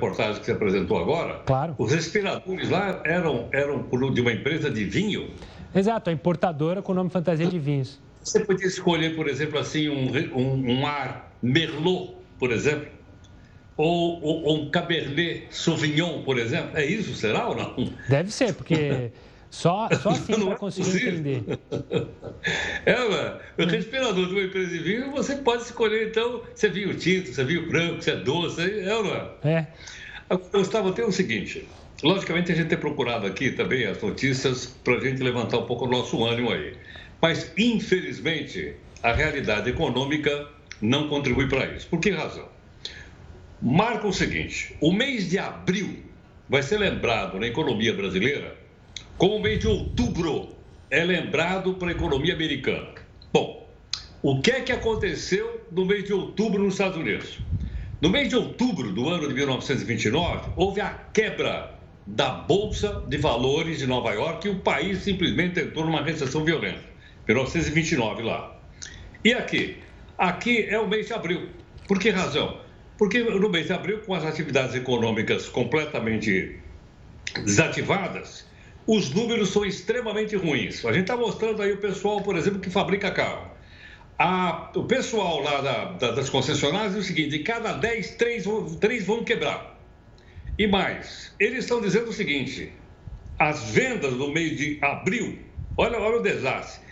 reportagem 0.00 0.40
que 0.40 0.46
você 0.46 0.52
apresentou 0.52 0.98
agora, 0.98 1.42
claro. 1.44 1.74
os 1.76 1.92
respiradores 1.92 2.70
lá 2.70 3.02
eram, 3.04 3.48
eram 3.52 3.86
de 4.12 4.20
uma 4.22 4.32
empresa 4.32 4.70
de 4.70 4.84
vinho. 4.84 5.30
Exato, 5.74 6.08
a 6.08 6.12
importadora 6.12 6.80
com 6.80 6.92
o 6.92 6.94
nome 6.94 7.10
fantasia 7.10 7.46
de 7.46 7.58
vinhos. 7.58 8.00
Você 8.22 8.40
podia 8.40 8.66
escolher, 8.66 9.14
por 9.14 9.28
exemplo, 9.28 9.58
assim, 9.58 9.88
um, 9.88 10.10
um, 10.36 10.80
um 10.80 10.86
ar 10.86 11.32
Merlot, 11.42 12.16
por 12.38 12.50
exemplo, 12.50 12.88
ou, 13.76 14.22
ou, 14.22 14.42
ou, 14.44 14.56
um 14.62 14.70
Cabernet 14.70 15.46
Sauvignon, 15.50 16.22
por 16.22 16.38
exemplo. 16.38 16.70
É 16.74 16.84
isso, 16.84 17.14
será 17.14 17.48
ou 17.48 17.56
não? 17.56 17.92
Deve 18.08 18.30
ser, 18.30 18.54
porque 18.54 19.12
Só, 19.50 19.88
só 20.00 20.10
assim 20.14 20.44
para 20.44 20.52
é 20.52 20.56
conseguir 20.56 21.08
entender. 21.08 21.58
É, 22.86 22.96
mano. 22.96 23.40
O 23.58 23.64
respirador 23.66 24.26
de 24.26 24.32
uma 24.32 24.42
empresa 24.42 24.70
de 24.70 24.78
vinho, 24.78 25.10
você 25.10 25.36
pode 25.36 25.64
escolher, 25.64 26.08
então, 26.08 26.42
se 26.54 26.66
é 26.66 26.70
vinho 26.70 26.94
tinto, 26.94 27.34
se 27.34 27.40
é 27.40 27.44
vinho 27.44 27.68
branco, 27.68 28.00
se 28.00 28.10
é 28.10 28.16
doce, 28.16 28.80
é 28.80 28.94
ou 28.94 29.04
não 29.04 29.14
é? 29.14 29.28
É. 29.44 29.66
Gustavo, 30.52 30.92
tem 30.92 31.04
o 31.04 31.12
seguinte. 31.12 31.68
Logicamente, 32.02 32.52
a 32.52 32.54
gente 32.54 32.68
tem 32.68 32.78
procurado 32.78 33.26
aqui 33.26 33.50
também 33.50 33.84
as 33.84 34.00
notícias 34.00 34.66
para 34.66 34.94
a 34.94 35.00
gente 35.00 35.22
levantar 35.22 35.58
um 35.58 35.66
pouco 35.66 35.84
o 35.84 35.88
nosso 35.88 36.24
ânimo 36.24 36.50
aí. 36.50 36.74
Mas, 37.20 37.52
infelizmente, 37.58 38.74
a 39.02 39.12
realidade 39.12 39.68
econômica 39.68 40.48
não 40.80 41.08
contribui 41.08 41.48
para 41.48 41.66
isso. 41.74 41.86
Por 41.88 42.00
que 42.00 42.10
razão? 42.10 42.48
Marca 43.60 44.06
o 44.06 44.12
seguinte: 44.12 44.74
o 44.80 44.92
mês 44.92 45.28
de 45.28 45.38
abril 45.38 45.98
vai 46.48 46.62
ser 46.62 46.78
lembrado 46.78 47.38
na 47.38 47.46
economia 47.46 47.92
brasileira 47.92 48.59
como 49.20 49.36
o 49.36 49.42
mês 49.42 49.58
de 49.58 49.68
outubro 49.68 50.48
é 50.90 51.04
lembrado 51.04 51.74
para 51.74 51.88
a 51.88 51.92
economia 51.92 52.32
americana. 52.32 52.94
Bom, 53.30 53.68
o 54.22 54.40
que 54.40 54.50
é 54.50 54.60
que 54.62 54.72
aconteceu 54.72 55.60
no 55.70 55.84
mês 55.84 56.04
de 56.04 56.14
outubro 56.14 56.62
nos 56.62 56.72
Estados 56.72 56.96
Unidos? 56.96 57.38
No 58.00 58.08
mês 58.08 58.30
de 58.30 58.36
outubro 58.36 58.90
do 58.92 59.10
ano 59.10 59.28
de 59.28 59.34
1929, 59.34 60.52
houve 60.56 60.80
a 60.80 60.88
quebra 61.12 61.74
da 62.06 62.30
Bolsa 62.30 63.04
de 63.08 63.18
Valores 63.18 63.78
de 63.78 63.86
Nova 63.86 64.10
York 64.12 64.48
e 64.48 64.52
o 64.52 64.60
país 64.60 65.00
simplesmente 65.00 65.60
entrou 65.60 65.84
numa 65.84 66.02
recessão 66.02 66.42
violenta. 66.42 66.80
1929 67.28 68.22
lá. 68.22 68.58
E 69.22 69.34
aqui? 69.34 69.76
Aqui 70.16 70.64
é 70.64 70.78
o 70.78 70.88
mês 70.88 71.08
de 71.08 71.12
abril. 71.12 71.50
Por 71.86 71.98
que 71.98 72.08
razão? 72.08 72.58
Porque 72.96 73.22
no 73.22 73.50
mês 73.50 73.66
de 73.66 73.74
abril, 73.74 73.98
com 73.98 74.14
as 74.14 74.24
atividades 74.24 74.74
econômicas 74.74 75.46
completamente 75.46 76.58
desativadas, 77.44 78.48
os 78.86 79.10
números 79.10 79.50
são 79.50 79.64
extremamente 79.64 80.36
ruins. 80.36 80.84
A 80.84 80.92
gente 80.92 81.02
está 81.02 81.16
mostrando 81.16 81.62
aí 81.62 81.72
o 81.72 81.78
pessoal, 81.78 82.22
por 82.22 82.36
exemplo, 82.36 82.60
que 82.60 82.70
fabrica 82.70 83.10
carro. 83.10 83.50
A, 84.18 84.70
o 84.74 84.84
pessoal 84.84 85.40
lá 85.40 85.60
da, 85.60 85.84
da, 85.92 86.10
das 86.12 86.28
concessionárias 86.28 86.94
diz 86.94 87.04
o 87.04 87.06
seguinte: 87.06 87.30
de 87.30 87.38
cada 87.40 87.72
10, 87.72 88.16
3, 88.16 88.44
3 88.78 89.06
vão 89.06 89.24
quebrar. 89.24 89.78
E 90.58 90.66
mais, 90.66 91.34
eles 91.40 91.60
estão 91.60 91.80
dizendo 91.80 92.10
o 92.10 92.12
seguinte: 92.12 92.70
as 93.38 93.70
vendas 93.70 94.12
no 94.12 94.30
mês 94.30 94.58
de 94.58 94.78
abril, 94.82 95.38
olha, 95.76 95.98
olha 95.98 96.18
o 96.18 96.22
desastre, 96.22 96.84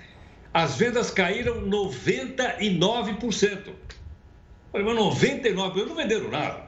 as 0.55 0.77
vendas 0.77 1.11
caíram 1.11 1.69
99%. 1.69 3.75
Falei, 4.73 4.87
mas 4.87 4.97
99% 4.97 5.87
não 5.87 5.95
venderam 5.95 6.31
nada. 6.31 6.67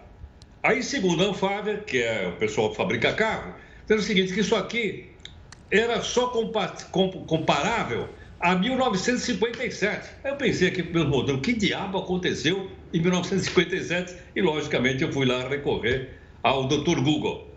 Aí, 0.63 0.83
segundo 0.83 1.25
a 1.25 1.29
Anfávia, 1.29 1.79
que 1.79 2.03
é 2.03 2.29
o 2.29 2.37
pessoal 2.37 2.71
que 2.71 2.77
fabrica 2.77 3.15
carro, 3.15 3.55
dizendo 3.83 4.01
o 4.01 4.03
seguinte, 4.03 4.35
que 4.35 4.41
isso 4.41 4.55
aqui 4.55 5.10
era 5.71 6.03
só 6.03 6.29
comparável 6.29 8.09
a 8.41 8.55
1957. 8.55 10.11
Aí 10.25 10.31
eu 10.33 10.37
pensei 10.37 10.69
aqui 10.69 10.83
meu 10.83 11.07
modelo, 11.07 11.39
o 11.39 11.41
que 11.41 11.53
diabo 11.53 11.99
aconteceu 11.99 12.71
em 12.93 13.01
1957? 13.01 14.17
E, 14.35 14.41
logicamente, 14.41 15.03
eu 15.03 15.13
fui 15.13 15.27
lá 15.27 15.47
recorrer 15.49 16.11
ao 16.43 16.67
Dr. 16.67 17.01
Google. 17.01 17.49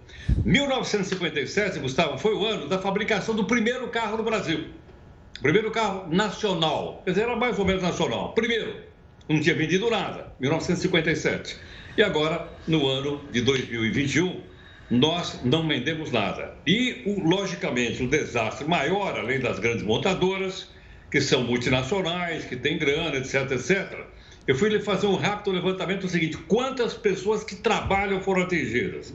1957, 0.45 1.79
Gustavo, 1.79 2.17
foi 2.17 2.33
o 2.33 2.45
ano 2.45 2.67
da 2.67 2.79
fabricação 2.79 3.35
do 3.35 3.45
primeiro 3.45 3.87
carro 3.87 4.17
no 4.17 4.23
Brasil. 4.23 4.65
Primeiro 5.41 5.71
carro 5.71 6.07
nacional. 6.13 7.01
Quer 7.03 7.11
dizer, 7.11 7.23
era 7.23 7.35
mais 7.35 7.57
ou 7.57 7.65
menos 7.65 7.81
nacional. 7.81 8.33
Primeiro, 8.33 8.75
não 9.27 9.41
tinha 9.41 9.55
vendido 9.55 9.89
nada, 9.89 10.33
1957. 10.39 11.57
E 11.97 12.03
agora, 12.03 12.47
no 12.67 12.87
ano 12.87 13.21
de 13.31 13.41
2021, 13.41 14.41
nós 14.93 15.39
não 15.43 15.67
vendemos 15.67 16.11
nada. 16.11 16.53
E, 16.67 17.01
logicamente, 17.25 18.03
o 18.03 18.07
desastre 18.07 18.67
maior, 18.67 19.17
além 19.17 19.39
das 19.39 19.57
grandes 19.57 19.83
montadoras, 19.83 20.67
que 21.09 21.19
são 21.19 21.43
multinacionais, 21.43 22.45
que 22.45 22.55
têm 22.55 22.77
grana, 22.77 23.17
etc, 23.17 23.51
etc. 23.51 24.05
Eu 24.45 24.55
fui 24.55 24.79
fazer 24.79 25.07
um 25.07 25.15
rápido 25.15 25.51
levantamento 25.51 26.01
do 26.01 26.09
seguinte: 26.09 26.37
quantas 26.37 26.93
pessoas 26.93 27.43
que 27.43 27.55
trabalham 27.55 28.21
foram 28.21 28.43
atingidas? 28.43 29.11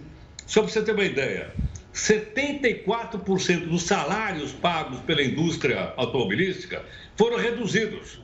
Só 0.47 0.62
para 0.62 0.72
você 0.72 0.83
ter 0.83 0.93
uma 0.93 1.05
ideia, 1.05 1.55
74% 1.95 3.68
dos 3.68 3.85
salários 3.85 4.53
pagos 4.53 4.99
pela 5.01 5.22
indústria 5.22 5.93
automobilística 5.97 6.85
foram 7.16 7.37
reduzidos. 7.37 8.20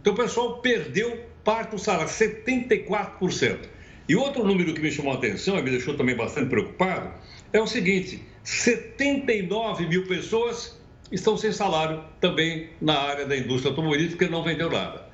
Então 0.00 0.14
o 0.14 0.16
pessoal 0.16 0.60
perdeu 0.60 1.16
parte 1.44 1.70
do 1.70 1.78
salário, 1.78 2.10
74%. 2.10 3.75
E 4.08 4.14
outro 4.14 4.44
número 4.44 4.72
que 4.72 4.80
me 4.80 4.90
chamou 4.90 5.12
a 5.12 5.16
atenção 5.16 5.58
e 5.58 5.62
me 5.62 5.70
deixou 5.70 5.96
também 5.96 6.14
bastante 6.14 6.48
preocupado 6.48 7.10
é 7.52 7.60
o 7.60 7.66
seguinte: 7.66 8.22
79 8.44 9.86
mil 9.88 10.06
pessoas 10.06 10.78
estão 11.10 11.36
sem 11.36 11.52
salário 11.52 12.02
também 12.20 12.68
na 12.80 12.98
área 12.98 13.26
da 13.26 13.36
indústria 13.36 13.70
automobilística 13.70 14.28
não 14.28 14.42
vendeu 14.42 14.70
nada. 14.70 15.06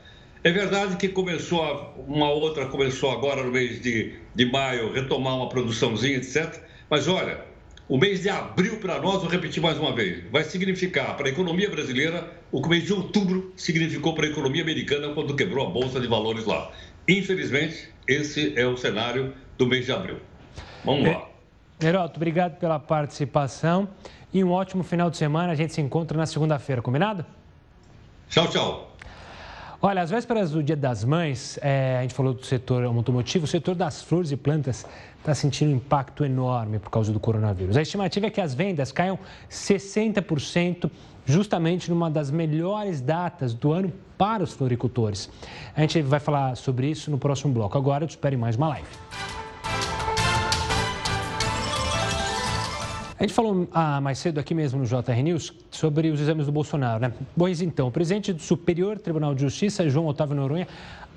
É 0.45 0.51
verdade 0.51 0.97
que 0.97 1.09
começou, 1.09 1.95
uma 2.09 2.29
outra 2.31 2.67
começou 2.67 3.13
agora 3.13 3.45
no 3.45 3.53
mês 3.53 3.81
de, 3.81 4.15
de 4.35 4.45
maio, 4.45 4.93
retomar 4.93 5.37
uma 5.37 5.49
produçãozinha, 5.49 6.17
etc. 6.17 6.61
Mas 6.91 7.07
olha, 7.07 7.45
o 7.89 7.97
mês 7.97 8.23
de 8.23 8.29
abril 8.29 8.79
para 8.79 9.01
nós, 9.01 9.21
vou 9.21 9.31
repetir 9.31 9.63
mais 9.63 9.79
uma 9.79 9.95
vez, 9.95 10.25
vai 10.33 10.43
significar 10.43 11.17
para 11.17 11.29
a 11.29 11.31
economia 11.31 11.71
brasileira 11.71 12.33
o 12.51 12.61
que 12.61 12.67
o 12.67 12.71
mês 12.71 12.85
de 12.85 12.93
outubro 12.93 13.53
significou 13.57 14.15
para 14.15 14.27
a 14.27 14.31
economia 14.31 14.63
americana 14.63 15.15
quando 15.15 15.37
quebrou 15.37 15.67
a 15.67 15.71
bolsa 15.71 16.01
de 16.01 16.09
valores 16.09 16.45
lá. 16.45 16.73
Infelizmente, 17.09 17.89
esse 18.07 18.59
é 18.59 18.67
o 18.67 18.77
cenário 18.77 19.35
do 19.59 19.67
mês 19.67 19.85
de 19.85 19.93
abril. 19.93 20.19
Vamos 20.85 21.09
lá. 21.09 21.29
Heroto, 21.83 22.17
obrigado 22.17 22.59
pela 22.59 22.79
participação 22.79 23.89
e 24.33 24.43
um 24.43 24.51
ótimo 24.51 24.83
final 24.83 25.11
de 25.11 25.17
semana. 25.17 25.53
A 25.53 25.55
gente 25.55 25.73
se 25.73 25.81
encontra 25.81 26.17
na 26.17 26.27
segunda-feira, 26.27 26.81
combinado? 26.81 27.25
Tchau, 28.29 28.49
tchau. 28.49 28.93
Olha, 29.85 30.01
às 30.01 30.11
vésperas 30.11 30.53
do 30.53 30.63
Dia 30.63 30.77
das 30.77 31.03
Mães, 31.03 31.59
é, 31.61 31.97
a 31.99 32.03
gente 32.03 32.15
falou 32.15 32.33
do 32.33 32.47
setor 32.47 32.85
automotivo, 32.85 33.47
o 33.47 33.49
setor 33.49 33.75
das 33.75 34.01
flores 34.01 34.31
e 34.31 34.37
plantas 34.37 34.87
está 35.19 35.35
sentindo 35.35 35.73
um 35.73 35.75
impacto 35.75 36.25
enorme 36.25 36.79
por 36.79 36.89
causa 36.89 37.13
do 37.13 37.19
coronavírus. 37.19 37.77
A 37.77 37.83
estimativa 37.83 38.27
é 38.27 38.31
que 38.31 38.41
as 38.41 38.55
vendas 38.55 38.93
caiam 38.93 39.19
60%, 39.51 40.89
justamente 41.25 41.91
numa 41.91 42.11
das 42.11 42.31
melhores 42.31 43.01
datas 43.01 43.55
do 43.55 43.73
ano 43.73 43.93
para 44.17 44.43
os 44.43 44.53
floricultores. 44.53 45.31
A 45.75 45.81
gente 45.81 46.03
vai 46.03 46.21
falar 46.21 46.57
sobre 46.57 46.89
isso 46.89 47.11
no 47.11 47.19
próximo 47.19 47.53
bloco. 47.53 47.77
Agora, 47.77 48.05
eu 48.05 48.09
te 48.09 48.13
espero 48.13 48.35
em 48.35 48.39
mais 48.39 48.57
uma 48.57 48.69
live. 48.69 48.89
A 53.23 53.25
gente 53.25 53.35
falou 53.35 53.69
ah, 53.73 54.01
mais 54.01 54.19
cedo 54.19 54.41
aqui 54.41 54.53
mesmo 54.53 54.81
no 54.81 54.85
JR 54.85 55.23
News 55.23 55.55
sobre 55.71 56.11
os 56.11 56.21
exames 56.21 56.47
do 56.47 56.51
Bolsonaro, 56.51 57.01
né? 57.01 57.13
Pois 57.37 57.63
então, 57.63 57.87
o 57.87 57.91
presidente 57.93 58.33
do 58.33 58.43
Superior 58.43 58.99
Tribunal 58.99 59.33
de 59.33 59.43
Justiça, 59.43 59.89
João 59.89 60.09
Otávio 60.09 60.35
Noronha, 60.35 60.67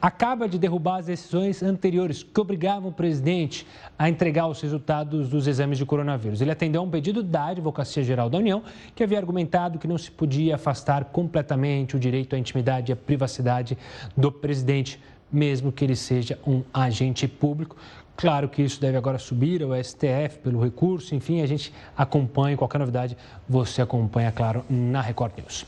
acaba 0.01 0.47
de 0.47 0.57
derrubar 0.57 0.97
as 0.97 1.05
decisões 1.05 1.63
anteriores 1.63 2.23
que 2.23 2.39
obrigavam 2.39 2.89
o 2.89 2.93
presidente 2.93 3.65
a 3.97 4.09
entregar 4.09 4.47
os 4.47 4.61
resultados 4.61 5.29
dos 5.29 5.47
exames 5.47 5.77
de 5.77 5.85
coronavírus. 5.85 6.41
Ele 6.41 6.51
atendeu 6.51 6.81
a 6.81 6.83
um 6.83 6.89
pedido 6.89 7.23
da 7.23 7.47
Advocacia 7.47 8.03
Geral 8.03 8.29
da 8.29 8.37
União, 8.37 8.63
que 8.93 9.03
havia 9.03 9.17
argumentado 9.17 9.79
que 9.79 9.87
não 9.87 9.97
se 9.97 10.11
podia 10.11 10.55
afastar 10.55 11.05
completamente 11.05 11.95
o 11.95 11.99
direito 11.99 12.35
à 12.35 12.39
intimidade 12.39 12.91
e 12.91 12.93
à 12.93 12.95
privacidade 12.95 13.77
do 14.15 14.31
presidente, 14.31 14.99
mesmo 15.31 15.71
que 15.71 15.83
ele 15.83 15.95
seja 15.95 16.37
um 16.45 16.63
agente 16.73 17.27
público. 17.27 17.75
Claro 18.17 18.47
que 18.47 18.61
isso 18.61 18.79
deve 18.79 18.97
agora 18.97 19.17
subir 19.17 19.61
ao 19.61 19.71
STF 19.83 20.39
pelo 20.41 20.63
recurso, 20.63 21.13
enfim, 21.13 21.41
a 21.41 21.45
gente 21.45 21.73
acompanha. 21.97 22.55
Qualquer 22.55 22.79
novidade, 22.79 23.17
você 23.47 23.81
acompanha, 23.81 24.31
claro, 24.31 24.63
na 24.69 25.01
Record 25.01 25.33
News. 25.37 25.65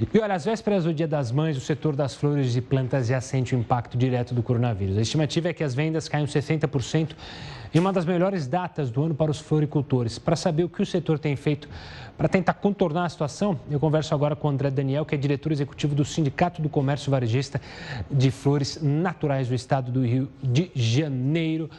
E 0.00 0.18
olha, 0.18 0.34
às 0.34 0.44
vésperas 0.44 0.84
do 0.84 0.92
Dia 0.92 1.06
das 1.06 1.30
Mães, 1.30 1.56
o 1.56 1.60
setor 1.60 1.94
das 1.94 2.14
flores 2.14 2.56
e 2.56 2.60
plantas 2.60 3.06
já 3.06 3.20
sente 3.20 3.54
o 3.54 3.58
impacto 3.58 3.96
direto 3.96 4.34
do 4.34 4.42
coronavírus. 4.42 4.96
A 4.96 5.02
estimativa 5.02 5.48
é 5.48 5.52
que 5.52 5.62
as 5.62 5.74
vendas 5.74 6.08
caem 6.08 6.24
60% 6.24 7.10
em 7.74 7.78
uma 7.78 7.92
das 7.92 8.04
melhores 8.04 8.46
datas 8.46 8.90
do 8.90 9.02
ano 9.02 9.14
para 9.14 9.30
os 9.30 9.40
floricultores. 9.40 10.18
Para 10.18 10.36
saber 10.36 10.64
o 10.64 10.68
que 10.68 10.82
o 10.82 10.86
setor 10.86 11.18
tem 11.18 11.36
feito 11.36 11.68
para 12.16 12.28
tentar 12.28 12.54
contornar 12.54 13.06
a 13.06 13.08
situação, 13.08 13.58
eu 13.70 13.80
converso 13.80 14.14
agora 14.14 14.36
com 14.36 14.48
o 14.48 14.50
André 14.50 14.70
Daniel, 14.70 15.04
que 15.04 15.14
é 15.14 15.18
diretor 15.18 15.52
executivo 15.52 15.94
do 15.94 16.04
Sindicato 16.04 16.60
do 16.60 16.68
Comércio 16.68 17.10
Varejista 17.10 17.60
de 18.10 18.30
Flores 18.30 18.80
Naturais 18.82 19.48
do 19.48 19.54
Estado 19.54 19.90
do 19.90 20.04
Rio 20.04 20.30
de 20.42 20.70
Janeiro. 20.74 21.70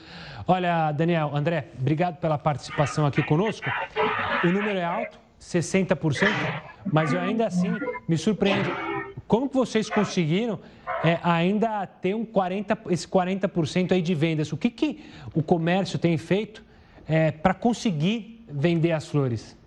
Olha, 0.47 0.91
Daniel, 0.91 1.32
André, 1.34 1.68
obrigado 1.80 2.18
pela 2.18 2.38
participação 2.38 3.05
aqui 3.05 3.22
conosco. 3.24 3.70
O 4.43 4.47
número 4.47 4.78
é 4.78 4.84
alto, 4.84 5.22
60%, 5.43 6.27
mas 6.91 7.11
eu 7.11 7.19
ainda 7.19 7.47
assim 7.47 7.69
me 8.07 8.17
surpreende. 8.17 8.69
Como 9.27 9.49
que 9.49 9.55
vocês 9.55 9.89
conseguiram 9.89 10.59
é, 11.03 11.19
ainda 11.21 11.85
ter 11.85 12.15
um 12.15 12.25
40, 12.25 12.77
esse 12.89 13.07
40% 13.07 13.91
aí 13.91 14.01
de 14.01 14.15
vendas? 14.15 14.51
O 14.51 14.57
que, 14.57 14.69
que 14.69 15.03
o 15.33 15.43
comércio 15.43 15.99
tem 15.99 16.17
feito 16.17 16.63
é, 17.07 17.31
para 17.31 17.53
conseguir 17.53 18.43
vender 18.49 18.91
as 18.91 19.07
flores? 19.07 19.57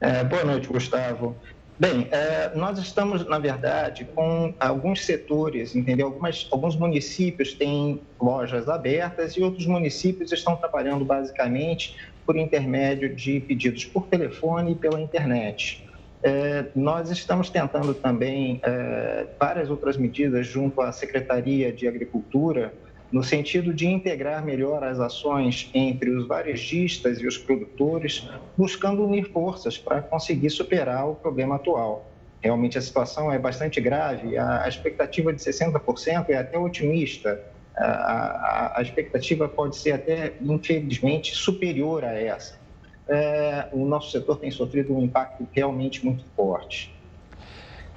É, 0.00 0.22
boa 0.22 0.44
noite, 0.44 0.68
Gustavo. 0.68 1.36
Bem, 1.76 2.06
é, 2.12 2.52
nós 2.54 2.78
estamos, 2.78 3.26
na 3.26 3.38
verdade, 3.38 4.04
com 4.14 4.54
alguns 4.60 5.04
setores, 5.04 5.74
entendeu? 5.74 6.06
Algumas, 6.06 6.46
alguns 6.52 6.76
municípios 6.76 7.52
têm 7.52 8.00
lojas 8.20 8.68
abertas 8.68 9.32
e 9.32 9.42
outros 9.42 9.66
municípios 9.66 10.30
estão 10.30 10.54
trabalhando 10.54 11.04
basicamente 11.04 11.96
por 12.26 12.36
intermédio 12.36 13.14
de 13.14 13.40
pedidos 13.40 13.84
por 13.84 14.06
telefone 14.06 14.72
e 14.72 14.74
pela 14.74 15.00
internet. 15.00 15.84
É, 16.22 16.64
nós 16.74 17.10
estamos 17.10 17.50
tentando 17.50 17.92
também 17.92 18.58
é, 18.62 19.26
várias 19.38 19.68
outras 19.68 19.96
medidas 19.96 20.46
junto 20.46 20.80
à 20.80 20.90
Secretaria 20.90 21.70
de 21.70 21.86
Agricultura, 21.86 22.72
no 23.12 23.22
sentido 23.22 23.72
de 23.74 23.86
integrar 23.86 24.44
melhor 24.44 24.82
as 24.82 24.98
ações 24.98 25.70
entre 25.74 26.10
os 26.10 26.26
varejistas 26.26 27.20
e 27.20 27.26
os 27.26 27.36
produtores, 27.36 28.28
buscando 28.56 29.04
unir 29.04 29.30
forças 29.30 29.76
para 29.76 30.00
conseguir 30.00 30.50
superar 30.50 31.08
o 31.08 31.14
problema 31.14 31.56
atual. 31.56 32.10
Realmente 32.42 32.76
a 32.76 32.80
situação 32.80 33.30
é 33.30 33.38
bastante 33.38 33.80
grave, 33.80 34.36
a, 34.36 34.66
expectativa 34.66 35.32
de 35.32 35.40
60% 35.40 36.30
é 36.30 36.36
até 36.36 36.58
otimista, 36.58 37.40
a, 37.82 38.78
a, 38.78 38.82
expectativa 38.82 39.48
pode 39.48 39.76
ser 39.76 39.92
até, 39.92 40.34
infelizmente, 40.40 41.34
superior 41.34 42.04
a 42.04 42.12
essa 42.12 42.64
é, 43.08 43.68
o 43.72 43.84
nosso 43.84 44.10
setor 44.10 44.38
tem 44.38 44.50
sofrido 44.50 44.96
um 44.96 45.02
impacto 45.02 45.46
realmente 45.52 46.04
muito 46.04 46.24
forte. 46.36 46.94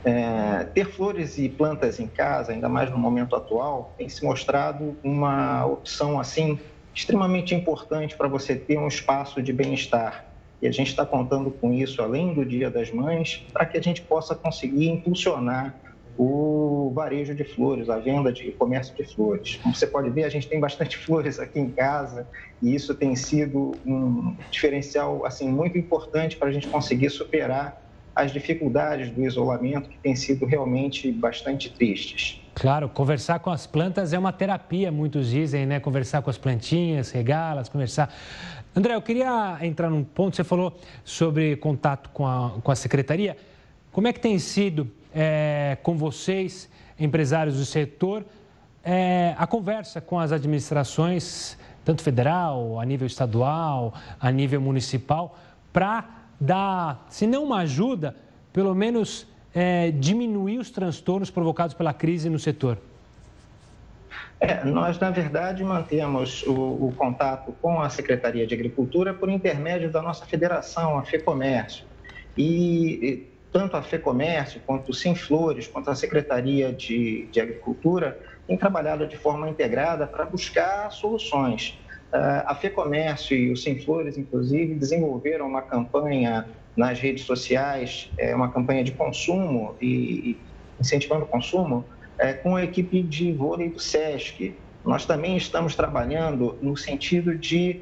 É, 0.04 0.64
ter 0.74 0.86
flores 0.86 1.38
e 1.38 1.50
plantas 1.50 2.00
em 2.00 2.08
casa, 2.08 2.52
ainda 2.52 2.70
mais 2.70 2.90
no 2.90 2.98
momento 2.98 3.36
atual, 3.36 3.94
tem 3.98 4.08
se 4.08 4.24
mostrado 4.24 4.96
uma 5.04 5.66
opção 5.66 6.20
assim 6.20 6.60
extremamente 6.94 7.54
importante 7.54 8.16
para 8.16 8.28
você 8.28 8.56
ter 8.56 8.78
um 8.78 8.88
espaço 8.88 9.42
de 9.42 9.52
bem-estar. 9.52 10.26
E 10.62 10.68
a 10.68 10.72
gente 10.72 10.88
está 10.88 11.06
contando 11.06 11.52
com 11.52 11.72
isso 11.72 12.02
além 12.02 12.34
do 12.34 12.44
Dia 12.44 12.70
das 12.70 12.92
Mães, 12.92 13.46
para 13.54 13.66
que 13.66 13.78
a 13.78 13.82
gente 13.82 14.02
possa 14.02 14.34
conseguir 14.34 14.90
impulsionar 14.90 15.76
o 16.18 16.92
varejo 16.96 17.36
de 17.36 17.44
flores, 17.44 17.90
a 17.90 18.00
venda 18.00 18.32
de 18.34 18.52
comércio 18.52 18.96
de 18.96 19.04
flores. 19.14 19.58
Como 19.62 19.76
você 19.76 19.86
pode 19.86 20.10
ver, 20.10 20.24
a 20.24 20.30
gente 20.30 20.48
tem 20.48 20.60
bastante 20.60 20.98
flores 21.06 21.40
aqui 21.40 21.60
em 21.60 21.70
casa 21.70 22.28
e 22.62 22.74
isso 22.74 22.96
tem 22.96 23.16
sido 23.16 23.72
um 23.86 24.36
diferencial 24.50 25.26
assim 25.26 25.48
muito 25.48 25.78
importante 25.78 26.36
para 26.36 26.48
a 26.48 26.52
gente 26.52 26.68
conseguir 26.68 27.10
superar 27.10 27.86
as 28.16 28.34
dificuldades 28.34 29.12
do 29.12 29.24
isolamento 29.24 29.90
que 29.90 29.98
têm 30.00 30.16
sido 30.16 30.44
realmente 30.48 31.12
bastante 31.12 31.70
tristes. 31.70 32.42
Claro, 32.56 32.90
conversar 32.90 33.38
com 33.38 33.52
as 33.52 33.68
plantas 33.68 34.12
é 34.12 34.18
uma 34.18 34.34
terapia, 34.34 34.92
muitos 34.92 35.30
dizem, 35.30 35.68
né? 35.68 35.80
Conversar 35.80 36.24
com 36.24 36.30
as 36.32 36.38
plantinhas, 36.40 37.12
regá-las, 37.12 37.70
conversar. 37.70 38.12
André, 38.76 38.96
eu 38.96 39.02
queria 39.04 39.60
entrar 39.62 39.92
num 39.92 40.04
ponto, 40.04 40.36
você 40.36 40.44
falou 40.44 40.76
sobre 41.04 41.58
contato 41.58 42.10
com 42.10 42.26
a, 42.26 42.56
com 42.64 42.72
a 42.72 42.76
secretaria. 42.76 43.38
Como 43.92 44.08
é 44.08 44.14
que 44.14 44.20
tem 44.20 44.40
sido 44.40 44.90
é, 45.14 45.78
com 45.84 45.98
vocês, 45.98 46.70
empresários 47.00 47.58
do 47.58 47.66
setor, 47.66 48.26
é, 48.84 49.36
a 49.38 49.46
conversa 49.46 50.00
com 50.00 50.20
as 50.20 50.32
administrações, 50.32 51.58
tanto 51.84 52.02
federal, 52.02 52.80
a 52.80 52.86
nível 52.86 53.06
estadual, 53.06 53.94
a 54.20 54.32
nível 54.32 54.62
municipal, 54.62 55.38
para 55.74 56.06
dar, 56.40 57.06
se 57.10 57.28
não 57.28 57.44
uma 57.44 57.60
ajuda, 57.60 58.16
pelo 58.54 58.74
menos 58.74 59.28
é, 59.54 59.92
diminuir 59.92 60.58
os 60.58 60.70
transtornos 60.70 61.30
provocados 61.30 61.74
pela 61.74 61.94
crise 61.94 62.30
no 62.30 62.40
setor? 62.40 62.78
É, 64.40 64.64
nós, 64.64 65.00
na 65.00 65.10
verdade, 65.10 65.64
mantemos 65.64 66.44
o, 66.44 66.52
o, 66.54 66.94
contato 66.96 67.54
com 67.60 67.82
a 67.82 67.90
Secretaria 67.90 68.46
de 68.46 68.54
Agricultura 68.54 69.14
por 69.14 69.30
intermédio 69.30 69.92
da 69.92 70.02
nossa 70.02 70.26
federação, 70.26 70.98
a 70.98 71.04
FEComércio. 71.04 71.86
E 72.38 73.26
tanto 73.52 73.78
a 73.78 73.82
FEComércio, 73.82 74.62
quanto 74.66 74.90
o 74.90 74.94
Simflores, 74.94 75.68
quanto 75.68 75.90
a 75.90 75.96
Secretaria 75.96 76.72
de, 76.72 77.28
de 77.32 77.40
Agricultura 77.40 78.20
têm 78.46 78.58
trabalhado 78.58 79.08
de 79.08 79.18
forma 79.18 79.50
integrada 79.50 80.06
para 80.06 80.26
buscar 80.26 80.92
soluções. 80.92 81.78
Ah, 82.12 82.46
a 82.48 82.56
FEComércio 82.56 83.36
e 83.36 83.52
o 83.52 83.58
Simflores, 83.58 84.18
inclusive, 84.18 84.74
desenvolveram 84.76 85.48
uma 85.48 85.62
campanha 85.62 86.48
nas 86.76 87.00
redes 87.00 87.26
sociais, 87.26 88.10
é, 88.18 88.36
uma 88.36 88.52
campanha 88.52 88.84
de 88.84 88.92
consumo 88.92 89.76
e 89.82 90.38
incentivando 90.80 91.26
o 91.26 91.28
consumo, 91.28 91.84
é, 92.20 92.34
com 92.34 92.56
a 92.56 92.64
equipe 92.64 93.02
de 93.02 93.34
vôlei 93.34 93.70
do 93.70 93.80
SESC. 93.80 94.56
Nós 94.86 95.06
também 95.06 95.36
estamos 95.36 95.76
trabalhando 95.76 96.58
no 96.62 96.78
sentido 96.78 97.36
de 97.36 97.82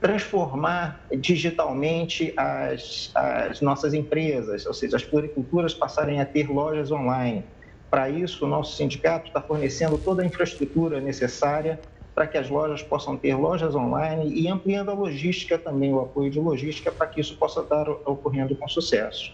transformar 0.00 1.00
digitalmente 1.18 2.32
as, 2.36 3.10
as 3.14 3.60
nossas 3.60 3.94
empresas, 3.94 4.64
ou 4.66 4.72
seja, 4.72 4.96
as 4.96 5.02
floriculturas 5.02 5.74
passarem 5.74 6.20
a 6.20 6.24
ter 6.24 6.48
lojas 6.48 6.90
online. 6.92 7.44
Para 7.90 8.08
isso, 8.08 8.44
o 8.44 8.48
nosso 8.48 8.76
sindicato 8.76 9.28
está 9.28 9.40
fornecendo 9.40 9.98
toda 9.98 10.22
a 10.22 10.26
infraestrutura 10.26 11.00
necessária 11.00 11.80
para 12.14 12.26
que 12.26 12.36
as 12.36 12.48
lojas 12.50 12.82
possam 12.82 13.16
ter 13.16 13.34
lojas 13.34 13.74
online 13.74 14.32
e 14.32 14.48
ampliando 14.48 14.90
a 14.90 14.94
logística 14.94 15.56
também, 15.56 15.92
o 15.92 16.00
apoio 16.00 16.30
de 16.30 16.38
logística, 16.38 16.90
para 16.90 17.06
que 17.06 17.20
isso 17.20 17.36
possa 17.36 17.60
estar 17.60 17.88
ocorrendo 17.88 18.54
com 18.56 18.68
sucesso. 18.68 19.32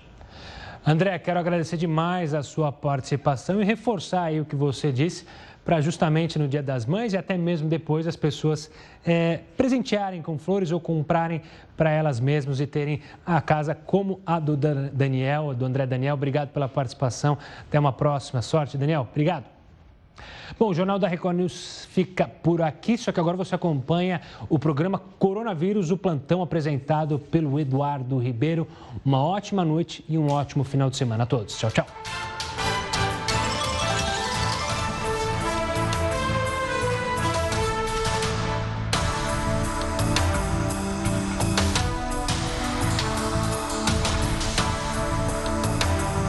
André, 0.86 1.18
quero 1.18 1.40
agradecer 1.40 1.78
demais 1.78 2.34
a 2.34 2.42
sua 2.42 2.70
participação 2.70 3.62
e 3.62 3.64
reforçar 3.64 4.24
aí 4.24 4.38
o 4.38 4.44
que 4.44 4.54
você 4.54 4.92
disse 4.92 5.24
para 5.64 5.80
justamente 5.80 6.38
no 6.38 6.46
Dia 6.46 6.62
das 6.62 6.84
Mães 6.84 7.12
e 7.12 7.16
até 7.16 7.36
mesmo 7.36 7.68
depois 7.68 8.06
as 8.06 8.16
pessoas 8.16 8.70
é, 9.04 9.40
presentearem 9.56 10.20
com 10.20 10.38
flores 10.38 10.70
ou 10.70 10.80
comprarem 10.80 11.40
para 11.76 11.90
elas 11.90 12.20
mesmas 12.20 12.60
e 12.60 12.66
terem 12.66 13.00
a 13.24 13.40
casa 13.40 13.74
como 13.74 14.20
a 14.26 14.38
do 14.38 14.56
Daniel, 14.56 15.54
do 15.54 15.64
André 15.64 15.86
Daniel. 15.86 16.14
Obrigado 16.14 16.50
pela 16.50 16.68
participação. 16.68 17.38
Até 17.62 17.78
uma 17.78 17.92
próxima. 17.92 18.42
Sorte, 18.42 18.76
Daniel. 18.76 19.08
Obrigado. 19.10 19.54
Bom, 20.58 20.68
o 20.68 20.74
Jornal 20.74 20.98
da 20.98 21.08
Record 21.08 21.36
News 21.36 21.88
fica 21.90 22.28
por 22.28 22.62
aqui, 22.62 22.96
só 22.96 23.10
que 23.10 23.18
agora 23.18 23.36
você 23.36 23.54
acompanha 23.54 24.20
o 24.48 24.58
programa 24.58 25.00
Coronavírus, 25.18 25.90
o 25.90 25.96
plantão 25.96 26.42
apresentado 26.42 27.18
pelo 27.18 27.58
Eduardo 27.58 28.18
Ribeiro. 28.18 28.68
Uma 29.04 29.22
ótima 29.22 29.64
noite 29.64 30.04
e 30.08 30.16
um 30.16 30.30
ótimo 30.30 30.62
final 30.62 30.90
de 30.90 30.96
semana 30.96 31.24
a 31.24 31.26
todos. 31.26 31.58
Tchau, 31.58 31.70
tchau. 31.70 32.33